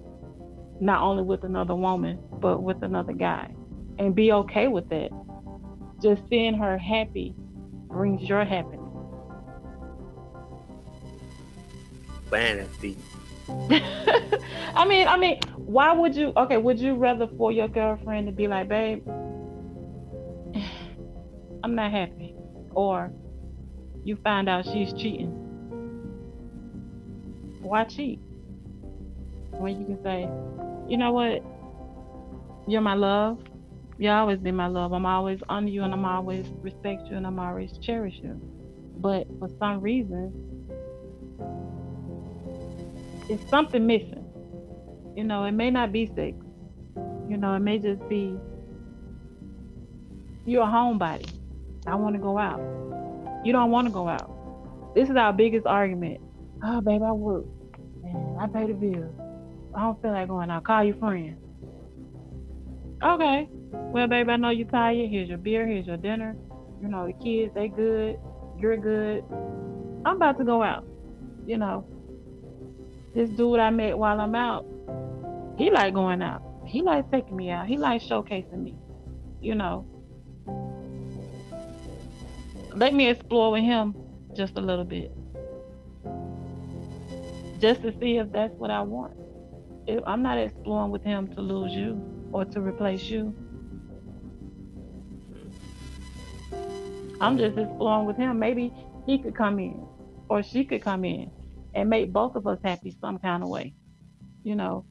not 0.79 1.01
only 1.01 1.23
with 1.23 1.43
another 1.43 1.75
woman, 1.75 2.19
but 2.39 2.61
with 2.61 2.83
another 2.83 3.13
guy? 3.13 3.53
And 3.97 4.15
be 4.15 4.31
okay 4.31 4.67
with 4.67 4.89
that. 4.89 5.09
Just 6.01 6.21
seeing 6.29 6.55
her 6.55 6.77
happy 6.77 7.35
brings 7.87 8.27
your 8.27 8.45
happiness. 8.45 8.79
Vanity. 12.29 12.97
I 14.75 14.85
mean, 14.87 15.07
I 15.07 15.17
mean, 15.17 15.39
why 15.57 15.93
would 15.93 16.15
you? 16.15 16.31
Okay, 16.37 16.57
would 16.57 16.79
you 16.79 16.95
rather 16.95 17.27
for 17.37 17.51
your 17.51 17.67
girlfriend 17.67 18.27
to 18.27 18.31
be 18.31 18.47
like, 18.47 18.69
babe, 18.69 19.03
I'm 21.63 21.75
not 21.75 21.91
happy, 21.91 22.35
or 22.71 23.11
you 24.03 24.15
find 24.17 24.49
out 24.49 24.65
she's 24.65 24.93
cheating? 24.93 25.29
Why 27.61 27.83
cheat? 27.83 28.19
When 29.51 29.79
you 29.79 29.85
can 29.85 30.03
say, 30.03 30.27
you 30.89 30.97
know 30.97 31.11
what, 31.11 31.43
you're 32.67 32.81
my 32.81 32.95
love. 32.95 33.39
You 33.97 34.09
always 34.09 34.39
been 34.39 34.55
my 34.55 34.67
love. 34.67 34.93
I'm 34.93 35.05
always 35.05 35.39
honor 35.47 35.67
you, 35.67 35.83
and 35.83 35.93
I'm 35.93 36.05
always 36.05 36.47
respect 36.61 37.07
you, 37.07 37.17
and 37.17 37.27
I'm 37.27 37.39
always 37.39 37.77
cherish 37.77 38.15
you. 38.23 38.41
But 38.97 39.27
for 39.37 39.49
some 39.59 39.81
reason, 39.81 40.33
it's 43.29 43.47
something 43.49 43.85
missing. 43.85 44.25
You 45.15 45.23
know, 45.23 45.43
it 45.43 45.51
may 45.51 45.69
not 45.69 45.91
be 45.91 46.07
sex. 46.07 46.35
You 47.29 47.37
know, 47.37 47.53
it 47.53 47.59
may 47.59 47.77
just 47.77 48.07
be 48.09 48.35
you're 50.45 50.63
a 50.63 50.65
homebody. 50.65 51.40
I 51.87 51.95
want 51.95 52.15
to 52.15 52.21
go 52.21 52.37
out. 52.37 52.59
You 53.43 53.51
don't 53.53 53.71
want 53.71 53.87
to 53.87 53.93
go 53.93 54.07
out. 54.07 54.29
This 54.93 55.09
is 55.09 55.15
our 55.15 55.33
biggest 55.33 55.65
argument. 55.65 56.21
Oh, 56.63 56.79
babe, 56.81 57.01
I 57.01 57.11
work. 57.11 57.45
And 58.03 58.39
I 58.39 58.47
pay 58.47 58.67
the 58.67 58.73
bills. 58.73 59.13
I 59.73 59.81
don't 59.81 60.01
feel 60.01 60.11
like 60.11 60.27
going 60.27 60.51
out. 60.51 60.63
Call 60.63 60.83
your 60.83 60.95
friend. 60.97 61.37
Okay. 63.03 63.47
Well, 63.71 64.07
babe, 64.07 64.29
I 64.29 64.35
know 64.35 64.49
you're 64.49 64.67
tired. 64.67 65.09
Here's 65.09 65.29
your 65.29 65.37
beer. 65.37 65.65
Here's 65.65 65.87
your 65.87 65.97
dinner. 65.97 66.35
You 66.81 66.87
know, 66.87 67.07
the 67.07 67.13
kids, 67.13 67.53
they 67.55 67.67
good. 67.67 68.19
You're 68.59 68.77
good. 68.77 69.23
I'm 70.05 70.17
about 70.17 70.37
to 70.37 70.43
go 70.43 70.61
out. 70.61 70.85
You 71.47 71.57
know, 71.57 71.85
this 73.15 73.29
dude 73.31 73.59
I 73.59 73.71
met 73.71 73.97
while 73.97 74.19
I'm 74.19 74.35
out, 74.35 74.65
he 75.57 75.71
like 75.71 75.93
going 75.93 76.21
out. 76.21 76.43
He 76.65 76.81
like 76.81 77.09
taking 77.11 77.35
me 77.35 77.49
out. 77.49 77.65
He 77.67 77.77
like 77.77 78.01
showcasing 78.01 78.61
me. 78.61 78.75
You 79.41 79.55
know. 79.55 79.87
Let 82.73 82.93
me 82.93 83.09
explore 83.09 83.51
with 83.51 83.63
him 83.63 83.95
just 84.33 84.57
a 84.57 84.61
little 84.61 84.85
bit. 84.85 85.11
Just 87.59 87.81
to 87.81 87.93
see 87.99 88.17
if 88.17 88.31
that's 88.31 88.53
what 88.55 88.71
I 88.71 88.81
want. 88.81 89.13
If 89.87 90.01
I'm 90.07 90.23
not 90.23 90.37
exploring 90.37 90.91
with 90.91 91.03
him 91.03 91.27
to 91.35 91.41
lose 91.41 91.73
you 91.73 92.01
or 92.31 92.45
to 92.45 92.61
replace 92.61 93.03
you. 93.03 93.35
I'm 97.19 97.37
just 97.37 97.57
exploring 97.57 98.07
with 98.07 98.17
him. 98.17 98.39
Maybe 98.39 98.73
he 99.05 99.19
could 99.19 99.35
come 99.35 99.59
in 99.59 99.85
or 100.29 100.41
she 100.41 100.63
could 100.63 100.81
come 100.81 101.03
in 101.03 101.29
and 101.73 101.89
make 101.89 102.11
both 102.13 102.35
of 102.35 102.47
us 102.47 102.59
happy 102.63 102.95
some 103.01 103.19
kind 103.19 103.43
of 103.43 103.49
way. 103.49 103.73
You 104.43 104.55
know, 104.55 104.85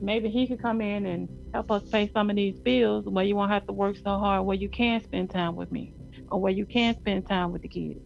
maybe 0.00 0.28
he 0.28 0.46
could 0.46 0.60
come 0.60 0.80
in 0.80 1.06
and 1.06 1.28
help 1.52 1.70
us 1.70 1.82
pay 1.88 2.10
some 2.12 2.30
of 2.30 2.36
these 2.36 2.58
bills 2.60 3.06
where 3.06 3.24
you 3.24 3.34
won't 3.34 3.50
have 3.50 3.66
to 3.66 3.72
work 3.72 3.96
so 3.96 4.18
hard, 4.18 4.44
where 4.44 4.56
you 4.56 4.68
can 4.68 5.02
spend 5.02 5.30
time 5.30 5.56
with 5.56 5.72
me, 5.72 5.94
or 6.30 6.40
where 6.40 6.52
you 6.52 6.66
can 6.66 6.94
spend 6.96 7.26
time 7.26 7.52
with 7.52 7.62
the 7.62 7.68
kids. 7.68 8.00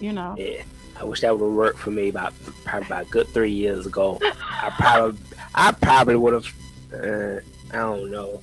You 0.00 0.12
know. 0.12 0.34
Yeah. 0.38 0.62
I 0.98 1.04
wish 1.04 1.20
that 1.20 1.38
would 1.38 1.44
have 1.44 1.54
worked 1.54 1.78
for 1.78 1.90
me 1.90 2.08
about 2.08 2.32
probably 2.64 2.86
about 2.86 3.02
a 3.06 3.10
good 3.10 3.28
three 3.28 3.50
years 3.52 3.86
ago. 3.86 4.18
I 4.22 4.70
probably 4.78 5.20
I 5.54 5.72
probably 5.72 6.16
would 6.16 6.32
have 6.34 6.46
uh, 6.94 7.40
I 7.72 7.76
don't 7.76 8.10
know. 8.10 8.40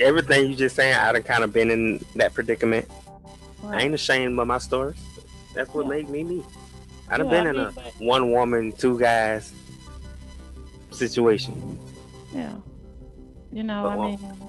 Everything 0.00 0.50
you 0.50 0.54
just 0.56 0.76
saying, 0.76 0.94
I'd 0.94 1.16
have 1.16 1.24
kind 1.24 1.42
of 1.42 1.52
been 1.52 1.70
in 1.70 2.04
that 2.16 2.32
predicament. 2.34 2.88
I 3.64 3.82
ain't 3.82 3.94
ashamed 3.94 4.38
of 4.38 4.46
my 4.46 4.58
stories. 4.58 4.96
That's 5.54 5.72
what 5.74 5.86
Yeah. 5.86 5.90
made 5.90 6.08
me 6.08 6.22
me. 6.24 6.44
I'd 7.08 7.18
have 7.20 7.26
Yeah, 7.30 7.44
been 7.44 7.46
I 7.46 7.50
in 7.50 7.56
a 7.58 7.72
mean, 7.72 8.08
one 8.08 8.30
woman, 8.32 8.72
two 8.72 8.98
guys 8.98 9.52
situation. 10.90 11.78
Yeah. 12.32 12.54
You 13.52 13.62
know, 13.62 13.82
But 13.84 13.88
I 13.88 13.96
well- 13.96 14.08
mean, 14.10 14.48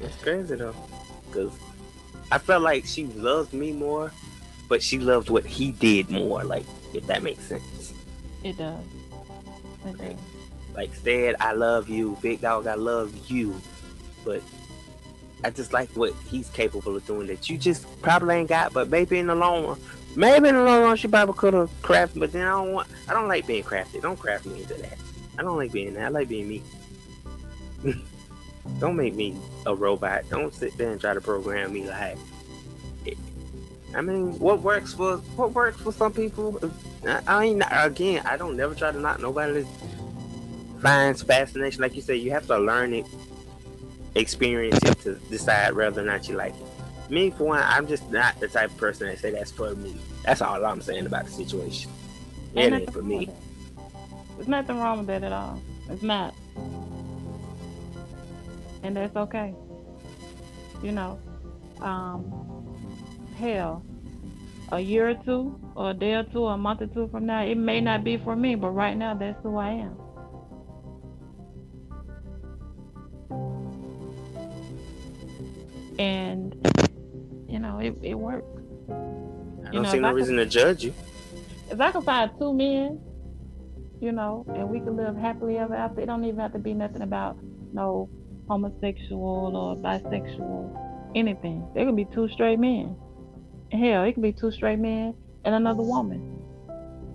It's 0.00 0.16
crazy 0.22 0.54
though, 0.54 0.74
cause 1.32 1.50
I 2.30 2.38
felt 2.38 2.62
like 2.62 2.84
she 2.86 3.06
loved 3.06 3.52
me 3.52 3.72
more, 3.72 4.12
but 4.68 4.82
she 4.82 4.98
loved 4.98 5.28
what 5.30 5.44
he 5.44 5.72
did 5.72 6.08
more. 6.10 6.44
Like 6.44 6.64
if 6.94 7.06
that 7.06 7.22
makes 7.22 7.44
sense. 7.44 7.92
it 8.44 8.56
does. 8.56 8.78
It 9.86 9.98
does. 9.98 10.16
Like 10.74 10.94
said, 10.94 11.34
I 11.40 11.52
love 11.52 11.88
you, 11.88 12.16
big 12.22 12.40
dog. 12.40 12.66
I 12.68 12.74
love 12.74 13.12
you, 13.28 13.60
but 14.24 14.40
I 15.42 15.50
just 15.50 15.72
like 15.72 15.88
what 15.96 16.12
he's 16.30 16.48
capable 16.50 16.94
of 16.96 17.04
doing 17.06 17.26
that 17.28 17.48
you 17.50 17.58
just 17.58 17.84
probably 18.02 18.36
ain't 18.36 18.48
got. 18.48 18.72
But 18.72 18.88
maybe 18.88 19.18
in 19.18 19.26
the 19.26 19.34
long 19.34 19.66
run, 19.66 19.80
maybe 20.14 20.48
in 20.48 20.54
the 20.54 20.62
long 20.62 20.82
run, 20.82 20.96
she 20.96 21.08
probably 21.08 21.34
could 21.34 21.54
have 21.54 21.70
crafted. 21.82 22.20
But 22.20 22.30
then 22.32 22.42
I 22.46 22.50
don't 22.50 22.72
want. 22.72 22.88
I 23.08 23.12
don't 23.14 23.26
like 23.26 23.46
being 23.48 23.64
crafted. 23.64 24.02
Don't 24.02 24.18
craft 24.18 24.46
me 24.46 24.60
into 24.62 24.74
that. 24.74 24.98
I 25.38 25.42
don't 25.42 25.56
like 25.56 25.72
being 25.72 25.94
that. 25.94 26.04
I 26.04 26.08
like 26.08 26.28
being 26.28 26.48
me. 26.48 26.62
don't 28.80 28.96
make 28.96 29.14
me 29.14 29.36
a 29.66 29.74
robot. 29.74 30.24
Don't 30.30 30.54
sit 30.54 30.76
there 30.76 30.90
and 30.90 31.00
try 31.00 31.14
to 31.14 31.20
program 31.20 31.72
me 31.72 31.88
like. 31.88 32.18
I 33.94 34.02
mean, 34.02 34.38
what 34.38 34.60
works 34.60 34.92
for 34.92 35.16
what 35.36 35.52
works 35.54 35.80
for 35.80 35.92
some 35.92 36.12
people. 36.12 36.60
I, 37.06 37.20
I 37.26 37.44
ain't 37.46 37.62
again. 37.70 38.22
I 38.26 38.36
don't 38.36 38.56
never 38.56 38.74
try 38.74 38.92
to 38.92 39.00
knock 39.00 39.20
nobody 39.20 39.64
finds 40.80 41.22
fascination. 41.22 41.82
Like 41.82 41.94
you 41.94 42.02
said, 42.02 42.14
you 42.20 42.30
have 42.32 42.46
to 42.46 42.58
learn 42.58 42.92
it, 42.94 43.06
experience 44.14 44.78
it 44.84 45.00
to 45.00 45.14
decide 45.30 45.74
whether 45.74 46.02
or 46.02 46.04
not 46.04 46.28
you 46.28 46.36
like 46.36 46.54
it. 46.54 47.10
Me, 47.10 47.30
for 47.30 47.44
one, 47.44 47.62
I'm 47.64 47.86
just 47.86 48.10
not 48.10 48.38
the 48.38 48.48
type 48.48 48.70
of 48.70 48.76
person 48.76 49.06
that 49.06 49.18
say 49.18 49.30
that's 49.30 49.50
for 49.50 49.74
me. 49.74 49.96
That's 50.24 50.42
all 50.42 50.62
I'm 50.64 50.82
saying 50.82 51.06
about 51.06 51.24
the 51.24 51.32
situation. 51.32 51.90
It 52.54 52.60
Ain't 52.60 52.74
ain't 52.74 52.92
for 52.92 53.02
me. 53.02 53.30
There's 54.36 54.48
nothing 54.48 54.78
wrong 54.78 54.98
with 54.98 55.06
that 55.06 55.24
at 55.24 55.32
all. 55.32 55.60
It's 55.88 56.02
not. 56.02 56.34
And 58.82 58.96
that's 58.96 59.14
okay. 59.16 59.54
You 60.82 60.92
know, 60.92 61.18
um, 61.80 62.24
hell, 63.36 63.82
a 64.70 64.78
year 64.80 65.08
or 65.10 65.14
two, 65.24 65.58
or 65.74 65.90
a 65.90 65.94
day 65.94 66.14
or 66.14 66.22
two, 66.24 66.40
or 66.40 66.54
a 66.54 66.58
month 66.58 66.82
or 66.82 66.86
two 66.86 67.08
from 67.08 67.26
now, 67.26 67.42
it 67.42 67.56
may 67.56 67.80
not 67.80 68.04
be 68.04 68.16
for 68.16 68.36
me, 68.36 68.54
but 68.54 68.70
right 68.70 68.96
now, 68.96 69.14
that's 69.14 69.40
who 69.42 69.56
I 69.56 69.70
am. 69.70 69.96
And, 75.98 76.54
you 77.48 77.58
know, 77.58 77.78
it, 77.78 77.94
it 78.02 78.14
works. 78.14 78.46
I 78.88 78.92
You 78.92 79.72
don't 79.72 79.82
know, 79.82 79.90
see 79.90 79.98
no 79.98 80.08
I 80.08 80.10
could- 80.12 80.16
reason 80.16 80.36
to 80.36 80.46
judge 80.46 80.84
you. 80.84 80.94
if 81.70 81.80
I 81.80 81.90
can 81.92 82.02
find 82.02 82.30
two 82.38 82.52
men 82.54 83.00
you 84.00 84.12
know, 84.12 84.46
and 84.54 84.70
we 84.70 84.78
can 84.78 84.96
live 84.96 85.16
happily 85.16 85.58
ever 85.58 85.74
after. 85.74 86.00
It 86.00 86.06
don't 86.06 86.24
even 86.24 86.38
have 86.38 86.52
to 86.52 86.60
be 86.60 86.72
nothing 86.72 87.02
about 87.02 87.36
no 87.72 88.08
homosexual 88.48 89.56
or 89.56 89.76
bisexual, 89.76 91.12
anything. 91.14 91.66
There 91.74 91.84
can 91.84 91.94
be 91.94 92.06
two 92.06 92.28
straight 92.28 92.58
men. 92.58 92.96
Hell, 93.70 94.04
it 94.04 94.14
can 94.14 94.22
be 94.22 94.32
two 94.32 94.50
straight 94.50 94.78
men 94.78 95.14
and 95.44 95.54
another 95.54 95.82
woman. 95.82 96.38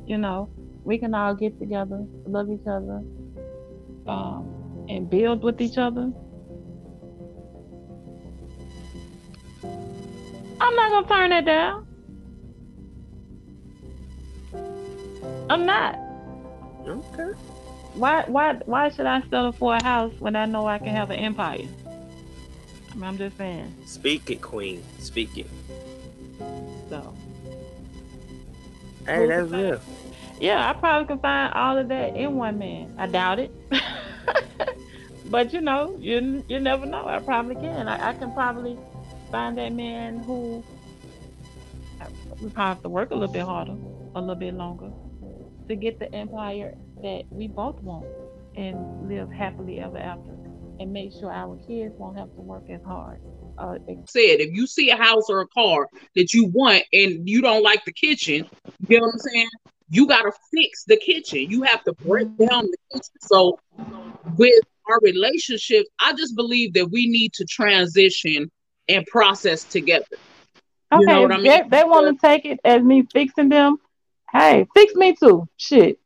You 0.06 0.18
know, 0.18 0.50
we 0.84 0.98
can 0.98 1.14
all 1.14 1.34
get 1.34 1.60
together, 1.60 2.06
love 2.28 2.50
each 2.50 2.68
other, 2.68 3.02
um, 4.08 4.86
and 4.90 5.10
build 5.10 5.44
with 5.44 5.60
each 5.62 5.78
other. 5.78 6.12
I'm 10.62 10.76
not 10.76 10.92
gonna 10.92 11.08
turn 11.08 11.30
that 11.32 11.46
down. 11.46 11.88
I'm 15.50 15.66
not. 15.66 16.00
Okay. 16.88 17.38
Why 17.94 18.24
why 18.28 18.54
why 18.66 18.90
should 18.90 19.06
I 19.06 19.22
settle 19.30 19.52
for 19.52 19.76
a 19.76 19.84
house 19.84 20.14
when 20.20 20.36
I 20.36 20.46
know 20.46 20.66
I 20.68 20.80
can 20.80 20.88
have 20.90 21.10
an 21.12 21.20
empire? 21.20 21.68
I 22.92 22.96
mean, 22.96 23.04
I'm 23.04 23.18
just 23.18 23.38
saying. 23.38 23.74
Speak 23.86 24.30
it, 24.30 24.42
Queen. 24.42 24.84
Speak 25.00 25.38
it. 25.38 25.48
So 26.90 27.14
Hey, 29.06 29.28
that's 29.28 29.52
real. 29.52 29.80
yeah, 30.40 30.70
I 30.70 30.74
probably 30.74 31.08
can 31.08 31.20
find 31.20 31.54
all 31.54 31.78
of 31.78 31.88
that 31.90 32.16
in 32.16 32.36
one 32.36 32.58
man. 32.58 32.94
I 32.98 33.08
doubt 33.08 33.40
it. 33.40 33.52
but 35.30 35.54
you 35.54 35.62
know, 35.62 35.96
you 36.00 36.44
you 36.48 36.60
never 36.60 36.86
know. 36.86 37.08
I 37.08 37.20
probably 37.20 37.56
can. 37.56 37.88
I, 37.88 38.10
I 38.10 38.14
can 38.14 38.32
probably 38.34 38.78
find 39.32 39.58
that 39.58 39.74
man 39.74 40.20
who 40.20 40.64
I- 42.02 42.08
we 42.42 42.50
probably 42.50 42.70
have 42.76 42.82
to 42.84 42.90
work 42.90 43.12
a 43.12 43.16
little 43.16 43.34
bit 43.34 43.44
harder, 43.44 43.76
a 44.16 44.20
little 44.22 44.36
bit 44.36 44.54
longer, 44.56 44.92
to 45.68 45.76
get 45.76 46.00
the 46.00 46.14
empire 46.14 46.76
that 47.04 47.24
we 47.30 47.48
both 47.48 47.80
want 47.82 48.06
and 48.56 49.08
live 49.10 49.32
happily 49.32 49.80
ever 49.80 49.98
after, 49.98 50.32
and 50.80 50.92
make 50.92 51.12
sure 51.12 51.32
our 51.32 51.58
kids 51.68 51.94
won't 51.98 52.18
have 52.18 52.34
to 52.36 52.42
work 52.42 52.64
as 52.70 52.82
hard. 52.84 53.20
Uh, 53.58 53.76
said, 54.08 54.40
if 54.40 54.52
you 54.52 54.66
see 54.66 54.90
a 54.90 54.96
house 54.96 55.30
or 55.30 55.42
a 55.42 55.48
car 55.50 55.88
that 56.16 56.34
you 56.34 56.48
want 56.48 56.84
and 56.92 57.30
you 57.30 57.42
don't 57.42 57.62
like 57.62 57.86
the 57.86 57.94
kitchen, 57.94 58.46
you 58.88 59.00
know 59.00 59.06
what 59.06 59.14
I'm 59.14 59.20
saying? 59.20 59.50
You 59.90 60.08
got 60.08 60.24
to 60.24 60.32
fix 60.52 60.86
the 60.86 60.98
kitchen. 60.98 61.42
You 61.50 61.62
have 61.64 61.84
to 61.84 61.94
break 61.94 62.28
down 62.38 62.66
the 62.66 62.78
kitchen. 62.92 63.14
So, 63.22 63.60
with 64.38 64.64
our 64.90 65.00
relationships, 65.04 65.88
I 66.00 66.14
just 66.14 66.36
believe 66.36 66.74
that 66.74 66.90
we 66.90 67.08
need 67.08 67.34
to 67.34 67.46
transition 67.46 68.50
and 68.90 69.06
process 69.06 69.64
together. 69.66 70.06
Okay, 70.92 71.14
You 71.14 71.22
what 71.22 71.32
I 71.32 71.38
mean? 71.38 71.44
they, 71.46 71.64
they 71.70 71.84
want 71.84 72.20
to 72.20 72.28
take 72.28 72.46
it 72.46 72.60
as 72.64 72.82
me 72.82 73.06
fixing 73.12 73.50
them. 73.50 73.78
Hey, 74.32 74.68
fix 74.74 74.96
me 74.96 75.16
too. 75.16 75.48
Shit, 75.58 76.00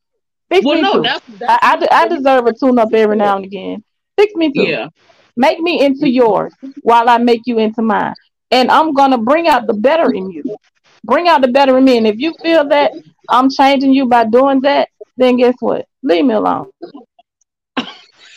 fix 0.50 0.66
Well, 0.66 0.76
me 0.76 0.82
no, 0.82 1.02
that's, 1.02 1.26
I, 1.30 1.38
that's 1.40 1.64
I, 1.64 1.78
de- 1.78 1.94
I 1.94 2.08
deserve 2.08 2.46
a 2.48 2.54
tune 2.54 2.80
up 2.80 2.90
every 2.94 3.16
now 3.16 3.36
and 3.38 3.46
again. 3.46 3.84
Fix 4.18 4.34
me 4.36 4.52
too. 4.54 4.66
yeah. 4.66 4.90
Make 5.36 5.60
me 5.60 5.84
into 5.86 6.10
yours 6.10 6.54
while 6.82 7.08
I 7.10 7.18
make 7.18 7.42
you 7.46 7.60
into 7.60 7.82
mine. 7.82 8.14
And 8.50 8.72
I'm 8.72 8.94
gonna 8.94 9.18
bring 9.18 9.48
out 9.48 9.68
the 9.68 9.74
better 9.74 10.12
in 10.12 10.32
you. 10.32 10.44
Bring 11.04 11.28
out 11.28 11.42
the 11.42 11.48
better 11.48 11.78
in 11.78 11.86
me. 11.86 11.98
And 11.98 12.08
if 12.08 12.18
you 12.18 12.34
feel 12.42 12.68
that 12.70 12.92
I'm 13.30 13.50
changing 13.50 13.94
you 13.94 14.08
by 14.08 14.26
doing 14.26 14.62
that, 14.62 14.90
then 15.18 15.38
guess 15.38 15.56
what? 15.60 15.86
Leave 16.02 16.26
me 16.26 16.34
alone. 16.34 16.70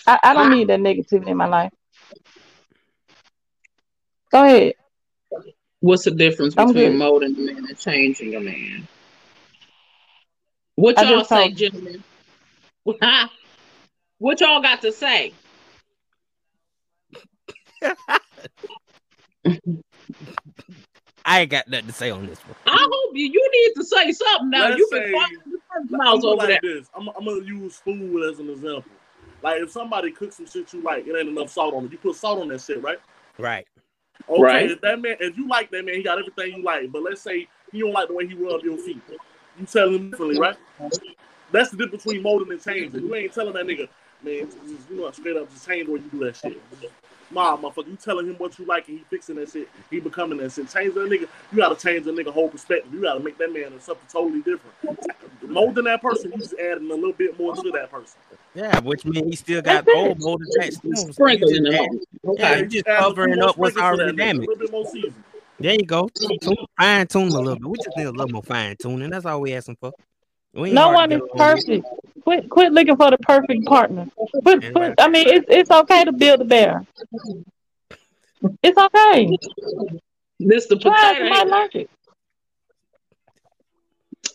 I, 0.07 0.19
I 0.23 0.35
don't 0.35 0.51
need 0.51 0.69
that 0.69 0.81
negativity 0.81 1.29
in 1.29 1.37
my 1.37 1.47
life. 1.47 1.73
Go 4.33 4.45
ahead. 4.45 4.75
What's 5.81 6.05
the 6.05 6.11
difference 6.11 6.55
I'm 6.57 6.67
between 6.67 6.91
good. 6.91 6.99
molding 6.99 7.35
a 7.37 7.41
man 7.41 7.67
and 7.67 7.79
changing 7.79 8.35
a 8.35 8.41
man? 8.41 8.87
What 10.81 10.97
y'all 10.99 11.19
just 11.19 11.29
say, 11.29 11.49
told 11.49 11.57
gentlemen? 11.59 12.03
what 14.19 14.41
y'all 14.41 14.63
got 14.63 14.81
to 14.81 14.91
say? 14.93 15.35
I 21.27 21.41
ain't 21.43 21.51
got 21.51 21.69
nothing 21.69 21.87
to 21.89 21.93
say 21.93 22.11
on 22.11 22.27
this 22.27 22.39
one. 22.41 22.57
I 22.67 22.79
hope 22.81 23.11
you 23.15 23.27
you 23.27 23.51
need 23.53 23.75
to 23.75 23.85
say 23.85 24.11
something 24.11 24.49
now. 24.51 24.69
Let's 24.69 24.79
You've 24.79 24.91
been 24.91 25.03
say- 25.05 25.13
talking 25.13 25.39
the 25.51 25.59
first 25.59 25.93
I'm 25.93 26.25
over 26.25 26.37
like 26.37 26.49
there. 26.49 26.61
this. 26.63 26.89
I'm, 26.95 27.09
I'm 27.11 27.25
gonna 27.27 27.45
use 27.45 27.77
food 27.77 28.31
as 28.33 28.39
an 28.39 28.49
example. 28.49 28.91
Like 29.43 29.61
if 29.61 29.71
somebody 29.71 30.11
cooks 30.13 30.37
some 30.39 30.47
shit 30.47 30.73
you 30.73 30.83
like, 30.83 31.07
it 31.07 31.15
ain't 31.15 31.29
enough 31.29 31.51
salt 31.51 31.75
on 31.75 31.85
it. 31.85 31.93
You 31.93 31.99
put 31.99 32.17
salt 32.17 32.41
on 32.41 32.49
that 32.49 32.63
shit, 32.63 32.83
right? 32.83 32.99
Right. 33.39 33.67
Okay, 34.31 34.43
Right. 34.43 34.71
if 34.71 34.81
that 34.81 35.01
man, 35.01 35.17
if 35.21 35.37
you 35.37 35.47
like 35.47 35.71
that 35.73 35.85
man, 35.85 35.95
he 35.95 36.03
got 36.03 36.19
everything 36.19 36.57
you 36.57 36.63
like. 36.65 36.91
But 36.91 37.03
let's 37.03 37.21
say 37.21 37.49
you 37.73 37.85
don't 37.85 37.93
like 37.93 38.09
the 38.09 38.15
way 38.15 38.27
he 38.27 38.33
rub 38.35 38.63
your 38.63 38.79
feet. 38.79 39.03
You 39.61 39.67
tell 39.67 39.91
him 39.91 40.11
differently, 40.11 40.41
right? 40.41 40.57
That's 41.53 41.71
the 41.71 41.77
difference 41.77 42.05
between 42.05 42.23
molding 42.23 42.51
and 42.51 42.63
changing. 42.63 43.03
You 43.03 43.15
ain't 43.15 43.33
telling 43.33 43.53
that 43.53 43.67
nigga, 43.67 43.89
man, 44.23 44.49
just, 44.69 44.91
you 44.91 44.97
know, 44.97 45.11
straight 45.11 45.37
up 45.37 45.51
just 45.51 45.67
change 45.67 45.87
the 45.87 45.93
way 45.93 46.01
you 46.01 46.09
do 46.11 46.25
that 46.25 46.37
shit. 46.37 46.61
Nah, 47.33 47.57
motherfucker, 47.57 47.89
you 47.89 47.97
telling 47.97 48.27
him 48.27 48.35
what 48.37 48.59
you 48.59 48.65
like 48.65 48.89
and 48.89 48.99
he 48.99 49.05
fixing 49.05 49.37
that 49.37 49.51
shit. 49.51 49.69
He 49.89 50.01
becoming 50.01 50.39
that 50.39 50.51
shit. 50.51 50.69
Change 50.69 50.95
that 50.95 51.09
nigga. 51.09 51.29
You 51.53 51.59
gotta 51.59 51.77
change 51.77 52.05
the 52.05 52.11
nigga 52.11 52.33
whole 52.33 52.49
perspective. 52.49 52.93
You 52.93 53.03
gotta 53.03 53.21
make 53.21 53.39
that 53.39 53.53
man 53.53 53.79
something 53.81 54.07
totally 54.11 54.41
different. 54.41 54.75
Molding 55.43 55.85
that 55.85 56.03
person, 56.03 56.33
you 56.33 56.39
just 56.39 56.55
adding 56.55 56.91
a 56.91 56.95
little 56.95 57.13
bit 57.13 57.39
more 57.39 57.55
to 57.55 57.71
that 57.73 57.91
person. 57.91 58.19
Yeah, 58.55 58.81
which 58.81 59.05
means 59.05 59.27
he 59.29 59.37
still 59.37 59.63
got 59.63 59.85
That's 59.85 59.97
it. 59.97 59.97
old 59.97 60.19
mold 60.21 60.43
attached 60.43 60.83
to 60.83 60.89
him. 60.89 61.07
You 61.07 61.13
Sprinkling 61.13 61.65
just 61.67 61.81
it. 61.81 62.09
Yeah, 62.37 62.57
you 62.57 62.67
just 62.67 62.87
Add 62.89 62.95
a 62.95 62.97
few 62.97 63.15
covering 63.15 63.43
up 63.43 63.57
what's 63.57 63.77
already 63.77 64.11
that 64.11 64.17
damaged. 64.17 64.49
A 64.49 64.51
little 64.51 64.67
bit 64.67 64.73
more 64.73 64.87
season. 64.87 65.15
There 65.61 65.75
you 65.75 65.85
go. 65.85 66.09
Fine 66.79 67.07
tune 67.09 67.29
a 67.29 67.39
little 67.39 67.57
bit. 67.57 67.65
We 67.69 67.77
just 67.77 67.97
need 67.97 68.05
a 68.05 68.11
little 68.11 68.29
more 68.29 68.43
fine 68.43 68.77
tuning. 68.81 69.11
That's 69.11 69.27
all 69.27 69.41
we 69.43 69.53
asking 69.55 69.77
for. 69.77 69.93
We 70.55 70.73
No 70.73 70.91
one 70.91 71.13
is 71.13 71.19
along 71.21 71.29
with. 71.33 71.39
perfect. 71.39 71.87
Quit 72.25 72.49
quit 72.51 72.73
looking 72.73 72.97
for 72.97 73.11
the 73.11 73.19
perfect 73.19 73.67
partner. 73.67 74.07
Quit, 74.43 74.65
And 74.65 74.75
quit, 74.75 74.95
I 74.99 75.09
mean, 75.09 75.29
it's 75.29 75.47
it's 75.49 75.71
okay 75.71 76.05
to 76.05 76.13
build 76.13 76.41
a 76.41 76.45
bear. 76.45 76.85
It's 78.63 78.79
okay. 78.79 79.37
This 80.39 80.67
the 80.67 80.79
Try 80.79 81.13
it. 81.13 81.19
potato. 81.19 81.35
You 81.45 81.51
like 81.51 81.75
it. 81.75 81.91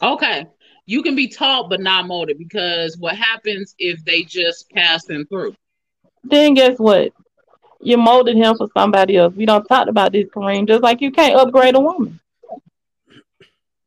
Okay. 0.02 0.46
You 0.86 1.02
can 1.02 1.16
be 1.16 1.28
taught 1.28 1.70
but 1.70 1.80
not 1.82 2.06
molded 2.06 2.38
because 2.38 2.96
what 2.98 3.16
happens 3.16 3.74
if 3.80 4.04
they 4.06 4.22
just 4.22 4.70
passing 4.70 5.26
through? 5.26 5.56
Then 6.24 6.54
guess 6.54 6.78
what? 6.78 7.12
You 7.86 7.98
molded 7.98 8.36
him 8.36 8.58
for 8.58 8.68
somebody 8.74 9.16
else. 9.18 9.36
We 9.36 9.46
don't 9.46 9.64
talk 9.66 9.88
about 9.88 10.12
this, 10.12 10.28
Kareem. 10.30 10.68
Just 10.68 10.82
like 10.82 11.02
you 11.02 11.12
can't 11.12 11.36
upgrade 11.36 11.76
a 11.76 11.80
woman. 11.80 12.20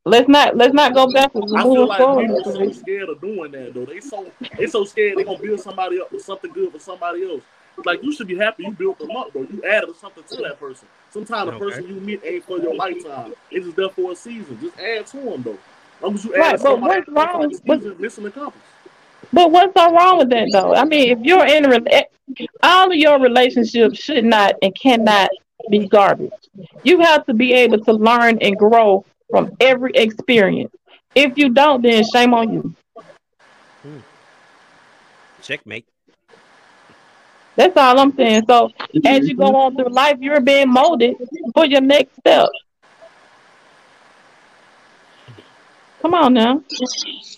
Let's 0.04 0.28
not 0.28 0.56
let's 0.56 0.72
not 0.72 0.94
go 0.94 1.10
backwards. 1.12 1.50
We're 1.52 1.58
I 1.58 1.62
feel 1.64 1.86
like 1.86 1.98
forward. 1.98 2.28
people 2.28 2.52
Mr. 2.52 2.52
so 2.54 2.70
scared 2.80 3.08
of 3.08 3.20
doing 3.20 3.50
that 3.52 3.74
though. 3.74 3.84
They 3.84 4.00
so 4.00 4.30
they 4.56 4.66
so 4.68 4.84
scared 4.84 5.18
they're 5.18 5.24
gonna 5.24 5.38
build 5.38 5.60
somebody 5.60 6.00
up 6.00 6.12
with 6.12 6.22
something 6.22 6.52
good 6.52 6.72
for 6.72 6.78
somebody 6.78 7.28
else. 7.28 7.42
Like 7.84 8.02
you 8.04 8.12
should 8.12 8.28
be 8.28 8.36
happy 8.36 8.64
you 8.64 8.72
built 8.72 8.98
them 9.00 9.10
up 9.16 9.32
though. 9.32 9.40
You 9.50 9.62
added 9.68 9.94
something 9.96 10.22
to 10.22 10.36
that 10.44 10.60
person. 10.60 10.86
Sometimes 11.10 11.50
the 11.50 11.56
Okay. 11.56 11.64
person 11.64 11.88
you 11.88 12.00
meet 12.00 12.20
ain't 12.24 12.44
for 12.44 12.58
your 12.58 12.74
lifetime. 12.74 13.34
It's 13.50 13.66
just 13.66 13.76
there 13.76 13.90
for 13.90 14.12
a 14.12 14.16
season. 14.16 14.58
Just 14.60 14.78
add 14.78 15.06
to 15.08 15.16
them 15.18 15.42
though. 15.42 15.58
As 15.98 16.02
long 16.02 16.14
as 16.14 16.24
you 16.24 16.34
Right, 16.36 16.54
add 16.54 16.60
but 16.60 16.60
somebody 16.62 17.00
what's 17.00 17.08
wrong 17.10 17.32
for 17.32 17.48
with- 17.48 17.62
the 17.66 17.76
season, 17.76 17.96
mission 18.00 18.26
accomplished. 18.26 18.64
But 19.32 19.50
what's 19.50 19.78
so 19.78 19.92
wrong 19.92 20.18
with 20.18 20.30
that 20.30 20.48
though? 20.52 20.74
I 20.74 20.84
mean, 20.84 21.10
if 21.10 21.18
you're 21.20 21.46
in 21.46 21.70
a 21.70 21.80
eh, 21.90 22.04
all 22.62 22.90
of 22.90 22.96
your 22.96 23.20
relationships 23.20 23.98
should 23.98 24.24
not 24.24 24.54
and 24.62 24.74
cannot 24.74 25.30
be 25.70 25.86
garbage. 25.86 26.32
You 26.82 27.00
have 27.00 27.26
to 27.26 27.34
be 27.34 27.52
able 27.52 27.80
to 27.84 27.92
learn 27.92 28.38
and 28.40 28.56
grow 28.56 29.04
from 29.30 29.56
every 29.60 29.92
experience. 29.94 30.72
If 31.14 31.36
you 31.36 31.50
don't, 31.50 31.82
then 31.82 32.04
shame 32.04 32.34
on 32.34 32.52
you. 32.52 32.74
Hmm. 33.82 33.98
Checkmate. 35.42 35.86
That's 37.56 37.76
all 37.76 37.98
I'm 37.98 38.14
saying. 38.14 38.44
So 38.46 38.70
as 39.04 39.28
you 39.28 39.36
go 39.36 39.56
on 39.56 39.74
through 39.74 39.92
life, 39.92 40.18
you're 40.20 40.40
being 40.40 40.70
molded 40.70 41.16
for 41.54 41.66
your 41.66 41.80
next 41.80 42.14
step. 42.20 42.48
Come 46.00 46.14
on 46.14 46.34
now. 46.34 46.62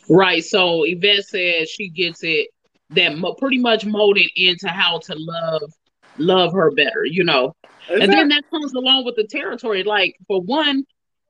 Right. 0.09 0.45
So 0.45 0.85
Yvette 0.85 1.25
said 1.25 1.69
she 1.69 1.89
gets 1.89 2.21
it 2.23 2.49
that 2.91 3.17
mo- 3.17 3.35
pretty 3.35 3.59
much 3.59 3.87
molded 3.87 4.31
into 4.37 4.69
how 4.69 4.99
to 4.99 5.15
love 5.17 5.73
love 6.19 6.53
her 6.53 6.71
better, 6.73 7.05
you 7.05 7.25
know. 7.25 7.55
And 7.89 8.13
then 8.13 8.29
that 8.29 8.45
comes 8.51 8.73
along 8.75 9.05
with 9.05 9.17
the 9.17 9.25
territory. 9.25 9.83
Like 9.83 10.17
for 10.27 10.41
one, 10.43 10.85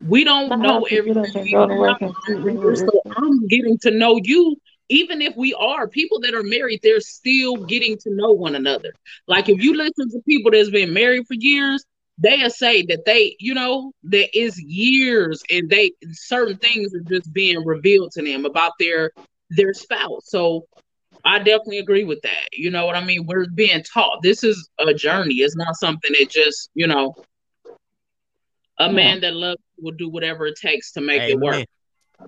we 0.06 0.24
don't 0.24 0.60
know 0.60 0.84
have 0.84 0.84
to 0.84 1.02
get 1.02 1.16
up 1.16 1.24
everything. 1.24 1.42
and 1.42 1.52
go 1.52 1.66
to 1.66 1.74
We're 1.74 1.78
work 1.78 2.00
not 2.00 2.14
and 2.28 2.78
So 2.78 3.02
I'm 3.16 3.46
getting 3.46 3.78
to 3.82 3.90
know 3.90 4.18
you. 4.22 4.56
Even 4.88 5.22
if 5.22 5.36
we 5.36 5.54
are 5.54 5.86
people 5.86 6.18
that 6.22 6.34
are 6.34 6.42
married, 6.42 6.80
they're 6.82 7.00
still 7.00 7.58
getting 7.58 7.96
to 7.98 8.10
know 8.12 8.32
one 8.32 8.56
another. 8.56 8.92
Like 9.28 9.48
if 9.48 9.62
you 9.62 9.76
listen 9.76 10.10
to 10.10 10.20
people 10.26 10.50
that's 10.50 10.70
been 10.70 10.92
married 10.92 11.28
for 11.28 11.34
years, 11.34 11.84
they'll 12.20 12.50
say 12.50 12.82
that 12.82 13.04
they, 13.06 13.36
you 13.40 13.54
know, 13.54 13.92
there 14.02 14.28
is 14.34 14.60
years 14.60 15.42
and 15.50 15.68
they 15.70 15.92
certain 16.12 16.58
things 16.58 16.94
are 16.94 17.00
just 17.08 17.32
being 17.32 17.64
revealed 17.64 18.12
to 18.12 18.22
them 18.22 18.44
about 18.44 18.72
their 18.78 19.10
their 19.50 19.72
spouse. 19.72 20.22
So 20.26 20.66
I 21.24 21.38
definitely 21.38 21.78
agree 21.78 22.04
with 22.04 22.22
that. 22.22 22.48
You 22.52 22.70
know 22.70 22.86
what 22.86 22.96
I 22.96 23.04
mean? 23.04 23.26
We're 23.26 23.46
being 23.54 23.82
taught. 23.82 24.22
This 24.22 24.44
is 24.44 24.68
a 24.78 24.94
journey. 24.94 25.34
It's 25.36 25.56
not 25.56 25.76
something 25.76 26.12
that 26.18 26.30
just, 26.30 26.70
you 26.74 26.86
know, 26.86 27.14
a 28.78 28.90
man 28.90 29.20
that 29.20 29.34
loves 29.34 29.60
you 29.76 29.84
will 29.84 29.92
do 29.92 30.08
whatever 30.08 30.46
it 30.46 30.56
takes 30.56 30.92
to 30.92 31.00
make 31.00 31.22
it 31.22 31.38
work. 31.38 31.66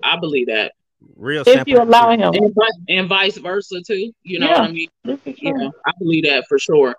I 0.03 0.17
believe 0.17 0.47
that. 0.47 0.73
Real 1.15 1.43
if 1.45 1.67
you 1.67 1.81
allow 1.81 2.11
him. 2.11 2.33
and, 2.33 2.53
and 2.87 3.09
vice 3.09 3.37
versa 3.37 3.81
too. 3.85 4.11
You 4.23 4.39
know 4.39 4.47
Yeah. 4.47 4.61
what 4.61 4.69
I 4.69 4.71
mean? 4.71 4.89
This 5.03 5.19
is 5.25 5.35
You 5.41 5.53
know, 5.53 5.71
I 5.85 5.91
believe 5.99 6.25
that 6.25 6.45
for 6.47 6.57
sure. 6.57 6.95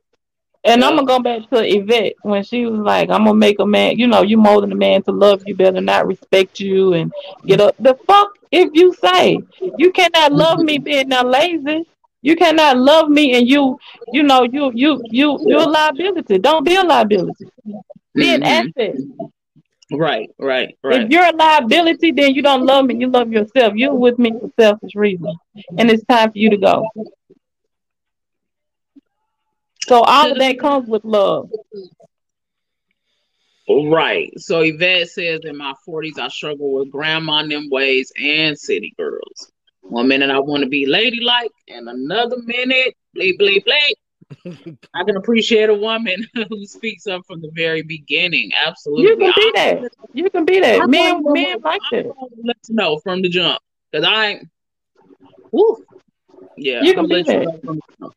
And 0.64 0.80
Yeah. 0.80 0.88
I'm 0.88 0.96
gonna 0.96 1.06
go 1.06 1.18
back 1.18 1.48
to 1.50 1.58
Yvette 1.62 2.14
when 2.22 2.42
she 2.42 2.66
was 2.66 2.80
like, 2.80 3.10
"I'm 3.10 3.24
gonna 3.24 3.34
make 3.34 3.58
a 3.60 3.66
man. 3.66 3.98
You 3.98 4.06
know, 4.06 4.22
you 4.22 4.42
than 4.60 4.72
a 4.72 4.76
man 4.76 5.02
to 5.02 5.12
love 5.12 5.42
you, 5.46 5.54
better 5.54 5.80
not 5.80 6.06
respect 6.06 6.60
you 6.60 6.92
and 6.94 7.12
get 7.46 7.60
up." 7.60 7.74
The 7.78 7.94
fuck 8.06 8.30
if 8.50 8.70
you 8.72 8.92
say 8.94 9.42
you 9.76 9.92
cannot 9.92 10.32
love 10.32 10.58
me 10.60 10.78
being 10.78 11.08
that 11.10 11.26
lazy. 11.26 11.84
You 12.22 12.36
cannot 12.36 12.78
love 12.78 13.10
me 13.10 13.36
and 13.36 13.46
you, 13.46 13.78
you 14.12 14.22
know, 14.22 14.44
you 14.44 14.72
you 14.74 15.02
you 15.10 15.38
you're 15.46 15.60
a 15.62 15.66
liability. 15.66 16.38
Don't 16.38 16.64
be 16.64 16.74
a 16.74 16.82
liability. 16.82 17.46
Be 18.14 18.34
an 18.34 18.42
Mhm. 18.42 18.72
asset. 18.76 18.96
Right, 19.92 20.30
right, 20.38 20.76
right. 20.82 21.02
If 21.02 21.10
you're 21.10 21.24
a 21.26 21.36
liability, 21.36 22.12
then 22.12 22.34
you 22.34 22.42
don't 22.42 22.64
love 22.64 22.86
me. 22.86 22.96
You 22.96 23.08
love 23.08 23.30
yourself. 23.30 23.74
You're 23.76 23.94
with 23.94 24.18
me 24.18 24.32
for 24.32 24.50
selfish 24.58 24.94
reasons, 24.94 25.36
and 25.76 25.90
it's 25.90 26.04
time 26.04 26.32
for 26.32 26.38
you 26.38 26.50
to 26.50 26.56
go. 26.56 26.84
So 29.86 30.00
all 30.02 30.32
of 30.32 30.38
that 30.38 30.58
comes 30.58 30.88
with 30.88 31.04
love. 31.04 31.50
Right. 33.68 34.32
So 34.38 34.60
Yvette 34.60 35.08
says 35.08 35.40
in 35.44 35.56
my 35.56 35.74
40s, 35.86 36.18
I 36.18 36.28
struggle 36.28 36.74
with 36.74 36.90
grandma 36.90 37.40
in 37.40 37.48
them 37.48 37.68
ways 37.70 38.12
and 38.20 38.58
city 38.58 38.94
girls. 38.96 39.50
One 39.82 40.08
minute 40.08 40.30
I 40.30 40.40
want 40.40 40.62
to 40.62 40.68
be 40.68 40.86
ladylike, 40.86 41.50
and 41.68 41.88
another 41.88 42.38
minute, 42.38 42.96
bleep, 43.14 43.38
bleep, 43.38 43.64
bleep. 43.66 44.76
I 44.94 45.04
can 45.04 45.16
appreciate 45.16 45.68
a 45.68 45.74
woman 45.74 46.26
who 46.48 46.66
speaks 46.66 47.06
up 47.06 47.22
from 47.26 47.42
the 47.42 47.50
very 47.54 47.82
beginning. 47.82 48.50
Absolutely. 48.66 49.04
You 49.04 49.16
can 49.16 49.32
be 49.36 49.52
that. 49.54 49.90
You 50.14 50.30
can 50.30 50.44
be 50.46 50.60
that. 50.60 50.80
I'm 50.80 50.90
Men, 50.90 51.22
men 51.24 51.60
like 51.62 51.82
that. 51.90 52.10
Let's 52.42 52.70
know 52.70 52.98
from 52.98 53.20
the 53.20 53.28
jump. 53.28 53.60
Because 53.92 54.06
I 54.06 54.26
ain't. 54.26 54.48
Woo. 55.52 55.84
Yeah. 56.56 56.82
You 56.82 56.90
I'm 56.90 56.94
can 56.94 56.94
gonna 56.96 57.08
be 57.08 57.14
let 57.14 57.26
you 57.26 57.32
that. 57.32 57.44
know 57.44 57.60
from 57.62 57.76
the 57.76 57.82
jump. 58.00 58.14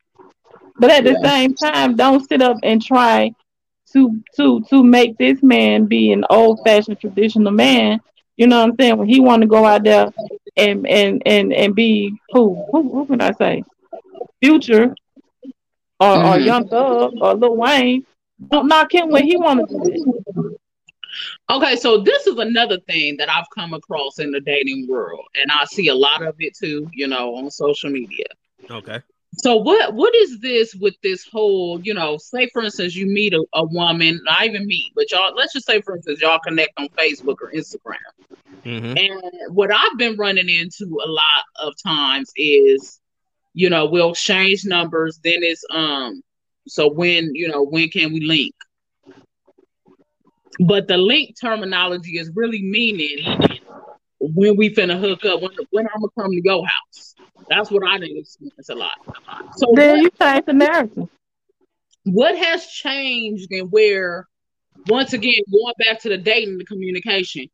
But 0.80 0.91
at 0.91 1.03
the 1.03 1.17
Yeah. 1.21 1.30
same 1.30 1.53
time, 1.55 1.95
don't 1.95 2.28
sit 2.28 2.41
up 2.41 2.57
and 2.63 2.82
try 2.82 3.34
to 3.93 4.21
to 4.36 4.61
to 4.69 4.84
make 4.84 5.17
this 5.17 5.41
man 5.43 5.86
be 5.86 6.11
an 6.11 6.25
old 6.30 6.59
fashioned 6.65 6.99
traditional 6.99 7.51
man. 7.51 7.99
You 8.38 8.47
know 8.47 8.59
what 8.61 8.69
I'm 8.71 8.75
saying? 8.80 8.97
When 8.97 9.07
he 9.09 9.19
want 9.19 9.41
to 9.41 9.47
go 9.47 9.65
out 9.65 9.84
there 9.84 10.09
and 10.57 10.86
and 10.88 11.21
and 11.25 11.53
and 11.53 11.75
be 11.75 12.19
who 12.32 12.65
who 12.71 12.91
who 12.91 13.05
can 13.07 13.21
I 13.21 13.32
say? 13.34 13.63
Future 14.41 14.93
or, 15.99 16.11
or 16.15 16.38
Mhm. 16.38 16.45
Young 16.45 16.67
Thug 16.67 17.13
or 17.19 17.34
Lil 17.36 17.55
Wayne. 17.55 18.05
Don't 18.49 18.67
knock 18.67 18.93
him 18.93 19.09
when 19.09 19.25
he 19.25 19.36
want 19.38 19.67
to 19.67 19.75
do 19.75 19.82
it. 19.86 20.59
Okay, 21.49 21.75
so 21.78 21.97
this 21.99 22.28
is 22.28 22.38
another 22.38 22.78
thing 22.82 23.17
that 23.17 23.30
I've 23.30 23.49
come 23.55 23.73
across 23.73 24.19
in 24.19 24.32
the 24.32 24.39
dating 24.41 24.88
world, 24.88 25.25
and 25.36 25.51
I 25.51 25.65
see 25.65 25.88
a 25.88 25.95
lot 25.95 26.21
of 26.21 26.36
it 26.39 26.55
too, 26.55 26.88
you 26.93 27.07
know, 27.07 27.36
on 27.36 27.49
social 27.49 27.89
media. 27.89 28.25
Okay. 28.69 28.99
So 29.38 29.55
what 29.55 29.93
what 29.93 30.15
is 30.15 30.39
this 30.39 30.73
with 30.75 30.95
this 31.03 31.27
whole, 31.27 31.79
you 31.81 31.93
know, 31.93 32.17
say 32.17 32.49
for 32.51 32.63
instance 32.63 32.95
you 32.95 33.05
meet 33.05 33.33
a, 33.33 33.45
a 33.53 33.65
woman, 33.65 34.19
not 34.23 34.45
even 34.45 34.65
meet, 34.65 34.91
but 34.95 35.11
y'all 35.11 35.33
let's 35.35 35.53
just 35.53 35.67
say 35.67 35.81
for 35.81 35.95
instance 35.95 36.21
y'all 36.21 36.39
connect 36.39 36.73
on 36.77 36.89
Facebook 36.89 37.38
or 37.41 37.51
Instagram. 37.51 37.97
Mm-hmm. 38.65 38.97
And 38.97 39.55
what 39.55 39.71
I've 39.71 39.97
been 39.97 40.17
running 40.17 40.49
into 40.49 40.85
a 41.05 41.09
lot 41.09 41.43
of 41.61 41.73
times 41.81 42.31
is, 42.35 42.99
you 43.53 43.69
know, 43.69 43.85
we'll 43.85 44.15
change 44.15 44.65
numbers, 44.65 45.19
then 45.23 45.43
it's 45.43 45.63
um 45.69 46.23
so 46.67 46.91
when, 46.91 47.33
you 47.35 47.47
know, 47.47 47.63
when 47.63 47.89
can 47.89 48.11
we 48.11 48.21
link? 48.21 48.55
But 50.59 50.88
the 50.88 50.97
link 50.97 51.35
terminology 51.39 52.17
is 52.17 52.31
really 52.33 52.63
meaning 52.63 53.19
when 54.20 54.57
we 54.57 54.74
finna 54.74 54.99
hook 54.99 55.26
up, 55.26 55.41
when 55.41 55.51
when 55.72 55.88
I'm 55.88 56.01
gonna 56.01 56.11
come 56.20 56.32
to 56.32 56.41
your 56.43 56.65
house. 56.65 57.15
That's 57.49 57.72
what 57.72 57.84
I 57.88 57.97
didn't 57.99 58.18
experience 58.18 58.70
a 58.70 58.76
lot. 58.76 58.91
So 59.55 59.68
Then 59.76 59.97
what, 59.97 60.01
you 60.01 60.09
change 60.20 60.45
the 60.45 60.53
narrative. 60.53 61.09
what 62.03 62.38
has 62.38 62.65
changed 62.68 63.47
and 63.51 63.72
where 63.72 64.28
once 64.88 65.13
again 65.13 65.41
going 65.51 65.74
back 65.86 65.99
to 66.01 66.09
the 66.09 66.18
dating 66.18 66.57
the 66.57 66.63
communication 66.65 67.45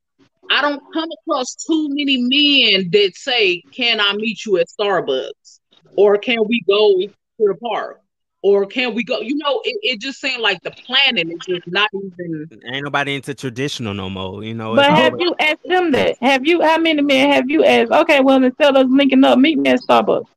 i 0.52 0.62
don't 0.62 0.82
come 0.94 1.10
across 1.22 1.56
too 1.56 1.88
many 1.90 2.18
men 2.18 2.90
that 2.92 3.12
say 3.16 3.62
can 3.72 4.00
i 4.00 4.14
meet 4.14 4.46
you 4.46 4.58
at 4.58 4.68
starbucks 4.80 5.60
or 5.96 6.18
can 6.18 6.38
we 6.48 6.62
go 6.68 7.00
to 7.00 7.08
the 7.40 7.56
park 7.56 8.02
or 8.44 8.66
can 8.68 8.94
we 8.94 9.04
go 9.04 9.20
you 9.22 9.36
know 9.36 9.62
it, 9.64 9.78
it 9.82 10.00
just 10.02 10.20
seemed 10.22 10.42
like 10.42 10.62
the 10.62 10.72
planning 10.72 11.32
is 11.32 11.40
just 11.48 11.64
not 11.68 11.90
even 11.94 12.48
Ain't 12.72 12.84
nobody 12.84 13.16
into 13.16 13.34
traditional 13.34 13.94
no 13.94 14.10
more. 14.10 14.44
You 14.44 14.54
know. 14.54 14.76
But 14.76 14.86
have 14.92 15.14
you 15.20 15.34
asked 15.40 15.64
them 15.66 15.92
that? 15.92 16.18
Have 16.22 16.46
you 16.46 16.62
how 16.62 16.78
many 16.78 17.02
men 17.02 17.32
have 17.32 17.50
you 17.50 17.64
asked, 17.66 17.92
okay, 17.92 18.20
well 18.22 18.44
instead 18.44 18.76
of 18.76 18.86
us 18.86 18.88
linking 18.90 19.24
up, 19.24 19.40
meet 19.40 19.58
me 19.58 19.72
at 19.72 19.80
Starbucks? 19.82 20.28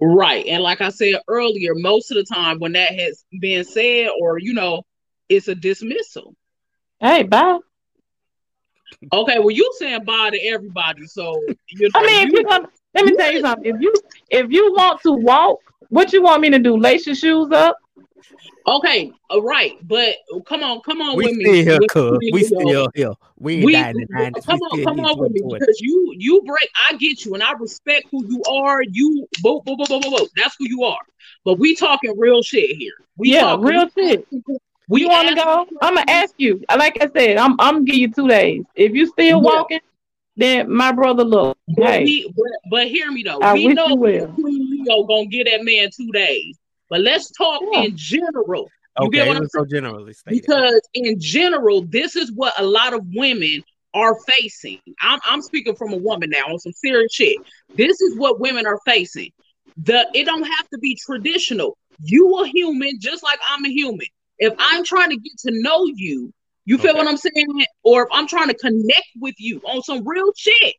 right 0.00 0.44
and 0.46 0.62
like 0.62 0.80
i 0.80 0.88
said 0.88 1.14
earlier 1.28 1.72
most 1.76 2.10
of 2.10 2.16
the 2.16 2.24
time 2.24 2.58
when 2.58 2.72
that 2.72 2.92
has 2.98 3.24
been 3.40 3.64
said 3.64 4.08
or 4.20 4.38
you 4.38 4.52
know 4.52 4.82
it's 5.28 5.46
a 5.48 5.54
dismissal 5.54 6.34
Hey, 7.00 7.22
bye. 7.22 7.58
okay 9.12 9.38
well 9.38 9.50
you 9.52 9.72
saying 9.78 10.04
bye 10.04 10.30
to 10.30 10.38
everybody 10.46 11.06
so 11.06 11.40
you 11.68 11.88
know 11.94 12.00
I 12.00 12.06
mean, 12.06 12.26
if 12.26 12.32
you- 12.32 12.44
you're 12.48 12.68
let 12.96 13.04
me 13.06 13.16
tell 13.16 13.32
you 13.32 13.40
something. 13.40 13.74
If 13.74 13.80
you 13.80 13.92
if 14.30 14.50
you 14.50 14.72
want 14.72 15.00
to 15.02 15.12
walk, 15.12 15.58
what 15.88 16.12
you 16.12 16.22
want 16.22 16.42
me 16.42 16.50
to 16.50 16.58
do? 16.58 16.76
Lace 16.76 17.06
your 17.06 17.14
shoes 17.14 17.50
up? 17.52 17.76
Okay, 18.66 19.12
all 19.28 19.42
right, 19.42 19.72
but 19.86 20.14
come 20.46 20.62
on, 20.62 20.80
come 20.80 21.02
on 21.02 21.16
we 21.16 21.24
with 21.24 21.34
still 21.34 21.52
me. 21.52 21.64
here, 21.64 21.78
With- 21.80 21.90
cuz. 21.90 22.12
with 22.12 22.32
We 22.32 22.42
me, 22.42 22.48
yo. 22.50 22.60
still 22.60 22.90
here. 22.94 23.12
We 23.38 23.54
ain't 23.56 23.64
We, 23.66 23.72
dying 23.74 23.96
in 24.00 24.06
the 24.08 24.14
90s. 24.40 24.46
come 24.46 24.60
on, 24.62 24.84
come 24.84 25.00
on 25.00 25.18
with 25.18 25.32
me 25.32 25.42
because 25.42 25.80
you 25.80 26.14
you 26.16 26.42
break. 26.46 26.68
I 26.88 26.96
get 26.96 27.24
you, 27.24 27.34
and 27.34 27.42
I 27.42 27.52
respect 27.52 28.06
who 28.10 28.24
you 28.26 28.42
are. 28.44 28.82
You, 28.90 29.26
boom, 29.42 29.60
boom, 29.66 29.76
boom, 29.76 29.86
boom, 29.88 30.00
boom, 30.00 30.12
boom. 30.16 30.28
That's 30.36 30.56
who 30.58 30.66
you 30.66 30.84
are. 30.84 30.98
But 31.44 31.58
we 31.58 31.74
talking 31.74 32.14
real 32.16 32.42
shit 32.42 32.74
here. 32.76 32.92
We 33.18 33.32
yeah, 33.32 33.40
talking, 33.42 33.64
real 33.66 33.88
shit. 33.90 34.26
We 34.88 35.06
want 35.06 35.28
to 35.28 35.34
go? 35.34 35.66
I'm 35.82 35.94
gonna 35.96 36.10
ask 36.10 36.34
you. 36.38 36.62
Like 36.74 36.96
I 37.02 37.08
said, 37.14 37.36
I'm 37.36 37.52
I'm 37.58 37.74
gonna 37.74 37.84
give 37.84 37.96
you 37.96 38.10
two 38.10 38.28
days. 38.28 38.64
If 38.74 38.92
you 38.94 39.06
still 39.06 39.26
Yeah. 39.26 39.34
walking, 39.42 39.80
then 40.36 40.70
my 40.70 40.92
brother, 40.92 41.24
look, 41.24 41.56
But, 41.76 41.84
hey, 41.86 42.04
we, 42.04 42.32
but, 42.36 42.70
but 42.70 42.88
hear 42.88 43.10
me 43.10 43.22
though. 43.22 43.40
I 43.40 43.54
we 43.54 43.66
wish 43.66 43.74
know 43.76 43.88
you 43.88 43.96
will. 43.96 44.26
Queen 44.34 44.84
Leo 44.86 45.04
gonna 45.04 45.26
get 45.26 45.46
that 45.50 45.64
man 45.64 45.90
two 45.96 46.10
days. 46.12 46.58
But 46.90 47.00
let's 47.00 47.30
talk 47.32 47.62
Yeah. 47.72 47.82
in 47.84 47.96
general. 47.96 48.70
You 49.00 49.06
Okay, 49.06 49.18
get 49.18 49.26
what 49.28 49.36
I'm 49.38 49.48
so 49.48 49.64
generally 49.64 50.12
stated. 50.12 50.42
because 50.42 50.80
in 50.94 51.18
general, 51.20 51.82
this 51.82 52.14
is 52.14 52.30
what 52.32 52.52
a 52.58 52.64
lot 52.64 52.92
of 52.94 53.00
women 53.14 53.64
are 53.92 54.16
facing. 54.26 54.80
I'm, 55.00 55.18
I'm 55.24 55.40
speaking 55.42 55.74
from 55.74 55.92
a 55.92 55.96
woman 55.96 56.30
now 56.30 56.42
on 56.52 56.58
some 56.58 56.72
serious 56.72 57.12
shit. 57.12 57.36
This 57.74 58.00
is 58.00 58.16
what 58.18 58.38
women 58.40 58.66
are 58.66 58.78
facing. 58.84 59.30
The 59.78 60.06
it 60.14 60.24
don't 60.24 60.44
have 60.44 60.68
to 60.70 60.78
be 60.78 60.96
traditional. 61.04 61.76
You 62.02 62.38
a 62.40 62.46
human 62.48 62.98
just 63.00 63.22
like 63.24 63.38
I'm 63.48 63.64
a 63.64 63.68
human. 63.68 64.06
If 64.38 64.52
I'm 64.58 64.84
trying 64.84 65.10
to 65.10 65.16
get 65.16 65.32
to 65.46 65.50
know 65.62 65.84
you, 65.94 66.32
you 66.64 66.78
feel 66.78 66.90
Okay. 66.92 66.98
what 66.98 67.08
I'm 67.08 67.16
saying? 67.16 67.46
Or 67.82 68.04
if 68.04 68.08
I'm 68.12 68.26
trying 68.26 68.48
to 68.48 68.54
connect 68.54 69.08
with 69.20 69.34
you 69.38 69.60
on 69.64 69.82
some 69.82 70.06
real 70.06 70.32
shit, 70.36 70.74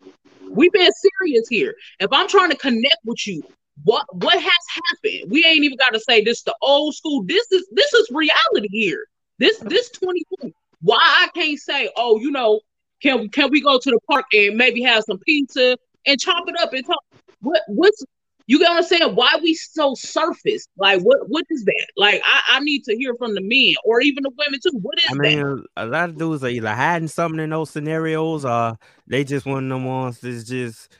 we 0.49 0.69
been 0.69 0.91
serious 1.21 1.47
here. 1.49 1.75
If 1.99 2.11
I'm 2.11 2.27
trying 2.27 2.49
to 2.51 2.57
connect 2.57 2.97
with 3.05 3.25
you, 3.27 3.43
what 3.83 4.05
what 4.15 4.41
has 4.41 4.51
happened? 4.73 5.31
We 5.31 5.45
ain't 5.45 5.63
even 5.63 5.77
got 5.77 5.93
to 5.93 5.99
say 5.99 6.23
this 6.23 6.43
the 6.43 6.55
old 6.61 6.95
school. 6.95 7.23
This 7.25 7.51
is 7.51 7.67
this 7.71 7.93
is 7.93 8.09
reality 8.11 8.67
here. 8.71 9.05
This 9.39 9.57
this 9.59 9.89
2020. 9.91 10.53
Why 10.81 10.99
I 11.01 11.27
can't 11.33 11.59
say, 11.59 11.89
oh, 11.97 12.19
you 12.19 12.31
know, 12.31 12.61
can 13.01 13.29
can 13.29 13.49
we 13.51 13.61
go 13.61 13.79
to 13.79 13.91
the 13.91 13.99
park 14.09 14.25
and 14.33 14.55
maybe 14.55 14.81
have 14.83 15.03
some 15.03 15.19
pizza 15.19 15.77
and 16.05 16.19
chop 16.19 16.45
it 16.47 16.55
up 16.61 16.73
and 16.73 16.85
talk? 16.85 17.03
What 17.41 17.61
what's 17.67 18.03
you 18.47 18.59
get 18.59 18.69
what 18.69 18.77
I'm 18.77 18.83
saying? 18.83 19.15
Why 19.15 19.29
we 19.41 19.53
so 19.55 19.95
surface? 19.95 20.67
Like 20.77 21.01
what 21.01 21.29
what 21.29 21.45
is 21.49 21.65
that? 21.65 21.87
Like 21.97 22.21
I, 22.23 22.57
I 22.57 22.59
need 22.59 22.83
to 22.85 22.95
hear 22.95 23.15
from 23.15 23.33
the 23.33 23.41
men 23.41 23.75
or 23.83 24.01
even 24.01 24.23
the 24.23 24.31
women 24.37 24.59
too. 24.61 24.77
What 24.81 24.99
is 24.99 25.05
I 25.09 25.13
that? 25.13 25.19
mean, 25.19 25.65
a 25.75 25.85
lot 25.85 26.09
of 26.09 26.17
dudes 26.17 26.43
are 26.43 26.49
either 26.49 26.73
hiding 26.73 27.07
something 27.07 27.39
in 27.39 27.49
those 27.49 27.71
scenarios 27.71 28.45
or 28.45 28.77
they 29.07 29.23
just 29.23 29.45
one 29.45 29.63
of 29.63 29.69
them 29.69 29.85
ones 29.85 30.19
that's 30.19 30.43
just 30.43 30.95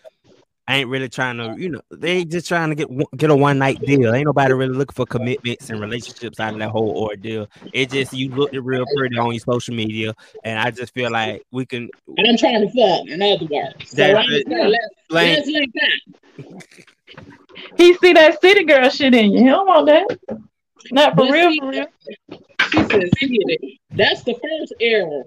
ain't 0.68 0.89
really 0.89 1.10
trying 1.10 1.38
to, 1.38 1.56
you 1.58 1.70
know, 1.70 1.82
they 1.91 2.26
just 2.26 2.48
trying 2.48 2.70
to 2.70 2.76
get 2.76 2.88
get 3.16 3.30
a 3.30 3.36
one 3.36 3.60
night 3.60 3.80
deal. 3.82 4.14
Ain't 4.14 4.26
nobody 4.26 4.54
really 4.54 4.76
looking 4.76 4.96
for 4.96 5.06
commitments 5.06 5.70
and 5.70 5.80
relationships 5.80 6.39
out 6.39 6.54
of 6.54 6.60
that 6.60 6.70
whole 6.70 6.98
ordeal. 6.98 7.48
It 7.74 7.91
just 7.91 8.14
you 8.14 8.30
looked 8.30 8.56
real 8.56 8.86
pretty 8.96 9.18
on 9.18 9.32
your 9.32 9.39
social 9.39 9.76
media, 9.76 10.16
and 10.43 10.60
I 10.60 10.72
just 10.72 10.93
feel 10.93 11.12
like 11.12 11.43
we 11.52 11.66
can 11.66 11.89
And 12.18 12.28
I'm 12.28 12.38
trying 12.38 12.62
to 12.62 12.68
fuck, 12.68 13.08
in 13.08 13.22
other 13.22 13.46
words. 13.46 13.91
So 13.91 13.98
That's 13.98 14.28
I'm 14.28 14.72
let's, 14.72 14.86
let's 15.10 15.48
link 15.48 15.74
that. 15.76 16.86
he 17.78 17.93
see 17.95 18.14
that 18.14 18.41
city 18.41 18.64
girl 18.64 18.89
shit 18.89 19.14
in 19.14 19.32
you. 19.32 19.39
He 19.39 19.45
don't 19.45 19.68
want 19.68 19.88
that. 19.88 20.39
Not 20.91 21.12
for 21.12 21.26
But 21.26 21.32
real, 21.32 21.56
for 21.60 21.70
real. 21.70 21.88
She 22.72 22.78
said, 22.78 23.10
see 23.18 23.39
it. 23.41 23.80
That's 23.91 24.24
the 24.24 24.34
first 24.34 24.74
error. 24.82 25.24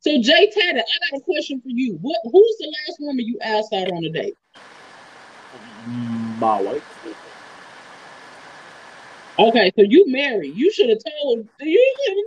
so 0.00 0.20
Jay 0.20 0.50
Tatter, 0.50 0.78
I 0.80 1.10
got 1.10 1.18
a 1.18 1.20
question 1.20 1.60
for 1.60 1.68
you. 1.68 1.98
What 2.02 2.18
who's 2.24 2.56
the 2.58 2.74
last 2.88 3.00
woman 3.00 3.26
you 3.26 3.38
asked 3.40 3.72
out 3.72 3.90
on 3.92 4.04
a 4.04 4.10
date? 4.10 4.36
My 6.38 6.60
wife. 6.60 6.82
Okay, 9.38 9.70
so 9.76 9.82
you 9.82 10.10
married. 10.10 10.56
You 10.56 10.72
should 10.72 10.88
have 10.88 10.98
told 10.98 11.46
you 11.60 11.94
should 12.04 12.16
have 12.16 12.24